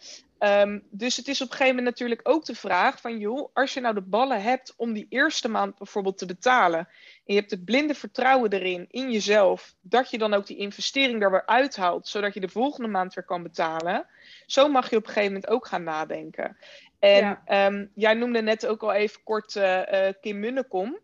Dus 0.91 1.17
het 1.17 1.29
is 1.29 1.41
op 1.41 1.51
een 1.51 1.57
gegeven 1.57 1.77
moment 1.77 1.85
natuurlijk 1.85 2.29
ook 2.29 2.45
de 2.45 2.55
vraag 2.55 3.01
van, 3.01 3.19
joh, 3.19 3.51
als 3.53 3.75
je 3.75 3.81
nou 3.81 3.95
de 3.95 4.01
ballen 4.01 4.43
hebt 4.43 4.75
om 4.77 4.93
die 4.93 5.07
eerste 5.09 5.49
maand 5.49 5.79
bijvoorbeeld 5.79 6.19
te 6.19 6.27
betalen, 6.27 6.89
en 7.31 7.37
je 7.37 7.43
hebt 7.43 7.55
het 7.55 7.64
blinde 7.64 7.95
vertrouwen 7.95 8.53
erin, 8.53 8.87
in 8.90 9.11
jezelf, 9.11 9.75
dat 9.81 10.11
je 10.11 10.19
dan 10.19 10.35
ook 10.35 10.47
die 10.47 10.57
investering 10.57 11.23
er 11.23 11.31
weer 11.31 11.47
uithaalt, 11.47 12.09
zodat 12.09 12.35
je 12.35 12.40
de 12.40 12.49
volgende 12.49 12.88
maand 12.88 13.14
weer 13.14 13.25
kan 13.25 13.43
betalen, 13.43 14.07
zo 14.47 14.69
mag 14.69 14.90
je 14.90 14.97
op 14.97 15.03
een 15.03 15.09
gegeven 15.09 15.33
moment 15.33 15.51
ook 15.51 15.66
gaan 15.66 15.83
nadenken. 15.83 16.57
En 16.99 17.40
ja. 17.47 17.66
um, 17.66 17.90
jij 17.95 18.14
noemde 18.14 18.43
net 18.43 18.66
ook 18.66 18.83
al 18.83 18.93
even 18.93 19.23
kort 19.23 19.55
uh, 19.55 19.83
uh, 19.93 20.09
Kim 20.21 20.38
Munnekom. 20.38 20.99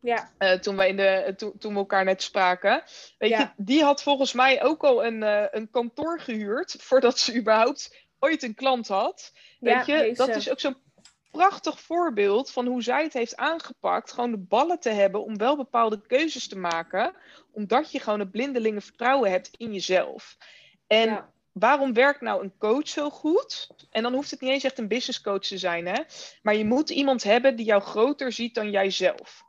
Ja. 0.00 0.30
Uh, 0.38 0.52
toen, 0.52 0.76
we 0.76 0.88
in 0.88 0.96
de, 0.96 1.34
to, 1.36 1.52
toen 1.58 1.72
we 1.72 1.78
elkaar 1.78 2.04
net 2.04 2.22
spraken. 2.22 2.82
Weet 3.18 3.30
ja. 3.30 3.38
je, 3.38 3.62
die 3.64 3.82
had 3.82 4.02
volgens 4.02 4.32
mij 4.32 4.62
ook 4.62 4.84
al 4.84 5.04
een, 5.04 5.22
een 5.56 5.70
kantoor 5.70 6.20
gehuurd 6.20 6.76
voordat 6.78 7.18
ze 7.18 7.36
überhaupt 7.36 7.96
ooit 8.18 8.42
een 8.42 8.54
klant 8.54 8.88
had. 8.88 9.32
Weet 9.60 9.86
je, 9.86 10.12
dat 10.14 10.28
is 10.28 10.50
ook 10.50 10.60
zo'n 10.60 10.76
prachtig 11.30 11.80
voorbeeld 11.80 12.50
van 12.50 12.66
hoe 12.66 12.82
zij 12.82 13.02
het 13.02 13.12
heeft 13.12 13.36
aangepakt. 13.36 14.12
Gewoon 14.12 14.30
de 14.30 14.38
ballen 14.38 14.80
te 14.80 14.90
hebben 14.90 15.24
om 15.24 15.36
wel 15.36 15.56
bepaalde 15.56 16.00
keuzes 16.06 16.48
te 16.48 16.58
maken. 16.58 17.14
Omdat 17.52 17.92
je 17.92 18.00
gewoon 18.00 18.20
het 18.20 18.30
blindelingen 18.30 18.82
vertrouwen 18.82 19.30
hebt 19.30 19.50
in 19.56 19.72
jezelf. 19.72 20.36
En 20.86 21.24
waarom 21.52 21.92
werkt 21.92 22.20
nou 22.20 22.42
een 22.42 22.58
coach 22.58 22.88
zo 22.88 23.10
goed? 23.10 23.68
En 23.90 24.02
dan 24.02 24.14
hoeft 24.14 24.30
het 24.30 24.40
niet 24.40 24.50
eens 24.50 24.64
echt 24.64 24.78
een 24.78 24.88
business 24.88 25.20
coach 25.20 25.42
te 25.42 25.58
zijn, 25.58 25.86
hè? 25.86 26.02
Maar 26.42 26.54
je 26.54 26.64
moet 26.64 26.90
iemand 26.90 27.22
hebben 27.22 27.56
die 27.56 27.66
jou 27.66 27.82
groter 27.82 28.32
ziet 28.32 28.54
dan 28.54 28.70
jijzelf. 28.70 29.46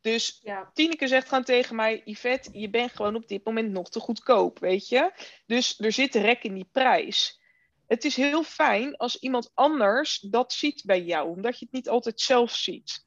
Dus 0.00 0.40
ja. 0.42 0.70
Tineke 0.74 1.06
zegt 1.06 1.28
gewoon 1.28 1.44
tegen 1.44 1.76
mij: 1.76 2.02
Yvette, 2.04 2.58
je 2.58 2.70
bent 2.70 2.92
gewoon 2.92 3.14
op 3.14 3.28
dit 3.28 3.44
moment 3.44 3.70
nog 3.70 3.90
te 3.90 4.00
goedkoop, 4.00 4.58
weet 4.58 4.88
je? 4.88 5.12
Dus 5.46 5.80
er 5.80 5.92
zit 5.92 6.14
rek 6.14 6.42
in 6.42 6.54
die 6.54 6.68
prijs 6.72 7.42
het 7.86 8.04
is 8.04 8.16
heel 8.16 8.42
fijn 8.42 8.96
als 8.96 9.18
iemand 9.18 9.50
anders 9.54 10.20
dat 10.20 10.52
ziet 10.52 10.82
bij 10.84 11.02
jou, 11.02 11.28
omdat 11.28 11.58
je 11.58 11.64
het 11.64 11.74
niet 11.74 11.88
altijd 11.88 12.20
zelf 12.20 12.50
ziet. 12.50 13.06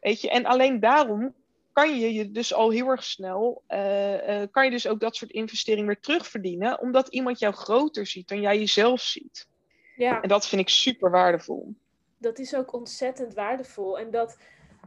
Weet 0.00 0.20
je, 0.20 0.30
en 0.30 0.44
alleen 0.44 0.80
daarom 0.80 1.34
kan 1.72 1.98
je 1.98 2.12
je 2.12 2.30
dus 2.30 2.54
al 2.54 2.70
heel 2.70 2.88
erg 2.88 3.04
snel, 3.04 3.62
uh, 3.68 4.28
uh, 4.28 4.46
kan 4.50 4.64
je 4.64 4.70
dus 4.70 4.86
ook 4.86 5.00
dat 5.00 5.16
soort 5.16 5.30
investeringen 5.30 5.86
weer 5.86 6.00
terugverdienen, 6.00 6.80
omdat 6.80 7.08
iemand 7.08 7.38
jou 7.38 7.54
groter 7.54 8.06
ziet 8.06 8.28
dan 8.28 8.40
jij 8.40 8.58
jezelf 8.58 9.00
ziet. 9.00 9.48
Ja. 9.96 10.20
En 10.20 10.28
dat 10.28 10.48
vind 10.48 10.60
ik 10.60 10.68
super 10.68 11.10
waardevol. 11.10 11.74
Dat 12.18 12.38
is 12.38 12.54
ook 12.54 12.72
ontzettend 12.72 13.34
waardevol. 13.34 13.98
En 13.98 14.10
dat, 14.10 14.38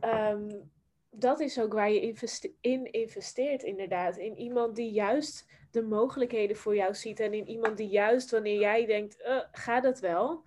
um, 0.01 0.71
dat 1.09 1.39
is 1.39 1.59
ook 1.59 1.73
waar 1.73 1.91
je 1.91 2.01
investe 2.01 2.51
in 2.61 2.91
investeert, 2.91 3.63
inderdaad. 3.63 4.17
In 4.17 4.37
iemand 4.37 4.75
die 4.75 4.91
juist 4.91 5.45
de 5.73 5.81
mogelijkheden 5.81 6.55
voor 6.55 6.75
jou 6.75 6.93
ziet. 6.93 7.19
En 7.19 7.33
in 7.33 7.47
iemand 7.47 7.77
die 7.77 7.87
juist 7.87 8.31
wanneer 8.31 8.59
jij 8.59 8.85
denkt, 8.85 9.21
uh, 9.21 9.39
gaat 9.51 9.83
dat 9.83 9.99
wel? 9.99 10.43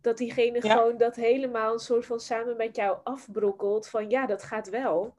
Dat 0.00 0.16
diegene 0.16 0.60
gewoon 0.60 0.96
dat 0.96 1.16
helemaal 1.16 1.72
een 1.72 1.78
soort 1.78 2.06
van 2.06 2.20
samen 2.20 2.56
met 2.56 2.76
jou 2.76 2.98
afbrokkelt. 3.04 3.88
Van 3.88 4.10
ja, 4.10 4.26
dat 4.26 4.42
gaat 4.42 4.68
wel. 4.68 5.16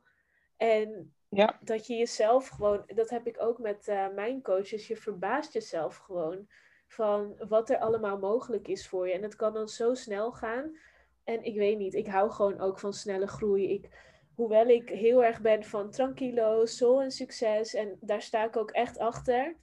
En 0.57 1.13
ja. 1.29 1.59
dat 1.61 1.87
je 1.87 1.95
jezelf 1.95 2.47
gewoon, 2.47 2.83
dat 2.95 3.09
heb 3.09 3.27
ik 3.27 3.41
ook 3.41 3.59
met 3.59 3.87
uh, 3.87 4.07
mijn 4.15 4.41
coaches, 4.41 4.87
je 4.87 4.97
verbaast 4.97 5.53
jezelf 5.53 5.97
gewoon 5.97 6.47
van 6.87 7.35
wat 7.47 7.69
er 7.69 7.77
allemaal 7.77 8.17
mogelijk 8.17 8.67
is 8.67 8.87
voor 8.87 9.07
je. 9.07 9.13
En 9.13 9.23
het 9.23 9.35
kan 9.35 9.53
dan 9.53 9.67
zo 9.67 9.93
snel 9.93 10.31
gaan. 10.31 10.77
En 11.23 11.43
ik 11.43 11.55
weet 11.55 11.77
niet, 11.77 11.93
ik 11.93 12.07
hou 12.07 12.31
gewoon 12.31 12.59
ook 12.59 12.79
van 12.79 12.93
snelle 12.93 13.27
groei. 13.27 13.73
Ik, 13.73 13.89
hoewel 14.35 14.67
ik 14.67 14.89
heel 14.89 15.23
erg 15.23 15.41
ben 15.41 15.63
van 15.63 15.91
tranquilo, 15.91 16.65
en 16.99 17.11
succes. 17.11 17.73
En 17.73 17.97
daar 18.01 18.21
sta 18.21 18.43
ik 18.43 18.57
ook 18.57 18.71
echt 18.71 18.97
achter. 18.97 19.57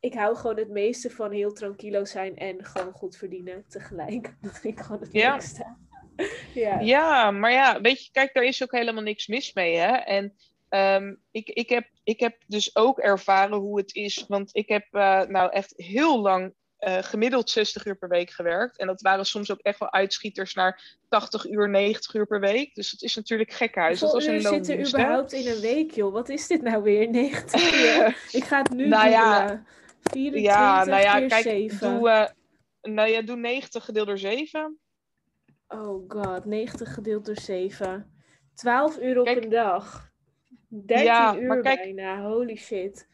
Ik 0.00 0.14
hou 0.14 0.36
gewoon 0.36 0.56
het 0.56 0.68
meeste 0.68 1.10
van 1.10 1.30
heel 1.32 1.52
tranquilo 1.52 2.04
zijn 2.04 2.36
en 2.36 2.64
gewoon 2.64 2.92
goed 2.92 3.16
verdienen 3.16 3.64
tegelijk. 3.68 4.34
Dat 4.40 4.58
vind 4.58 4.78
ik 4.78 4.84
gewoon 4.84 5.00
het 5.00 5.12
ja. 5.12 5.34
meeste. 5.34 5.76
ja. 6.54 6.80
ja, 6.80 7.30
maar 7.30 7.52
ja, 7.52 7.80
weet 7.80 8.04
je, 8.04 8.10
kijk, 8.10 8.34
daar 8.34 8.44
is 8.44 8.62
ook 8.62 8.72
helemaal 8.72 9.02
niks 9.02 9.26
mis 9.26 9.52
mee, 9.52 9.76
hè. 9.76 9.96
En 9.96 10.34
um, 10.68 11.22
ik, 11.30 11.48
ik, 11.48 11.68
heb, 11.68 11.88
ik 12.04 12.20
heb 12.20 12.36
dus 12.46 12.76
ook 12.76 12.98
ervaren 12.98 13.58
hoe 13.58 13.78
het 13.78 13.94
is, 13.94 14.24
want 14.28 14.56
ik 14.56 14.68
heb 14.68 14.86
uh, 14.90 15.22
nou 15.22 15.52
echt 15.52 15.72
heel 15.76 16.20
lang 16.20 16.54
uh, 16.80 16.98
gemiddeld 16.98 17.50
60 17.50 17.86
uur 17.86 17.96
per 17.96 18.08
week 18.08 18.30
gewerkt. 18.30 18.78
En 18.78 18.86
dat 18.86 19.00
waren 19.00 19.26
soms 19.26 19.50
ook 19.50 19.60
echt 19.60 19.78
wel 19.78 19.92
uitschieters 19.92 20.54
naar 20.54 20.98
80 21.08 21.50
uur, 21.50 21.68
90 21.68 22.14
uur 22.14 22.26
per 22.26 22.40
week. 22.40 22.74
Dus 22.74 22.90
dat 22.90 23.02
is 23.02 23.16
natuurlijk 23.16 23.52
gekhuis. 23.52 24.00
Hoeveel 24.00 24.18
dat 24.18 24.28
was 24.28 24.34
uur 24.34 24.64
zit 24.64 24.68
er 24.68 24.88
überhaupt 24.88 25.32
in 25.32 25.46
een 25.46 25.60
week, 25.60 25.90
joh? 25.90 26.12
Wat 26.12 26.28
is 26.28 26.46
dit 26.46 26.62
nou 26.62 26.82
weer? 26.82 27.10
90 27.18 27.72
uur? 27.72 28.06
Ik 28.40 28.44
ga 28.44 28.58
het 28.58 28.70
nu 28.70 28.88
nou 28.88 29.08
ja, 29.08 29.62
24 30.10 30.52
ja, 30.52 30.84
nou 30.84 31.02
ja, 31.02 31.18
keer 31.18 31.28
kijk, 31.28 31.42
7. 31.42 31.78
Doe, 31.78 32.08
uh, 32.08 32.26
nou 32.92 33.10
ja, 33.10 33.22
doe 33.22 33.36
90 33.36 33.84
gedeeld 33.84 34.06
door 34.06 34.18
7. 34.18 34.78
Oh 35.68 36.04
god, 36.08 36.44
90 36.44 36.94
gedeeld 36.94 37.26
door 37.26 37.40
7. 37.40 38.12
12 38.54 38.98
uur 39.00 39.20
op 39.20 39.26
een 39.26 39.48
dag. 39.48 40.10
13 40.68 41.04
ja, 41.06 41.36
uur 41.36 41.60
kijk, 41.60 41.78
bijna, 41.78 42.22
holy 42.22 42.56
shit. 42.56 43.08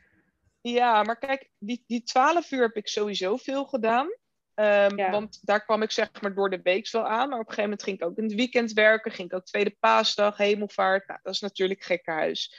Ja, 0.70 1.02
maar 1.02 1.18
kijk, 1.18 1.50
die, 1.58 1.84
die 1.86 2.02
12 2.02 2.50
uur 2.50 2.62
heb 2.62 2.76
ik 2.76 2.88
sowieso 2.88 3.36
veel 3.36 3.64
gedaan. 3.64 4.06
Um, 4.54 4.96
Want 5.10 5.38
daar 5.42 5.64
kwam 5.64 5.82
ik 5.82 5.90
zeg 5.90 6.20
maar 6.20 6.34
door 6.34 6.50
de 6.50 6.60
week 6.62 6.90
wel 6.90 7.06
aan. 7.06 7.28
Maar 7.28 7.40
op 7.40 7.48
een 7.48 7.54
gegeven 7.54 7.62
moment 7.62 7.82
ging 7.82 8.00
ik 8.00 8.06
ook 8.06 8.16
in 8.16 8.24
het 8.24 8.34
weekend 8.34 8.72
werken. 8.72 9.12
Ging 9.12 9.30
ik 9.30 9.36
ook 9.36 9.44
tweede 9.44 9.76
paasdag, 9.80 10.36
hemelvaart. 10.36 11.08
Nou, 11.08 11.20
dat 11.22 11.34
is 11.34 11.40
natuurlijk 11.40 11.82
gekkenhuis 11.82 12.54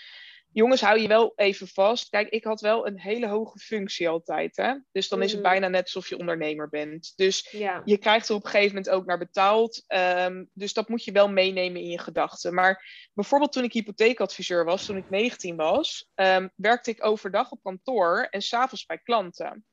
jongens, 0.55 0.81
hou 0.81 0.99
je 0.99 1.07
wel 1.07 1.33
even 1.35 1.67
vast. 1.67 2.09
Kijk, 2.09 2.29
ik 2.29 2.43
had 2.43 2.61
wel 2.61 2.87
een 2.87 2.99
hele 2.99 3.27
hoge 3.27 3.59
functie 3.59 4.09
altijd. 4.09 4.55
Hè? 4.55 4.73
Dus 4.91 5.07
dan 5.07 5.21
is 5.21 5.31
het 5.31 5.41
mm. 5.41 5.47
bijna 5.47 5.67
net 5.67 5.83
alsof 5.83 6.09
je 6.09 6.17
ondernemer 6.17 6.69
bent. 6.69 7.13
Dus 7.15 7.49
je 7.85 7.97
krijgt 7.97 8.29
er 8.29 8.35
op 8.35 8.43
een 8.43 8.49
gegeven 8.49 8.75
moment 8.75 8.93
ook 8.93 9.05
naar 9.05 9.17
betaald. 9.17 9.83
Um, 9.87 10.49
dus 10.53 10.73
dat 10.73 10.89
moet 10.89 11.03
je 11.03 11.11
wel 11.11 11.29
meenemen 11.29 11.81
in 11.81 11.89
je 11.89 11.99
gedachten. 11.99 12.53
Maar 12.53 13.09
bijvoorbeeld 13.13 13.51
toen 13.51 13.63
ik 13.63 13.73
hypotheekadviseur 13.73 14.65
was, 14.65 14.85
toen 14.85 14.97
ik 14.97 15.09
19 15.09 15.55
was, 15.55 16.09
um, 16.15 16.51
werkte 16.55 16.89
ik 16.89 17.05
overdag 17.05 17.51
op 17.51 17.63
kantoor 17.63 18.27
en 18.29 18.41
s'avonds 18.41 18.85
bij 18.85 18.99
klanten. 18.99 19.65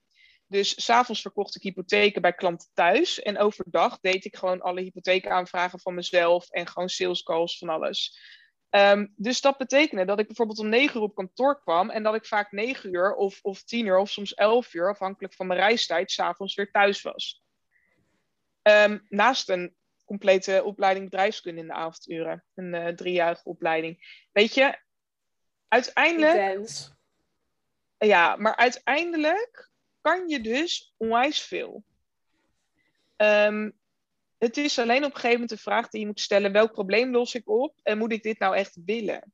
Dus 0.47 0.85
s'avonds 0.85 1.21
verkocht 1.21 1.57
ik 1.57 1.63
hypotheken 1.63 2.23
bij 2.23 2.35
klanten 2.35 2.69
thuis. 2.75 3.23
En 3.23 3.39
overdag 3.39 4.01
deed 4.01 4.25
ik 4.25 4.37
gewoon 4.37 4.61
alle 4.61 4.81
hypotheekaanvragen 4.81 5.81
van 5.81 5.95
mezelf 5.95 6.51
en 6.51 6.67
gewoon 6.67 6.89
sales 6.89 7.23
calls 7.23 7.59
van 7.59 7.69
alles. 7.69 8.19
Ehm, 8.73 9.07
dus 9.17 9.41
dat 9.41 9.59
betekende 9.59 10.05
dat 10.05 10.19
ik 10.19 10.27
bijvoorbeeld 10.27 10.59
om 10.59 10.69
negen 10.69 10.97
uur 10.97 11.03
op 11.03 11.15
kantoor 11.15 11.61
kwam 11.61 11.91
en 11.91 12.03
dat 12.03 12.15
ik 12.15 12.27
vaak 12.27 12.53
negen 12.53 12.95
uur 12.95 13.15
of, 13.15 13.39
of 13.43 13.63
tien 13.63 13.87
uur 13.87 13.99
of 13.99 14.11
soms 14.11 14.35
elf 14.35 14.75
uur, 14.75 14.89
afhankelijk 14.89 15.35
van 15.35 15.47
mijn 15.47 15.61
reistijd, 15.61 16.11
s'avonds 16.11 16.55
weer 16.55 16.71
thuis 16.71 17.03
was. 17.03 17.45
Ehm, 18.63 18.99
naast 19.09 19.49
een 19.49 19.77
complete 20.05 20.63
opleiding 20.65 21.11
bedrijfskunde 21.11 21.61
in 21.61 21.67
de 21.67 21.73
avonduren, 21.73 22.45
een 22.55 22.75
uh, 22.75 22.89
driejarige 22.89 23.45
opleiding. 23.45 24.27
Weet 24.33 24.55
je, 24.55 24.79
uiteindelijk. 25.69 26.69
Ja, 27.99 28.37
maar 28.37 28.57
uiteindelijk 28.57 29.71
kan 30.01 30.29
je 30.29 30.41
dus 30.41 30.95
onwijs 30.97 31.43
veel. 31.43 31.85
Um, 33.17 33.81
het 34.43 34.57
is 34.57 34.79
alleen 34.79 35.05
op 35.05 35.11
een 35.11 35.21
gegeven 35.21 35.31
moment 35.31 35.49
de 35.49 35.57
vraag 35.57 35.89
die 35.89 36.01
je 36.01 36.07
moet 36.07 36.21
stellen: 36.21 36.53
welk 36.53 36.73
probleem 36.73 37.11
los 37.11 37.35
ik 37.35 37.49
op 37.49 37.75
en 37.83 37.99
moet 37.99 38.13
ik 38.13 38.23
dit 38.23 38.39
nou 38.39 38.57
echt 38.57 38.79
willen? 38.85 39.33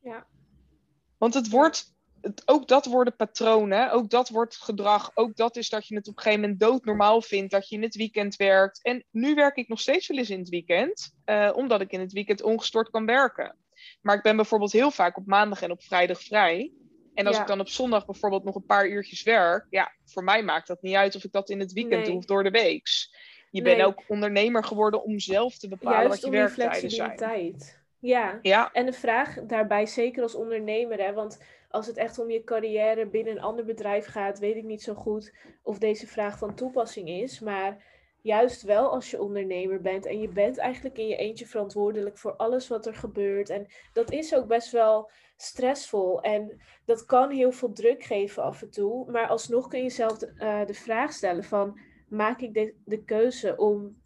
Ja. 0.00 0.26
Want 1.18 1.34
het 1.34 1.48
wordt, 1.48 1.94
het, 2.20 2.42
ook 2.44 2.68
dat 2.68 2.86
worden 2.86 3.16
patronen, 3.16 3.90
ook 3.90 4.10
dat 4.10 4.28
wordt 4.28 4.56
gedrag, 4.56 5.10
ook 5.14 5.36
dat 5.36 5.56
is 5.56 5.68
dat 5.68 5.86
je 5.88 5.94
het 5.94 6.08
op 6.08 6.16
een 6.16 6.22
gegeven 6.22 6.40
moment 6.40 6.60
doodnormaal 6.60 7.22
vindt, 7.22 7.50
dat 7.50 7.68
je 7.68 7.76
in 7.76 7.82
het 7.82 7.94
weekend 7.94 8.36
werkt. 8.36 8.82
En 8.82 9.04
nu 9.10 9.34
werk 9.34 9.56
ik 9.56 9.68
nog 9.68 9.80
steeds 9.80 10.06
wel 10.06 10.18
eens 10.18 10.30
in 10.30 10.38
het 10.38 10.48
weekend, 10.48 11.14
uh, 11.24 11.52
omdat 11.54 11.80
ik 11.80 11.90
in 11.90 12.00
het 12.00 12.12
weekend 12.12 12.42
ongestoord 12.42 12.90
kan 12.90 13.06
werken. 13.06 13.56
Maar 14.00 14.16
ik 14.16 14.22
ben 14.22 14.36
bijvoorbeeld 14.36 14.72
heel 14.72 14.90
vaak 14.90 15.16
op 15.16 15.26
maandag 15.26 15.62
en 15.62 15.70
op 15.70 15.82
vrijdag 15.82 16.22
vrij. 16.22 16.72
En 17.14 17.26
als 17.26 17.38
ik 17.38 17.46
dan 17.46 17.60
op 17.60 17.68
zondag 17.68 18.06
bijvoorbeeld 18.06 18.44
nog 18.44 18.54
een 18.54 18.66
paar 18.66 18.88
uurtjes 18.88 19.22
werk, 19.22 19.66
ja, 19.70 19.92
voor 20.04 20.24
mij 20.24 20.42
maakt 20.42 20.66
dat 20.66 20.82
niet 20.82 20.94
uit 20.94 21.14
of 21.14 21.24
ik 21.24 21.32
dat 21.32 21.50
in 21.50 21.60
het 21.60 21.72
weekend 21.72 22.06
doe 22.06 22.16
of 22.16 22.24
door 22.24 22.42
de 22.42 22.50
week. 22.50 22.88
Je 23.50 23.62
bent 23.62 23.82
ook 23.82 24.02
ondernemer 24.06 24.64
geworden 24.64 25.02
om 25.02 25.18
zelf 25.18 25.58
te 25.58 25.68
bepalen 25.68 26.08
wat 26.08 26.20
je 26.20 26.30
werktijden 26.30 26.90
zijn. 26.90 27.56
Ja. 27.98 28.38
ja, 28.42 28.72
en 28.72 28.86
de 28.86 28.92
vraag 28.92 29.34
daarbij, 29.46 29.86
zeker 29.86 30.22
als 30.22 30.34
ondernemer, 30.34 30.98
hè, 30.98 31.12
want 31.12 31.38
als 31.70 31.86
het 31.86 31.96
echt 31.96 32.18
om 32.18 32.30
je 32.30 32.44
carrière 32.44 33.06
binnen 33.06 33.32
een 33.32 33.42
ander 33.42 33.64
bedrijf 33.64 34.06
gaat, 34.06 34.38
weet 34.38 34.56
ik 34.56 34.64
niet 34.64 34.82
zo 34.82 34.94
goed 34.94 35.34
of 35.62 35.78
deze 35.78 36.06
vraag 36.06 36.38
van 36.38 36.54
toepassing 36.54 37.08
is. 37.08 37.40
Maar 37.40 37.84
juist 38.20 38.62
wel 38.62 38.90
als 38.90 39.10
je 39.10 39.22
ondernemer 39.22 39.80
bent 39.80 40.06
en 40.06 40.20
je 40.20 40.28
bent 40.28 40.58
eigenlijk 40.58 40.98
in 40.98 41.06
je 41.06 41.16
eentje 41.16 41.46
verantwoordelijk 41.46 42.18
voor 42.18 42.36
alles 42.36 42.68
wat 42.68 42.86
er 42.86 42.94
gebeurt. 42.94 43.50
En 43.50 43.66
dat 43.92 44.10
is 44.10 44.34
ook 44.34 44.46
best 44.46 44.70
wel 44.70 45.10
stressvol 45.36 46.20
en 46.20 46.60
dat 46.84 47.04
kan 47.04 47.30
heel 47.30 47.52
veel 47.52 47.72
druk 47.72 48.02
geven 48.02 48.42
af 48.42 48.62
en 48.62 48.70
toe. 48.70 49.10
Maar 49.10 49.28
alsnog 49.28 49.68
kun 49.68 49.82
je 49.82 49.90
zelf 49.90 50.18
de, 50.18 50.32
uh, 50.38 50.66
de 50.66 50.74
vraag 50.74 51.12
stellen 51.12 51.44
van 51.44 51.78
maak 52.08 52.40
ik 52.40 52.54
de, 52.54 52.74
de 52.84 53.04
keuze 53.04 53.56
om 53.56 53.96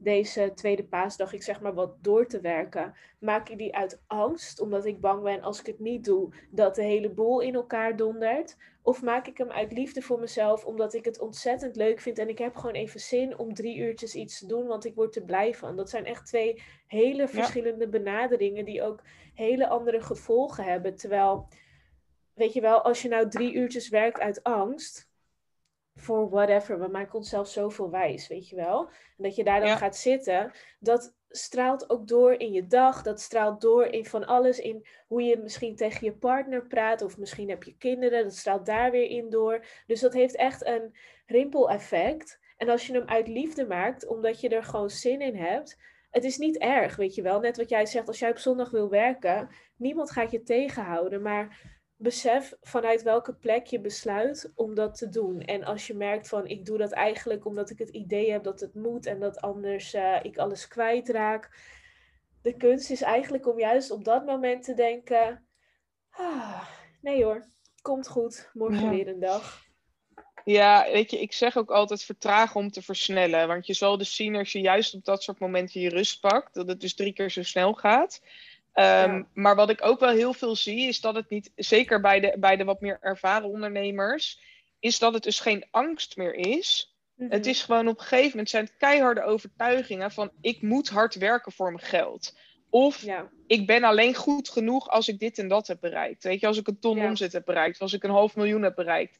deze 0.00 0.52
tweede 0.54 0.84
paasdag, 0.84 1.32
ik 1.32 1.42
zeg 1.42 1.60
maar 1.60 1.74
wat, 1.74 2.04
door 2.04 2.26
te 2.26 2.40
werken? 2.40 2.94
Maak 3.18 3.48
ik 3.48 3.58
die 3.58 3.76
uit 3.76 4.02
angst, 4.06 4.60
omdat 4.60 4.84
ik 4.84 5.00
bang 5.00 5.22
ben 5.22 5.42
als 5.42 5.60
ik 5.60 5.66
het 5.66 5.78
niet 5.78 6.04
doe, 6.04 6.32
dat 6.50 6.74
de 6.74 6.82
hele 6.82 7.10
boel 7.10 7.40
in 7.40 7.54
elkaar 7.54 7.96
dondert? 7.96 8.56
Of 8.82 9.02
maak 9.02 9.26
ik 9.26 9.38
hem 9.38 9.50
uit 9.50 9.72
liefde 9.72 10.02
voor 10.02 10.20
mezelf, 10.20 10.64
omdat 10.64 10.94
ik 10.94 11.04
het 11.04 11.20
ontzettend 11.20 11.76
leuk 11.76 12.00
vind 12.00 12.18
en 12.18 12.28
ik 12.28 12.38
heb 12.38 12.56
gewoon 12.56 12.74
even 12.74 13.00
zin 13.00 13.38
om 13.38 13.54
drie 13.54 13.76
uurtjes 13.76 14.14
iets 14.14 14.38
te 14.38 14.46
doen, 14.46 14.66
want 14.66 14.84
ik 14.84 14.94
word 14.94 15.16
er 15.16 15.22
blij 15.22 15.54
van. 15.54 15.76
Dat 15.76 15.90
zijn 15.90 16.04
echt 16.04 16.26
twee 16.26 16.62
hele 16.86 17.28
verschillende 17.28 17.88
benaderingen 17.88 18.64
die 18.64 18.82
ook 18.82 19.02
hele 19.34 19.68
andere 19.68 20.00
gevolgen 20.00 20.64
hebben. 20.64 20.94
Terwijl, 20.96 21.48
weet 22.34 22.52
je 22.52 22.60
wel, 22.60 22.82
als 22.82 23.02
je 23.02 23.08
nou 23.08 23.28
drie 23.28 23.52
uurtjes 23.52 23.88
werkt 23.88 24.20
uit 24.20 24.42
angst, 24.42 25.09
voor 25.94 26.30
whatever. 26.30 26.80
We 26.80 26.88
maken 26.88 27.14
onszelf 27.14 27.48
zoveel 27.48 27.90
wijs, 27.90 28.28
weet 28.28 28.48
je 28.48 28.56
wel. 28.56 28.86
En 28.88 29.22
dat 29.24 29.36
je 29.36 29.44
daar 29.44 29.60
dan 29.60 29.76
gaat 29.76 29.96
zitten, 29.96 30.52
dat 30.78 31.14
straalt 31.28 31.90
ook 31.90 32.08
door 32.08 32.32
in 32.32 32.52
je 32.52 32.66
dag. 32.66 33.02
Dat 33.02 33.20
straalt 33.20 33.60
door 33.60 33.84
in 33.84 34.04
van 34.04 34.26
alles. 34.26 34.58
In 34.58 34.86
hoe 35.06 35.22
je 35.22 35.38
misschien 35.38 35.76
tegen 35.76 36.04
je 36.04 36.12
partner 36.12 36.66
praat. 36.66 37.02
Of 37.02 37.18
misschien 37.18 37.48
heb 37.48 37.62
je 37.62 37.76
kinderen. 37.76 38.22
Dat 38.22 38.36
straalt 38.36 38.66
daar 38.66 38.90
weer 38.90 39.08
in 39.10 39.30
door. 39.30 39.64
Dus 39.86 40.00
dat 40.00 40.12
heeft 40.12 40.36
echt 40.36 40.66
een 40.66 40.96
rimpeleffect. 41.26 42.38
En 42.56 42.68
als 42.68 42.86
je 42.86 42.92
hem 42.92 43.08
uit 43.08 43.28
liefde 43.28 43.66
maakt, 43.66 44.06
omdat 44.06 44.40
je 44.40 44.48
er 44.48 44.64
gewoon 44.64 44.90
zin 44.90 45.20
in 45.20 45.36
hebt. 45.36 45.78
Het 46.10 46.24
is 46.24 46.38
niet 46.38 46.58
erg, 46.58 46.96
weet 46.96 47.14
je 47.14 47.22
wel. 47.22 47.40
Net 47.40 47.56
wat 47.56 47.68
jij 47.68 47.86
zegt, 47.86 48.08
als 48.08 48.18
jij 48.18 48.30
op 48.30 48.38
zondag 48.38 48.70
wil 48.70 48.88
werken, 48.88 49.48
niemand 49.76 50.10
gaat 50.10 50.30
je 50.30 50.42
tegenhouden. 50.42 51.22
Maar 51.22 51.78
besef 52.00 52.54
vanuit 52.60 53.02
welke 53.02 53.34
plek 53.34 53.66
je 53.66 53.80
besluit 53.80 54.52
om 54.54 54.74
dat 54.74 54.96
te 54.96 55.08
doen. 55.08 55.40
En 55.40 55.64
als 55.64 55.86
je 55.86 55.94
merkt 55.94 56.28
van 56.28 56.46
ik 56.46 56.64
doe 56.64 56.78
dat 56.78 56.92
eigenlijk 56.92 57.44
omdat 57.44 57.70
ik 57.70 57.78
het 57.78 57.88
idee 57.88 58.30
heb 58.30 58.42
dat 58.42 58.60
het 58.60 58.74
moet 58.74 59.06
en 59.06 59.20
dat 59.20 59.40
anders 59.40 59.94
uh, 59.94 60.18
ik 60.22 60.38
alles 60.38 60.68
kwijtraak. 60.68 61.50
De 62.42 62.56
kunst 62.56 62.90
is 62.90 63.02
eigenlijk 63.02 63.46
om 63.46 63.58
juist 63.58 63.90
op 63.90 64.04
dat 64.04 64.26
moment 64.26 64.64
te 64.64 64.74
denken: 64.74 65.46
ah, 66.10 66.68
nee 67.00 67.24
hoor, 67.24 67.44
komt 67.82 68.08
goed, 68.08 68.50
morgen 68.52 68.90
weer 68.90 69.08
een 69.08 69.20
dag. 69.20 69.68
Ja, 70.44 70.86
weet 70.92 71.10
je, 71.10 71.20
ik 71.20 71.32
zeg 71.32 71.56
ook 71.56 71.70
altijd 71.70 72.02
vertragen 72.02 72.60
om 72.60 72.70
te 72.70 72.82
versnellen. 72.82 73.48
Want 73.48 73.66
je 73.66 73.74
zal 73.74 73.98
dus 73.98 74.14
zien 74.14 74.36
als 74.36 74.52
je 74.52 74.60
juist 74.60 74.94
op 74.94 75.04
dat 75.04 75.22
soort 75.22 75.38
momenten 75.38 75.80
je 75.80 75.88
rust 75.88 76.20
pakt, 76.20 76.54
dat 76.54 76.68
het 76.68 76.80
dus 76.80 76.94
drie 76.94 77.12
keer 77.12 77.30
zo 77.30 77.42
snel 77.42 77.72
gaat. 77.72 78.20
Ehm, 78.72 79.22
maar 79.32 79.54
wat 79.54 79.70
ik 79.70 79.84
ook 79.84 80.00
wel 80.00 80.10
heel 80.10 80.32
veel 80.32 80.56
zie, 80.56 80.88
is 80.88 81.00
dat 81.00 81.14
het 81.14 81.30
niet, 81.30 81.52
zeker 81.56 82.00
bij 82.00 82.20
de, 82.20 82.36
bij 82.38 82.56
de 82.56 82.64
wat 82.64 82.80
meer 82.80 82.98
ervaren 83.00 83.48
ondernemers, 83.48 84.40
is 84.78 84.98
dat 84.98 85.14
het 85.14 85.22
dus 85.22 85.40
geen 85.40 85.64
angst 85.70 86.16
meer 86.16 86.34
is. 86.34 86.94
Het 87.16 87.40
mhm. 87.40 87.48
is 87.48 87.62
gewoon 87.62 87.88
op 87.88 87.98
een 87.98 88.04
gegeven 88.04 88.30
moment 88.30 88.50
zijn 88.50 88.64
het 88.64 88.76
keiharde 88.76 89.22
overtuigingen 89.22 90.10
van 90.10 90.30
ik 90.40 90.62
moet 90.62 90.88
hard 90.88 91.14
werken 91.14 91.52
voor 91.52 91.72
mijn 91.72 91.86
geld. 91.86 92.36
Of 92.70 93.06
ik 93.46 93.66
ben 93.66 93.84
alleen 93.84 94.14
goed 94.14 94.48
genoeg 94.48 94.88
als 94.88 95.08
ik 95.08 95.18
dit 95.18 95.38
en 95.38 95.48
dat 95.48 95.66
heb 95.66 95.80
bereikt. 95.80 96.22
Weet 96.22 96.40
je, 96.40 96.46
als 96.46 96.58
ik 96.58 96.68
een 96.68 96.78
ton 96.78 97.04
omzet 97.04 97.32
heb 97.32 97.44
bereikt, 97.44 97.80
als 97.80 97.92
ik 97.92 98.02
een 98.02 98.10
half 98.10 98.36
miljoen 98.36 98.62
heb 98.62 98.74
bereikt. 98.74 99.18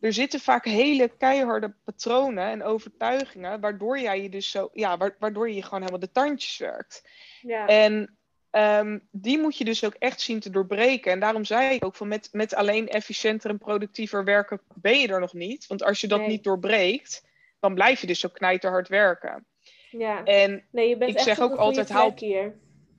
Er 0.00 0.12
zitten 0.12 0.40
vaak 0.40 0.64
hele 0.64 1.08
keiharde 1.08 1.74
patronen 1.84 2.44
en 2.44 2.62
overtuigingen, 2.62 3.60
waardoor 3.60 4.00
jij 4.00 4.22
je 4.22 4.28
dus 4.28 4.50
zo, 4.50 4.70
ja, 4.72 5.12
waardoor 5.18 5.50
je 5.50 5.62
gewoon 5.62 5.80
helemaal 5.80 6.00
de 6.00 6.12
tandjes 6.12 6.58
werkt. 6.58 7.08
Ja. 7.42 7.66
En 7.66 8.17
Ehm, 8.50 8.98
die 9.10 9.38
moet 9.38 9.56
je 9.58 9.64
dus 9.64 9.84
ook 9.84 9.94
echt 9.98 10.20
zien 10.20 10.40
te 10.40 10.50
doorbreken. 10.50 11.12
En 11.12 11.20
daarom 11.20 11.44
zei 11.44 11.74
ik 11.74 11.84
ook 11.84 11.94
van 11.94 12.08
met, 12.08 12.28
met 12.32 12.54
alleen 12.54 12.88
efficiënter 12.88 13.50
en 13.50 13.58
productiever 13.58 14.24
werken 14.24 14.60
ben 14.74 14.98
je 14.98 15.08
er 15.08 15.20
nog 15.20 15.32
niet. 15.32 15.66
Want 15.66 15.84
als 15.84 16.00
je 16.00 16.06
dat 16.06 16.26
niet 16.26 16.44
doorbreekt, 16.44 17.26
dan 17.60 17.74
blijf 17.74 18.00
je 18.00 18.06
dus 18.06 18.20
zo 18.20 18.28
knijterhard 18.28 18.88
werken. 18.88 19.46
Ja. 19.90 20.24
En 20.24 20.64
nee, 20.70 20.88
je 20.88 20.96
bent 20.96 21.10
ik 21.10 21.16
echt 21.16 21.24
zeg 21.24 21.40
ook 21.40 21.56
altijd 21.56 21.88
haal 21.88 22.12
hier 22.16 22.58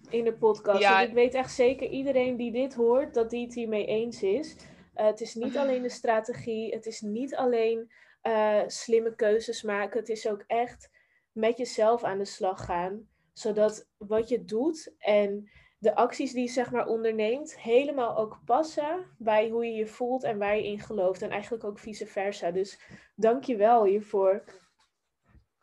in 0.10 0.24
de 0.24 0.34
podcast. 0.34 0.80
Ja. 0.80 1.02
ik 1.02 1.14
weet 1.14 1.34
echt 1.34 1.54
zeker 1.54 1.90
iedereen 1.90 2.36
die 2.36 2.52
dit 2.52 2.74
hoort, 2.74 3.14
dat 3.14 3.30
die 3.30 3.46
het 3.46 3.56
hiermee 3.56 3.86
eens 3.86 4.24
is. 4.24 4.56
Uh, 4.96 5.06
het 5.06 5.22
is 5.22 5.36
niet 5.36 5.58
alleen 5.58 5.82
de 5.82 5.90
strategie, 5.90 6.74
het 6.74 6.86
is 6.86 7.02
niet 7.02 7.36
alleen 7.36 7.92
uh, 8.24 8.62
slimme 8.68 9.16
keuzes 9.16 9.64
maken. 9.64 10.00
Het 10.00 10.10
is 10.10 10.28
ook 10.28 10.44
echt 10.48 10.90
met 11.32 11.58
jezelf 11.58 12.04
aan 12.04 12.18
de 12.18 12.26
slag 12.26 12.66
gaan 12.66 13.08
zodat 13.40 13.88
wat 13.98 14.30
je 14.30 14.46
doet 14.46 14.94
en 14.98 15.50
de 15.78 15.96
acties 15.96 16.32
die 16.32 16.44
je 16.44 16.50
zeg 16.50 16.72
maar 16.72 16.88
onderneemt 16.88 17.60
helemaal 17.60 18.18
ook 18.18 18.40
passen 18.46 19.16
bij 19.18 19.50
hoe 19.50 19.66
je 19.66 19.74
je 19.74 19.88
voelt 19.88 20.24
en 20.24 20.38
waar 20.38 20.56
je 20.56 20.66
in 20.66 20.80
gelooft. 20.80 21.22
En 21.22 21.30
eigenlijk 21.30 21.64
ook 21.64 21.80
vice 21.80 22.08
versa. 22.08 22.52
Dus 22.52 22.80
dank 23.16 23.44
je 23.44 23.56
wel 23.56 23.86
hiervoor. 23.86 24.44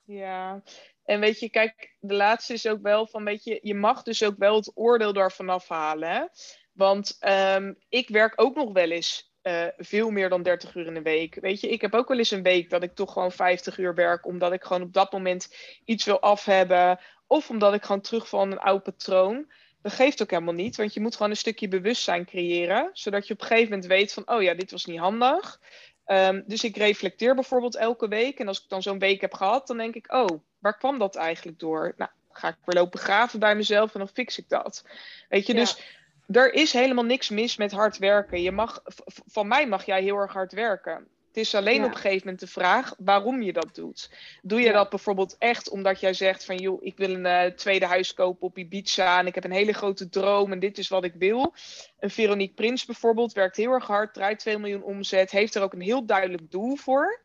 Ja, 0.05 0.63
en 1.05 1.21
weet 1.21 1.41
je, 1.41 1.51
kijk, 1.51 1.97
de 2.01 2.15
laatste 2.15 2.53
is 2.53 2.67
ook 2.67 2.83
wel 2.83 3.07
van, 3.07 3.25
weet 3.25 3.45
je, 3.45 3.59
je 3.63 3.75
mag 3.75 4.03
dus 4.03 4.25
ook 4.25 4.39
wel 4.39 4.57
het 4.57 4.73
oordeel 4.75 5.13
daarvan 5.13 5.49
afhalen. 5.49 6.11
Hè? 6.11 6.25
Want 6.73 7.17
ehm, 7.19 7.75
ik 7.89 8.09
werk 8.09 8.33
ook 8.37 8.55
nog 8.55 8.73
wel 8.73 8.91
eens 8.91 9.35
uh, 9.47 9.67
veel 9.77 10.11
meer 10.11 10.29
dan 10.29 10.43
30 10.43 10.75
uur 10.75 10.87
in 10.87 10.95
de 10.95 11.03
week. 11.03 11.35
Weet 11.35 11.61
je, 11.61 11.69
ik 11.69 11.81
heb 11.81 11.95
ook 11.95 12.09
wel 12.09 12.19
eens 12.19 12.31
een 12.31 12.43
week 12.43 12.71
dat 12.71 12.83
ik 12.83 12.95
toch 12.95 13.13
gewoon 13.13 13.33
50 13.33 13.79
uur 13.79 13.95
werk, 13.95 14.27
omdat 14.27 14.53
ik 14.53 14.65
gewoon 14.65 14.83
op 14.83 14.93
dat 14.93 15.13
moment 15.13 15.55
iets 15.85 16.05
wil 16.05 16.21
afhebben. 16.21 17.01
Of 17.27 17.51
omdat 17.51 17.75
ik 17.75 17.83
gewoon 17.83 18.01
terugval 18.01 18.43
in 18.43 18.51
een 18.51 18.59
oud 18.59 18.83
patroon. 18.83 19.47
Dat 19.83 19.93
geeft 19.93 20.23
ook 20.23 20.31
helemaal 20.31 20.55
niet, 20.55 20.77
want 20.77 20.95
je 20.95 21.01
moet 21.01 21.17
gewoon 21.17 21.31
een 21.31 21.37
stukje 21.37 21.69
bewustzijn 21.69 22.25
creëren, 22.25 22.91
zodat 22.93 23.27
je 23.27 23.35
op 23.35 23.41
een 23.41 23.47
gegeven 23.47 23.71
moment 23.71 23.89
weet 23.89 24.13
van, 24.13 24.23
oh 24.29 24.43
ja, 24.43 24.55
dit 24.55 24.71
was 24.71 24.85
niet 24.85 24.99
handig. 24.99 25.61
Um, 26.07 26.45
dus 26.47 26.65
ik 26.65 26.77
reflecteer 26.77 27.35
bijvoorbeeld 27.35 27.77
elke 27.77 28.09
week. 28.09 28.39
En 28.39 28.49
als 28.49 28.63
ik 28.63 28.69
dan 28.69 28.83
zo'n 28.83 28.99
week 28.99 29.21
heb 29.21 29.35
gehad, 29.35 29.67
dan 29.67 29.77
denk 29.77 29.95
ik, 29.95 30.13
oh, 30.13 30.41
waar 30.59 30.79
kwam 30.79 30.99
dat 30.99 31.17
eigenlijk 31.17 31.59
door? 31.59 31.95
Nou, 31.97 32.11
ga 32.31 32.49
ik 32.49 32.57
weer 32.65 32.81
lopen 32.81 32.99
graven 32.99 33.39
bij 33.39 33.57
mezelf 33.57 33.93
en 33.93 33.99
dan 33.99 34.09
fix 34.09 34.39
ik 34.39 34.49
dat. 34.49 34.85
Weet 35.29 35.47
je, 35.47 35.55
dus 35.55 35.81
er 36.27 36.53
is 36.53 36.73
helemaal 36.73 37.05
niks 37.05 37.29
mis 37.29 37.57
met 37.57 37.73
hard 37.73 37.99
werken. 37.99 38.43
Je 38.43 38.53
mag, 38.53 38.83
van 39.27 39.49
mij 39.49 39.69
mag 39.69 39.87
jij 39.87 40.03
heel 40.03 40.17
erg 40.17 40.33
hard 40.33 40.53
werken. 40.53 41.09
Het 41.37 41.45
is 41.45 41.55
alleen 41.55 41.85
op 41.85 41.91
een 41.91 41.97
gegeven 41.97 42.23
moment 42.25 42.41
de 42.41 42.47
vraag 42.47 42.95
waarom 42.99 43.43
je 43.43 43.53
dat 43.53 43.75
doet. 43.75 44.11
Doe 44.43 44.61
je 44.61 44.73
dat 44.73 44.91
bijvoorbeeld 44.91 45.37
echt 45.39 45.69
omdat 45.69 46.01
jij 46.01 46.15
zegt 46.15 46.45
van 46.45 46.57
joh, 46.57 46.85
ik 46.85 46.97
wil 46.97 47.11
een 47.11 47.27
uh, 47.27 47.45
tweede 47.45 47.87
huis 47.87 48.15
kopen 48.15 48.47
op 48.47 48.59
Ibiza 48.59 49.19
en 49.19 49.27
ik 49.27 49.35
heb 49.35 49.45
een 49.45 49.51
hele 49.51 49.73
grote 49.73 50.09
droom 50.09 50.53
en 50.53 50.59
dit 50.59 50.79
is 50.79 50.89
wat 50.89 51.05
ik 51.05 51.15
wil. 51.15 51.55
Een 51.99 52.11
Veronique 52.11 52.55
Prins 52.55 52.85
bijvoorbeeld 52.85 53.33
werkt 53.33 53.57
heel 53.57 53.73
erg 53.73 53.87
hard, 53.87 54.15
draait 54.15 54.39
2 54.39 54.59
miljoen 54.59 54.83
omzet, 54.83 55.31
heeft 55.31 55.55
er 55.55 55.63
ook 55.63 55.73
een 55.73 55.81
heel 55.81 56.07
duidelijk 56.07 56.51
doel 56.51 56.77
voor. 56.77 57.21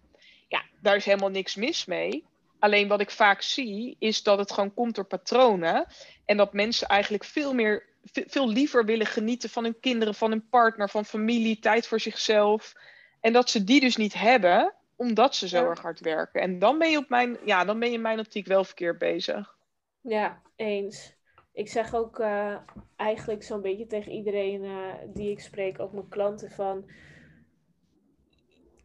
Ja, 0.48 0.64
daar 0.82 0.96
is 0.96 1.06
helemaal 1.06 1.30
niks 1.30 1.56
mis 1.56 1.86
mee. 1.86 2.26
Alleen 2.60 2.88
wat 2.88 3.02
ik 3.02 3.10
vaak 3.12 3.42
zie 3.42 3.96
is 4.00 4.24
dat 4.24 4.38
het 4.38 4.52
gewoon 4.52 4.74
komt 4.74 4.96
door 4.96 5.06
patronen 5.06 5.86
en 6.26 6.38
dat 6.38 6.54
mensen 6.54 6.88
eigenlijk 6.88 7.24
veel 7.24 7.54
meer 7.54 7.90
veel 8.12 8.50
liever 8.50 8.86
willen 8.86 9.06
genieten 9.06 9.50
van 9.50 9.64
hun 9.64 9.80
kinderen, 9.80 10.16
van 10.16 10.32
hun 10.32 10.50
partner, 10.50 10.90
van 10.90 11.06
familie, 11.06 11.60
tijd 11.60 11.88
voor 11.88 12.00
zichzelf. 12.00 12.74
En 13.22 13.34
dat 13.34 13.50
ze 13.50 13.64
die 13.64 13.80
dus 13.80 13.96
niet 13.96 14.14
hebben, 14.14 14.74
omdat 14.96 15.36
ze 15.36 15.48
zo 15.48 15.66
erg 15.66 15.82
hard 15.82 16.00
werken. 16.00 16.42
En 16.42 16.60
dan 16.60 16.78
ben 16.78 16.92
je 16.92 16.98
op 16.98 17.10
mijn, 17.10 17.38
ja, 17.46 17.66
dan 17.66 17.80
ben 17.80 17.88
je 17.88 17.94
in 17.94 18.02
mijn 18.02 18.20
optiek 18.20 18.48
wel 18.48 18.64
verkeerd 18.64 18.98
bezig. 18.98 19.56
Ja, 20.02 20.42
eens. 20.56 21.16
Ik 21.54 21.70
zeg 21.70 21.96
ook 21.96 22.20
uh, 22.20 22.56
eigenlijk 22.96 23.44
zo'n 23.44 23.62
beetje 23.62 23.88
tegen 23.88 24.12
iedereen 24.12 24.64
uh, 24.64 24.94
die 25.14 25.32
ik 25.32 25.40
spreek, 25.40 25.80
ook 25.80 25.94
mijn 25.94 26.10
klanten, 26.10 26.52
van 26.52 26.86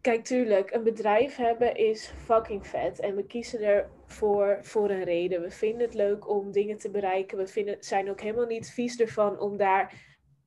Kijk, 0.06 0.24
tuurlijk, 0.24 0.70
een 0.70 0.82
bedrijf 0.82 1.36
hebben 1.36 1.76
is 1.76 2.12
fucking 2.24 2.66
vet. 2.66 3.00
En 3.00 3.16
we 3.16 3.26
kiezen 3.26 3.62
ervoor 3.62 4.58
voor 4.62 4.90
een 4.90 5.04
reden. 5.04 5.42
We 5.42 5.50
vinden 5.50 5.80
het 5.86 5.94
leuk 5.94 6.28
om 6.28 6.52
dingen 6.52 6.78
te 6.78 6.90
bereiken. 6.90 7.38
We 7.38 7.46
vinden, 7.46 7.76
zijn 7.80 8.10
ook 8.10 8.20
helemaal 8.20 8.46
niet 8.46 8.70
vies 8.70 9.00
ervan 9.00 9.40
om 9.40 9.56
daar 9.56 9.92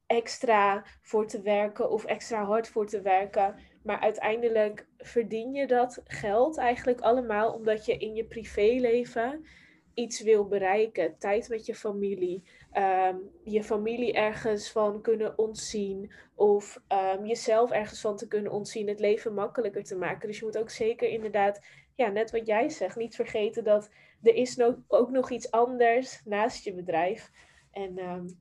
extra 0.07 0.85
voor 1.01 1.27
te 1.27 1.41
werken 1.41 1.89
of 1.89 2.05
extra 2.05 2.43
hard 2.43 2.67
voor 2.69 2.87
te 2.87 3.01
werken. 3.01 3.55
Maar 3.81 3.99
uiteindelijk 3.99 4.87
verdien 4.97 5.53
je 5.53 5.67
dat 5.67 6.01
geld 6.05 6.57
eigenlijk 6.57 7.01
allemaal 7.01 7.53
omdat 7.53 7.85
je 7.85 7.97
in 7.97 8.15
je 8.15 8.25
privéleven 8.25 9.45
iets 9.93 10.21
wil 10.21 10.47
bereiken. 10.47 11.17
Tijd 11.17 11.49
met 11.49 11.65
je 11.65 11.75
familie. 11.75 12.43
Ehm, 12.71 13.15
je 13.43 13.63
familie 13.63 14.13
ergens 14.13 14.71
van 14.71 15.01
kunnen 15.01 15.37
ontzien. 15.37 16.11
Of 16.35 16.81
um, 17.17 17.25
jezelf 17.25 17.71
ergens 17.71 18.01
van 18.01 18.15
te 18.15 18.27
kunnen 18.27 18.51
ontzien. 18.51 18.87
Het 18.87 18.99
leven 18.99 19.33
makkelijker 19.33 19.83
te 19.83 19.95
maken. 19.95 20.27
Dus 20.27 20.39
je 20.39 20.45
moet 20.45 20.57
ook 20.57 20.69
zeker 20.69 21.09
inderdaad, 21.09 21.61
ja, 21.95 22.09
net 22.09 22.31
wat 22.31 22.47
jij 22.47 22.69
zegt, 22.69 22.95
niet 22.95 23.15
vergeten 23.15 23.63
dat 23.63 23.89
er 24.21 24.35
is 24.35 24.61
ook 24.87 25.09
nog 25.09 25.29
iets 25.31 25.51
anders 25.51 26.21
naast 26.25 26.63
je 26.63 26.73
bedrijf. 26.73 27.31
En 27.71 27.99
um, 27.99 28.39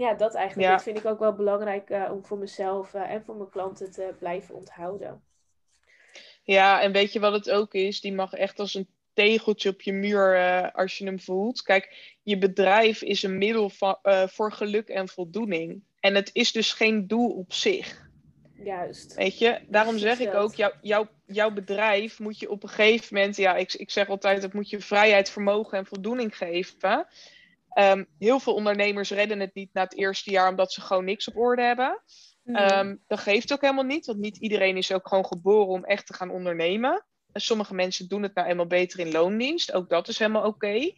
ja, 0.00 0.14
dat 0.14 0.34
eigenlijk 0.34 0.68
Dat 0.68 0.82
vind 0.82 0.98
ik 0.98 1.04
ook 1.04 1.18
wel 1.18 1.34
belangrijk 1.34 1.90
uh, 1.90 2.10
om 2.12 2.24
voor 2.24 2.38
mezelf 2.38 2.94
uh, 2.94 3.10
en 3.10 3.22
voor 3.24 3.36
mijn 3.36 3.50
klanten 3.50 3.90
te 3.90 4.14
blijven 4.18 4.54
onthouden. 4.54 5.22
Ja, 6.42 6.80
en 6.80 6.92
weet 6.92 7.12
je 7.12 7.20
wat 7.20 7.32
het 7.32 7.50
ook 7.50 7.74
is? 7.74 8.00
Die 8.00 8.12
mag 8.12 8.32
echt 8.32 8.58
als 8.58 8.74
een 8.74 8.88
tegeltje 9.12 9.68
op 9.68 9.80
je 9.80 9.92
muur 9.92 10.36
uh, 10.36 10.68
als 10.72 10.98
je 10.98 11.04
hem 11.04 11.20
voelt. 11.20 11.62
Kijk, 11.62 12.16
je 12.22 12.38
bedrijf 12.38 13.02
is 13.02 13.22
een 13.22 13.38
middel 13.38 13.68
van, 13.70 13.96
voor 14.28 14.52
geluk 14.52 14.88
en 14.88 15.08
voldoening. 15.08 15.82
En 16.00 16.14
het 16.14 16.30
is 16.32 16.52
dus 16.52 16.72
geen 16.72 17.06
doel 17.06 17.30
op 17.30 17.52
zich. 17.52 18.08
Juist. 18.54 19.14
Weet 19.14 19.38
je, 19.38 19.60
daarom 19.68 19.98
zeg 19.98 20.18
ik 20.18 20.34
ook, 20.34 20.54
jou, 20.54 20.72
jou, 20.82 21.06
jouw 21.26 21.50
bedrijf 21.50 22.18
moet 22.18 22.38
je 22.38 22.50
op 22.50 22.62
een 22.62 22.68
gegeven 22.68 23.16
moment, 23.16 23.36
ja, 23.36 23.56
ik, 23.56 23.72
ik 23.72 23.90
zeg 23.90 24.08
altijd, 24.08 24.42
dat 24.42 24.52
moet 24.52 24.70
je 24.70 24.80
vrijheid, 24.80 25.30
vermogen 25.30 25.78
en 25.78 25.86
voldoening 25.86 26.36
geven. 26.36 27.06
Um, 27.74 28.06
heel 28.18 28.40
veel 28.40 28.54
ondernemers 28.54 29.10
redden 29.10 29.40
het 29.40 29.54
niet 29.54 29.72
na 29.72 29.82
het 29.82 29.96
eerste 29.96 30.30
jaar 30.30 30.48
omdat 30.48 30.72
ze 30.72 30.80
gewoon 30.80 31.04
niks 31.04 31.28
op 31.28 31.36
orde 31.36 31.62
hebben. 31.62 32.02
Um, 32.44 33.02
dat 33.06 33.18
geeft 33.18 33.52
ook 33.52 33.60
helemaal 33.60 33.84
niet, 33.84 34.06
want 34.06 34.18
niet 34.18 34.36
iedereen 34.36 34.76
is 34.76 34.92
ook 34.92 35.08
gewoon 35.08 35.26
geboren 35.26 35.68
om 35.68 35.84
echt 35.84 36.06
te 36.06 36.14
gaan 36.14 36.30
ondernemen. 36.30 37.04
Sommige 37.32 37.74
mensen 37.74 38.08
doen 38.08 38.22
het 38.22 38.34
nou 38.34 38.48
eenmaal 38.48 38.66
beter 38.66 39.00
in 39.00 39.12
loondienst. 39.12 39.72
Ook 39.72 39.88
dat 39.88 40.08
is 40.08 40.18
helemaal 40.18 40.46
oké. 40.46 40.92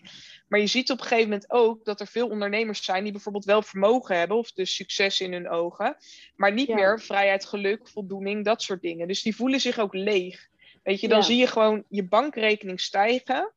Maar 0.48 0.60
je 0.60 0.66
ziet 0.66 0.90
op 0.90 0.98
een 1.00 1.06
gegeven 1.06 1.30
moment 1.30 1.50
ook 1.50 1.84
dat 1.84 2.00
er 2.00 2.06
veel 2.06 2.28
ondernemers 2.28 2.84
zijn 2.84 3.02
die 3.02 3.12
bijvoorbeeld 3.12 3.44
wel 3.44 3.62
vermogen 3.62 4.18
hebben 4.18 4.36
of 4.36 4.52
dus 4.52 4.74
succes 4.74 5.20
in 5.20 5.32
hun 5.32 5.48
ogen, 5.48 5.96
maar 6.36 6.52
niet 6.52 6.68
meer 6.68 7.00
vrijheid, 7.00 7.44
geluk, 7.44 7.88
voldoening, 7.88 8.44
dat 8.44 8.62
soort 8.62 8.82
dingen. 8.82 9.08
Dus 9.08 9.22
die 9.22 9.36
voelen 9.36 9.60
zich 9.60 9.78
ook 9.78 9.94
leeg. 9.94 10.48
Weet 10.82 11.00
je, 11.00 11.08
dan 11.08 11.22
zie 11.22 11.36
je 11.36 11.46
gewoon 11.46 11.84
je 11.88 12.08
bankrekening 12.08 12.80
stijgen, 12.80 13.52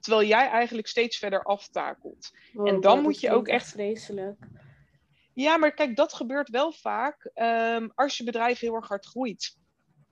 terwijl 0.00 0.26
jij 0.28 0.48
eigenlijk 0.48 0.86
steeds 0.86 1.18
verder 1.18 1.42
aftakelt. 1.42 2.30
en 2.64 2.80
dan 2.80 3.02
moet 3.02 3.20
je 3.20 3.30
ook 3.30 3.48
echt. 3.48 3.68
Vreselijk. 3.68 4.36
Ja, 5.34 5.56
maar 5.56 5.72
kijk, 5.72 5.96
dat 5.96 6.12
gebeurt 6.12 6.48
wel 6.48 6.72
vaak 6.72 7.30
um, 7.34 7.92
als 7.94 8.16
je 8.16 8.24
bedrijf 8.24 8.58
heel 8.58 8.74
erg 8.74 8.88
hard 8.88 9.06
groeit. 9.06 9.56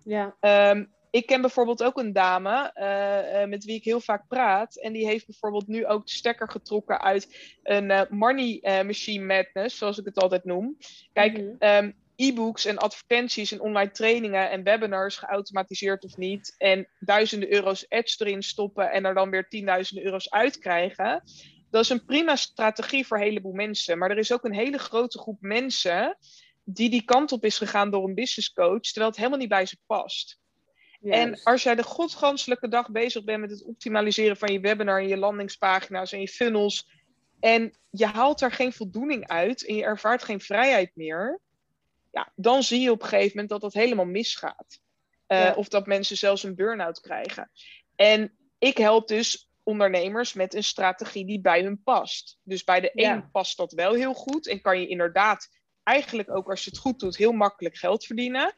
Ja. 0.04 0.36
Um, 0.70 0.94
ik 1.10 1.26
ken 1.26 1.40
bijvoorbeeld 1.40 1.82
ook 1.82 1.98
een 1.98 2.12
dame 2.12 2.70
uh, 2.74 3.40
uh, 3.42 3.48
met 3.48 3.64
wie 3.64 3.74
ik 3.74 3.84
heel 3.84 4.00
vaak 4.00 4.28
praat. 4.28 4.76
En 4.76 4.92
die 4.92 5.06
heeft 5.06 5.26
bijvoorbeeld 5.26 5.66
nu 5.66 5.86
ook 5.86 6.06
de 6.06 6.12
stekker 6.12 6.50
getrokken 6.50 7.00
uit 7.00 7.56
een 7.62 7.90
uh, 7.90 8.00
money 8.08 8.60
machine 8.84 9.24
madness, 9.24 9.78
zoals 9.78 9.98
ik 9.98 10.04
het 10.04 10.18
altijd 10.18 10.44
noem. 10.44 10.76
Kijk, 11.12 11.38
mm 11.38 11.56
-hmm. 11.58 11.94
E-books 12.16 12.64
en 12.64 12.78
advertenties 12.78 13.52
en 13.52 13.60
online 13.60 13.90
trainingen 13.90 14.50
en 14.50 14.62
webinars, 14.62 15.16
geautomatiseerd 15.16 16.04
of 16.04 16.16
niet. 16.16 16.54
En 16.58 16.88
duizenden 16.98 17.52
euro's 17.52 17.86
ads 17.88 18.20
erin 18.20 18.42
stoppen 18.42 18.90
en 18.90 19.04
er 19.04 19.14
dan 19.14 19.30
weer 19.30 19.48
tienduizenden 19.48 20.04
euro's 20.04 20.30
uitkrijgen. 20.30 21.22
Dat 21.70 21.82
is 21.82 21.88
een 21.88 22.04
prima 22.04 22.36
strategie 22.36 23.06
voor 23.06 23.16
een 23.16 23.22
heleboel 23.22 23.52
mensen. 23.52 23.98
Maar 23.98 24.10
er 24.10 24.18
is 24.18 24.32
ook 24.32 24.44
een 24.44 24.54
hele 24.54 24.78
grote 24.78 25.18
groep 25.18 25.40
mensen 25.40 26.16
die 26.64 26.90
die 26.90 27.04
kant 27.04 27.32
op 27.32 27.44
is 27.44 27.58
gegaan 27.58 27.90
door 27.90 28.08
een 28.08 28.14
business 28.14 28.52
coach, 28.52 28.80
terwijl 28.80 29.06
het 29.06 29.16
helemaal 29.16 29.38
niet 29.38 29.48
bij 29.48 29.66
ze 29.66 29.76
past. 29.86 30.38
En 31.02 31.42
als 31.42 31.62
jij 31.62 31.74
de 31.74 31.82
godganselijke 31.82 32.68
dag 32.68 32.90
bezig 32.90 33.24
bent 33.24 33.40
met 33.40 33.50
het 33.50 33.64
optimaliseren 33.64 34.36
van 34.36 34.52
je 34.52 34.60
webinar 34.60 35.00
en 35.00 35.08
je 35.08 35.16
landingspagina's 35.16 36.12
en 36.12 36.20
je 36.20 36.28
funnels. 36.28 36.90
En 37.40 37.76
je 37.90 38.06
haalt 38.06 38.40
er 38.40 38.52
geen 38.52 38.72
voldoening 38.72 39.26
uit 39.26 39.66
en 39.66 39.74
je 39.74 39.82
ervaart 39.82 40.24
geen 40.24 40.40
vrijheid 40.40 40.90
meer. 40.94 41.40
Ja, 42.16 42.32
dan 42.34 42.62
zie 42.62 42.80
je 42.80 42.90
op 42.90 43.02
een 43.02 43.08
gegeven 43.08 43.30
moment 43.30 43.48
dat 43.48 43.60
dat 43.60 43.72
helemaal 43.72 44.04
misgaat. 44.04 44.80
Uh, 45.28 45.52
Of 45.56 45.68
dat 45.68 45.86
mensen 45.86 46.16
zelfs 46.16 46.42
een 46.42 46.54
burn-out 46.54 47.00
krijgen. 47.00 47.50
En 47.96 48.36
ik 48.58 48.78
help 48.78 49.08
dus 49.08 49.50
ondernemers 49.62 50.32
met 50.32 50.54
een 50.54 50.64
strategie 50.64 51.26
die 51.26 51.40
bij 51.40 51.62
hun 51.62 51.82
past. 51.82 52.38
Dus 52.42 52.64
bij 52.64 52.80
de 52.80 52.90
ja. 52.94 53.14
een 53.14 53.30
past 53.30 53.56
dat 53.56 53.72
wel 53.72 53.92
heel 53.92 54.14
goed 54.14 54.48
en 54.48 54.60
kan 54.60 54.80
je 54.80 54.86
inderdaad 54.86 55.48
eigenlijk 55.82 56.30
ook 56.30 56.50
als 56.50 56.64
je 56.64 56.70
het 56.70 56.78
goed 56.78 56.98
doet 56.98 57.16
heel 57.16 57.32
makkelijk 57.32 57.76
geld 57.76 58.04
verdienen. 58.04 58.54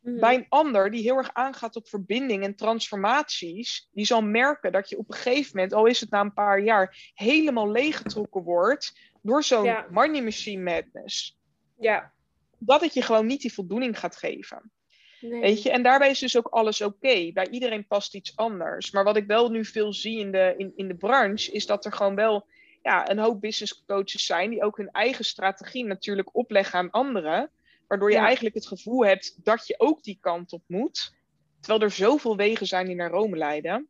Mhm. 0.00 0.18
Bij 0.18 0.34
een 0.34 0.46
ander 0.48 0.90
die 0.90 1.02
heel 1.02 1.16
erg 1.16 1.32
aangaat 1.32 1.76
op 1.76 1.88
verbinding 1.88 2.44
en 2.44 2.56
transformaties, 2.56 3.88
die 3.92 4.04
zal 4.04 4.22
merken 4.22 4.72
dat 4.72 4.88
je 4.88 4.98
op 4.98 5.08
een 5.08 5.16
gegeven 5.16 5.50
moment, 5.54 5.72
al 5.72 5.86
is 5.86 6.00
het 6.00 6.10
na 6.10 6.20
een 6.20 6.32
paar 6.32 6.60
jaar, 6.60 7.12
helemaal 7.14 7.70
leeggetrokken 7.70 8.42
wordt 8.42 8.98
door 9.22 9.42
zo'n 9.42 9.84
money 9.90 10.22
machine 10.22 10.62
madness. 10.62 11.38
Ja. 11.78 12.12
Dat 12.60 12.80
het 12.80 12.94
je 12.94 13.02
gewoon 13.02 13.26
niet 13.26 13.40
die 13.40 13.52
voldoening 13.52 13.98
gaat 13.98 14.16
geven. 14.16 14.72
Nee. 15.20 15.40
Weet 15.40 15.62
je, 15.62 15.70
en 15.70 15.82
daarbij 15.82 16.10
is 16.10 16.18
dus 16.18 16.36
ook 16.36 16.46
alles 16.46 16.80
oké. 16.80 17.30
Bij 17.32 17.48
iedereen 17.50 17.86
past 17.86 18.14
iets 18.14 18.36
anders. 18.36 18.90
Maar 18.90 19.04
wat 19.04 19.16
ik 19.16 19.26
wel 19.26 19.50
nu 19.50 19.64
veel 19.64 19.92
zie 19.92 20.18
in 20.18 20.32
de, 20.32 20.54
in, 20.56 20.72
in 20.76 20.88
de 20.88 20.96
branche, 20.96 21.52
is 21.52 21.66
dat 21.66 21.84
er 21.84 21.92
gewoon 21.92 22.14
wel 22.14 22.46
ja, 22.82 23.10
een 23.10 23.18
hoop 23.18 23.40
business 23.40 23.84
coaches 23.86 24.26
zijn 24.26 24.50
die 24.50 24.62
ook 24.62 24.76
hun 24.76 24.90
eigen 24.90 25.24
strategie 25.24 25.84
natuurlijk 25.84 26.36
opleggen 26.36 26.78
aan 26.78 26.90
anderen. 26.90 27.50
Waardoor 27.88 28.10
je 28.10 28.16
eigenlijk 28.16 28.54
het 28.54 28.66
gevoel 28.66 29.04
hebt 29.04 29.44
dat 29.44 29.66
je 29.66 29.74
ook 29.78 30.02
die 30.02 30.18
kant 30.20 30.52
op 30.52 30.62
moet. 30.66 31.14
Terwijl 31.60 31.82
er 31.82 31.90
zoveel 31.90 32.36
wegen 32.36 32.66
zijn 32.66 32.86
die 32.86 32.94
naar 32.94 33.10
Rome 33.10 33.36
leiden. 33.36 33.88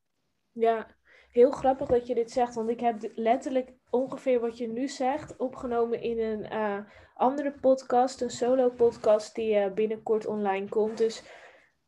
Ja, 0.52 0.86
heel 1.30 1.50
grappig 1.50 1.88
dat 1.88 2.06
je 2.06 2.14
dit 2.14 2.30
zegt, 2.30 2.54
want 2.54 2.70
ik 2.70 2.80
heb 2.80 3.10
letterlijk 3.14 3.72
ongeveer 3.90 4.40
wat 4.40 4.58
je 4.58 4.68
nu 4.68 4.88
zegt 4.88 5.36
opgenomen 5.36 6.02
in 6.02 6.20
een 6.20 6.52
uh, 6.52 6.78
andere 7.20 7.52
podcast, 7.60 8.20
een 8.20 8.30
solo 8.30 8.68
podcast 8.68 9.34
die 9.34 9.54
uh, 9.54 9.72
binnenkort 9.72 10.26
online 10.26 10.68
komt. 10.68 10.98
Dus 10.98 11.22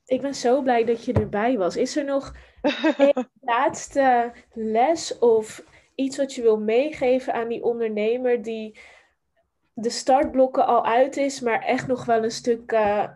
ik 0.05 0.21
ben 0.21 0.35
zo 0.35 0.63
blij 0.63 0.85
dat 0.85 1.05
je 1.05 1.13
erbij 1.13 1.59
was. 1.59 1.77
Is 1.77 1.97
er 1.97 2.05
nog 2.05 2.35
een 2.99 3.29
laatste 3.41 4.33
les 4.53 5.19
of 5.19 5.65
iets 5.95 6.17
wat 6.17 6.35
je 6.35 6.43
wil 6.43 6.59
meegeven 6.59 7.35
aan 7.35 7.49
die 7.49 7.63
ondernemer 7.63 8.43
die 8.43 8.79
de 9.75 9.91
startblokken 9.91 10.67
al 10.67 10.85
uit 10.85 11.17
is, 11.17 11.41
maar 11.41 11.63
echt 11.63 11.87
nog 11.87 12.05
wel 12.05 12.23
een 12.25 12.31
stuk 12.31 12.73
uh, 12.73 13.09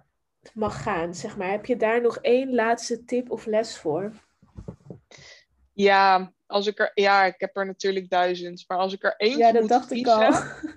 mag 0.54 0.82
gaan, 0.82 1.14
zeg 1.14 1.36
maar. 1.36 1.50
Heb 1.50 1.66
je 1.66 1.76
daar 1.76 2.00
nog 2.00 2.16
één 2.16 2.54
laatste 2.54 3.04
tip 3.04 3.30
of 3.30 3.46
les 3.46 3.78
voor? 3.78 4.12
Ja, 5.72 6.32
als 6.46 6.66
ik 6.66 6.78
er, 6.78 6.90
ja, 6.94 7.24
ik 7.24 7.34
heb 7.38 7.56
er 7.56 7.66
natuurlijk 7.66 8.10
duizend, 8.10 8.64
maar 8.66 8.78
als 8.78 8.92
ik 8.92 9.04
er 9.04 9.14
één 9.16 9.38
ja, 9.38 9.52
dat 9.52 9.60
moet 9.60 9.70
dacht 9.70 9.88
kiezen, 9.88 10.30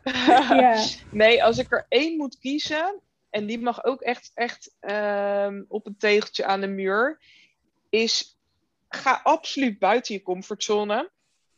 ik 0.04 0.12
al. 0.14 0.58
ja. 0.60 0.86
Nee, 1.12 1.44
als 1.44 1.58
ik 1.58 1.72
er 1.72 1.86
één 1.90 2.18
moet 2.18 2.40
kiezen, 2.40 3.02
en 3.30 3.46
die 3.46 3.60
mag 3.60 3.84
ook 3.84 4.02
echt, 4.02 4.32
echt 4.34 4.76
um, 4.80 5.66
op 5.68 5.86
een 5.86 5.98
tegeltje 5.98 6.46
aan 6.46 6.62
de 6.62 6.68
muur, 6.68 7.22
is 7.90 8.40
ga 8.90 9.20
absoluut 9.24 9.80
buiten 9.80 10.14
je 10.14 10.22
comfortzone. 10.22 11.12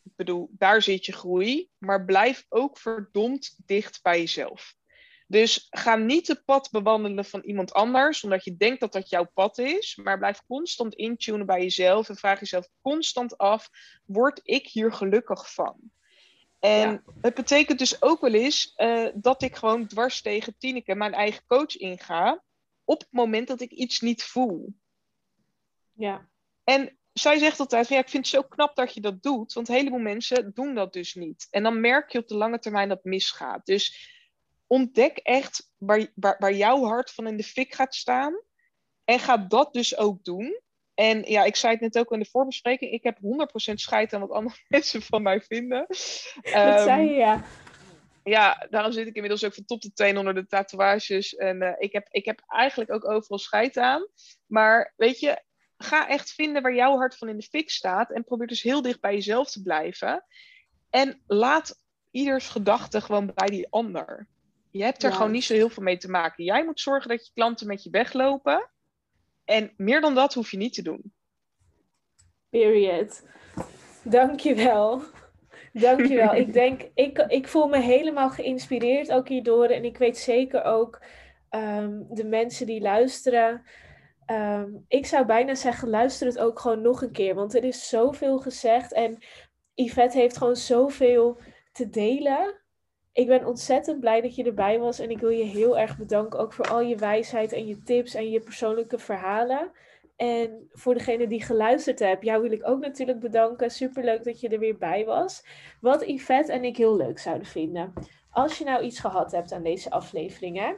Ik 0.03 0.15
bedoel, 0.15 0.49
daar 0.51 0.81
zit 0.81 1.05
je 1.05 1.11
groei, 1.11 1.69
maar 1.77 2.05
blijf 2.05 2.45
ook 2.49 2.77
verdomd 2.77 3.55
dicht 3.65 3.99
bij 4.01 4.19
jezelf. 4.19 4.75
Dus 5.31 5.67
ga 5.69 5.95
niet 5.95 6.27
het 6.27 6.45
pad 6.45 6.69
bewandelen 6.71 7.25
van 7.25 7.41
iemand 7.41 7.73
anders, 7.73 8.23
omdat 8.23 8.43
je 8.43 8.57
denkt 8.57 8.79
dat 8.79 8.93
dat 8.93 9.09
jouw 9.09 9.29
pad 9.33 9.57
is. 9.57 9.95
Maar 9.95 10.17
blijf 10.17 10.41
constant 10.45 10.95
intunen 10.95 11.45
bij 11.45 11.61
jezelf 11.61 12.09
en 12.09 12.15
vraag 12.15 12.39
jezelf 12.39 12.69
constant 12.81 13.37
af: 13.37 13.69
word 14.05 14.39
ik 14.43 14.67
hier 14.67 14.93
gelukkig 14.93 15.53
van? 15.53 15.77
En 16.59 17.03
het 17.21 17.33
betekent 17.33 17.79
dus 17.79 18.01
ook 18.01 18.21
wel 18.21 18.33
eens 18.33 18.73
uh, 18.77 19.07
dat 19.13 19.41
ik 19.41 19.55
gewoon 19.55 19.87
dwars 19.87 20.21
tegen 20.21 20.55
Tineke 20.57 20.95
mijn 20.95 21.13
eigen 21.13 21.45
coach 21.45 21.75
inga. 21.75 22.43
Op 22.83 22.99
het 22.99 23.11
moment 23.11 23.47
dat 23.47 23.61
ik 23.61 23.71
iets 23.71 23.99
niet 23.99 24.23
voel. 24.23 24.73
Ja. 25.93 26.29
En 26.63 26.97
zij 27.13 27.37
zegt 27.37 27.59
altijd: 27.59 27.87
ja, 27.87 27.99
ik 27.99 28.09
vind 28.09 28.25
het 28.25 28.35
zo 28.35 28.47
knap 28.47 28.75
dat 28.75 28.93
je 28.93 29.01
dat 29.01 29.23
doet. 29.23 29.53
Want 29.53 29.69
een 29.69 29.75
heleboel 29.75 29.99
mensen 29.99 30.51
doen 30.53 30.75
dat 30.75 30.93
dus 30.93 31.13
niet. 31.13 31.47
En 31.49 31.63
dan 31.63 31.81
merk 31.81 32.11
je 32.11 32.19
op 32.19 32.27
de 32.27 32.35
lange 32.35 32.59
termijn 32.59 32.87
dat 32.87 32.97
het 32.97 33.05
misgaat. 33.05 33.65
Dus 33.65 34.19
ontdek 34.71 35.17
echt 35.17 35.71
waar, 35.77 36.07
waar, 36.15 36.35
waar 36.39 36.53
jouw 36.53 36.83
hart 36.83 37.11
van 37.11 37.27
in 37.27 37.37
de 37.37 37.43
fik 37.43 37.73
gaat 37.73 37.95
staan. 37.95 38.41
En 39.03 39.19
ga 39.19 39.37
dat 39.37 39.73
dus 39.73 39.97
ook 39.97 40.23
doen. 40.23 40.59
En 40.93 41.23
ja, 41.23 41.43
ik 41.43 41.55
zei 41.55 41.73
het 41.73 41.81
net 41.81 41.97
ook 41.97 42.11
in 42.11 42.19
de 42.19 42.29
voorbespreking. 42.29 42.91
Ik 42.91 43.03
heb 43.03 43.17
100% 43.71 43.73
scheid 43.73 44.13
aan 44.13 44.19
wat 44.21 44.31
andere 44.31 44.55
mensen 44.67 45.01
van 45.01 45.21
mij 45.21 45.41
vinden. 45.41 45.85
Dat 45.87 46.77
um, 46.77 46.83
zei 46.83 47.09
je, 47.09 47.13
ja. 47.13 47.43
Ja, 48.23 48.67
daarom 48.69 48.91
zit 48.91 49.07
ik 49.07 49.15
inmiddels 49.15 49.43
ook 49.43 49.53
van 49.53 49.65
top 49.65 49.81
tot 49.81 49.95
teen 49.95 50.17
onder 50.17 50.33
de 50.33 50.47
tatoeages. 50.47 51.35
En 51.35 51.61
uh, 51.61 51.71
ik, 51.77 51.91
heb, 51.91 52.07
ik 52.11 52.25
heb 52.25 52.41
eigenlijk 52.47 52.91
ook 52.91 53.09
overal 53.09 53.39
scheid 53.39 53.77
aan. 53.77 54.07
Maar 54.45 54.93
weet 54.95 55.19
je, 55.19 55.41
ga 55.77 56.07
echt 56.07 56.31
vinden 56.31 56.61
waar 56.61 56.75
jouw 56.75 56.97
hart 56.97 57.17
van 57.17 57.29
in 57.29 57.37
de 57.37 57.47
fik 57.49 57.69
staat. 57.69 58.11
En 58.11 58.23
probeer 58.23 58.47
dus 58.47 58.61
heel 58.61 58.81
dicht 58.81 59.01
bij 59.01 59.13
jezelf 59.13 59.51
te 59.51 59.61
blijven. 59.61 60.25
En 60.89 61.21
laat 61.27 61.79
ieders 62.11 62.47
gedachte 62.47 63.01
gewoon 63.01 63.31
bij 63.35 63.47
die 63.47 63.67
ander. 63.69 64.27
Je 64.71 64.83
hebt 64.83 65.03
er 65.03 65.13
gewoon 65.13 65.31
niet 65.31 65.43
zo 65.43 65.53
heel 65.53 65.69
veel 65.69 65.83
mee 65.83 65.97
te 65.97 66.09
maken. 66.09 66.43
Jij 66.43 66.65
moet 66.65 66.79
zorgen 66.79 67.09
dat 67.09 67.25
je 67.25 67.31
klanten 67.33 67.67
met 67.67 67.83
je 67.83 67.89
weglopen. 67.89 68.69
En 69.45 69.73
meer 69.77 70.01
dan 70.01 70.15
dat 70.15 70.33
hoef 70.33 70.51
je 70.51 70.57
niet 70.57 70.73
te 70.73 70.81
doen. 70.81 71.13
Period. 72.49 73.27
Dankjewel. 74.03 75.01
Dankjewel. 75.73 76.35
ik 76.45 76.53
denk, 76.53 76.81
ik, 76.93 77.17
ik 77.17 77.47
voel 77.47 77.67
me 77.67 77.79
helemaal 77.79 78.29
geïnspireerd 78.29 79.11
ook 79.11 79.27
hierdoor. 79.27 79.65
En 79.65 79.83
ik 79.83 79.97
weet 79.97 80.17
zeker 80.17 80.63
ook 80.63 81.03
um, 81.49 82.07
de 82.09 82.25
mensen 82.25 82.65
die 82.65 82.81
luisteren. 82.81 83.63
Um, 84.31 84.85
ik 84.87 85.05
zou 85.05 85.25
bijna 85.25 85.55
zeggen, 85.55 85.89
luister 85.89 86.27
het 86.27 86.39
ook 86.39 86.59
gewoon 86.59 86.81
nog 86.81 87.01
een 87.01 87.11
keer. 87.11 87.35
Want 87.35 87.55
er 87.55 87.63
is 87.63 87.89
zoveel 87.89 88.39
gezegd. 88.39 88.93
En 88.93 89.23
Yvette 89.73 90.17
heeft 90.17 90.37
gewoon 90.37 90.55
zoveel 90.55 91.39
te 91.71 91.89
delen 91.89 92.60
ik 93.13 93.27
ben 93.27 93.45
ontzettend 93.45 93.99
blij 93.99 94.21
dat 94.21 94.35
je 94.35 94.43
erbij 94.43 94.79
was. 94.79 94.99
En 94.99 95.09
ik 95.09 95.19
wil 95.19 95.29
je 95.29 95.43
heel 95.43 95.77
erg 95.77 95.97
bedanken 95.97 96.39
ook 96.39 96.53
voor 96.53 96.67
al 96.67 96.81
je 96.81 96.95
wijsheid 96.95 97.51
en 97.51 97.67
je 97.67 97.83
tips 97.83 98.13
en 98.13 98.29
je 98.29 98.39
persoonlijke 98.39 98.97
verhalen. 98.97 99.71
En 100.15 100.69
voor 100.71 100.93
degene 100.93 101.27
die 101.27 101.43
geluisterd 101.43 101.99
hebt, 101.99 102.23
jou 102.23 102.41
wil 102.41 102.51
ik 102.51 102.67
ook 102.67 102.79
natuurlijk 102.79 103.19
bedanken. 103.19 103.69
Superleuk 103.69 104.23
dat 104.23 104.39
je 104.39 104.49
er 104.49 104.59
weer 104.59 104.77
bij 104.77 105.05
was. 105.05 105.45
Wat 105.81 106.07
Yvette 106.07 106.51
en 106.51 106.63
ik 106.63 106.77
heel 106.77 106.95
leuk 106.95 107.19
zouden 107.19 107.47
vinden. 107.47 107.93
Als 108.31 108.57
je 108.57 108.63
nou 108.63 108.83
iets 108.83 108.99
gehad 108.99 109.31
hebt 109.31 109.51
aan 109.51 109.63
deze 109.63 109.89
aflevering, 109.89 110.77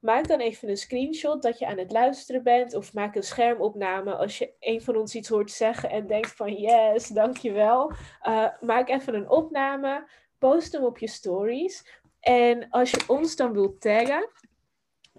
maak 0.00 0.28
dan 0.28 0.40
even 0.40 0.68
een 0.68 0.76
screenshot 0.76 1.42
dat 1.42 1.58
je 1.58 1.66
aan 1.66 1.78
het 1.78 1.92
luisteren 1.92 2.42
bent. 2.42 2.74
Of 2.74 2.94
maak 2.94 3.14
een 3.14 3.22
schermopname 3.22 4.14
als 4.14 4.38
je 4.38 4.52
een 4.60 4.82
van 4.82 4.96
ons 4.96 5.14
iets 5.14 5.28
hoort 5.28 5.50
zeggen 5.50 5.90
en 5.90 6.06
denkt 6.06 6.32
van 6.36 6.52
yes, 6.52 7.08
dankjewel. 7.08 7.92
Uh, 8.28 8.48
maak 8.60 8.88
even 8.88 9.14
een 9.14 9.30
opname 9.30 10.08
post 10.42 10.72
hem 10.72 10.84
op 10.84 10.98
je 10.98 11.08
stories. 11.08 12.00
En 12.20 12.70
als 12.70 12.90
je 12.90 13.04
ons 13.06 13.36
dan 13.36 13.52
wilt 13.52 13.80
taggen, 13.80 14.30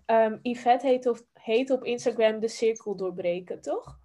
um, 0.05 0.39
Yvette 0.41 0.87
heet, 0.87 1.07
of, 1.07 1.23
heet 1.33 1.71
op 1.71 1.83
Instagram 1.83 2.39
de 2.39 2.47
cirkel 2.47 2.95
doorbreken, 2.95 3.61
toch? 3.61 3.99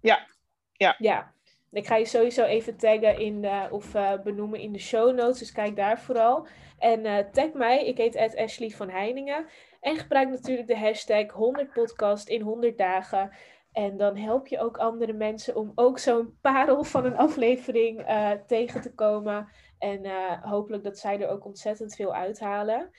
Ja. 0.00 0.26
Ja. 0.72 0.94
Ja. 0.98 1.32
Ik 1.72 1.86
ga 1.86 1.96
je 1.96 2.04
sowieso 2.04 2.44
even 2.44 2.76
taggen 2.76 3.18
in 3.18 3.40
de, 3.40 3.68
of 3.70 3.94
uh, 3.94 4.20
benoemen 4.22 4.60
in 4.60 4.72
de 4.72 4.78
show 4.78 5.14
notes, 5.14 5.38
dus 5.38 5.52
kijk 5.52 5.76
daar 5.76 6.00
vooral. 6.00 6.46
En 6.78 7.04
uh, 7.04 7.18
tag 7.18 7.52
mij, 7.52 7.86
ik 7.86 7.96
heet 7.96 8.36
Ashley 8.36 8.70
van 8.70 8.90
Heiningen. 8.90 9.46
En 9.80 9.96
gebruik 9.96 10.28
natuurlijk 10.28 10.68
de 10.68 10.78
hashtag 10.78 11.26
100podcast 11.26 12.28
in 12.28 12.40
100 12.40 12.78
dagen. 12.78 13.30
En 13.72 13.96
dan 13.96 14.16
help 14.16 14.46
je 14.46 14.60
ook 14.60 14.78
andere 14.78 15.12
mensen 15.12 15.56
om 15.56 15.72
ook 15.74 15.98
zo'n 15.98 16.38
parel 16.40 16.84
van 16.84 17.04
een 17.04 17.16
aflevering 17.16 18.08
uh, 18.08 18.30
tegen 18.46 18.80
te 18.80 18.94
komen. 18.94 19.48
En 19.80 20.04
uh, 20.04 20.42
hopelijk 20.42 20.84
dat 20.84 20.98
zij 20.98 21.20
er 21.20 21.28
ook 21.28 21.44
ontzettend 21.44 21.94
veel 21.94 22.14
uithalen. 22.14 22.90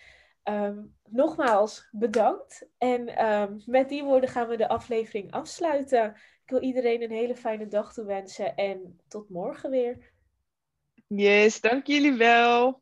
Um, 0.44 0.96
nogmaals 1.10 1.88
bedankt. 1.92 2.68
En 2.78 3.26
um, 3.26 3.62
met 3.66 3.90
die 3.90 4.04
woorden 4.04 4.30
gaan 4.30 4.48
we 4.48 4.58
de 4.58 4.68
aflevering 4.68 5.32
afsluiten. 5.32 6.16
Ik 6.44 6.50
wil 6.50 6.62
iedereen 6.62 7.02
een 7.02 7.12
hele 7.12 7.36
fijne 7.36 7.68
dag 7.68 7.94
toewensen 7.94 8.56
en 8.56 9.00
tot 9.08 9.30
morgen 9.30 9.70
weer. 9.70 10.12
Yes, 11.08 11.62
dank 11.62 11.88
jullie 11.88 12.14
wel. 12.14 12.82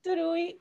Doei 0.00 0.16
doei. 0.16 0.60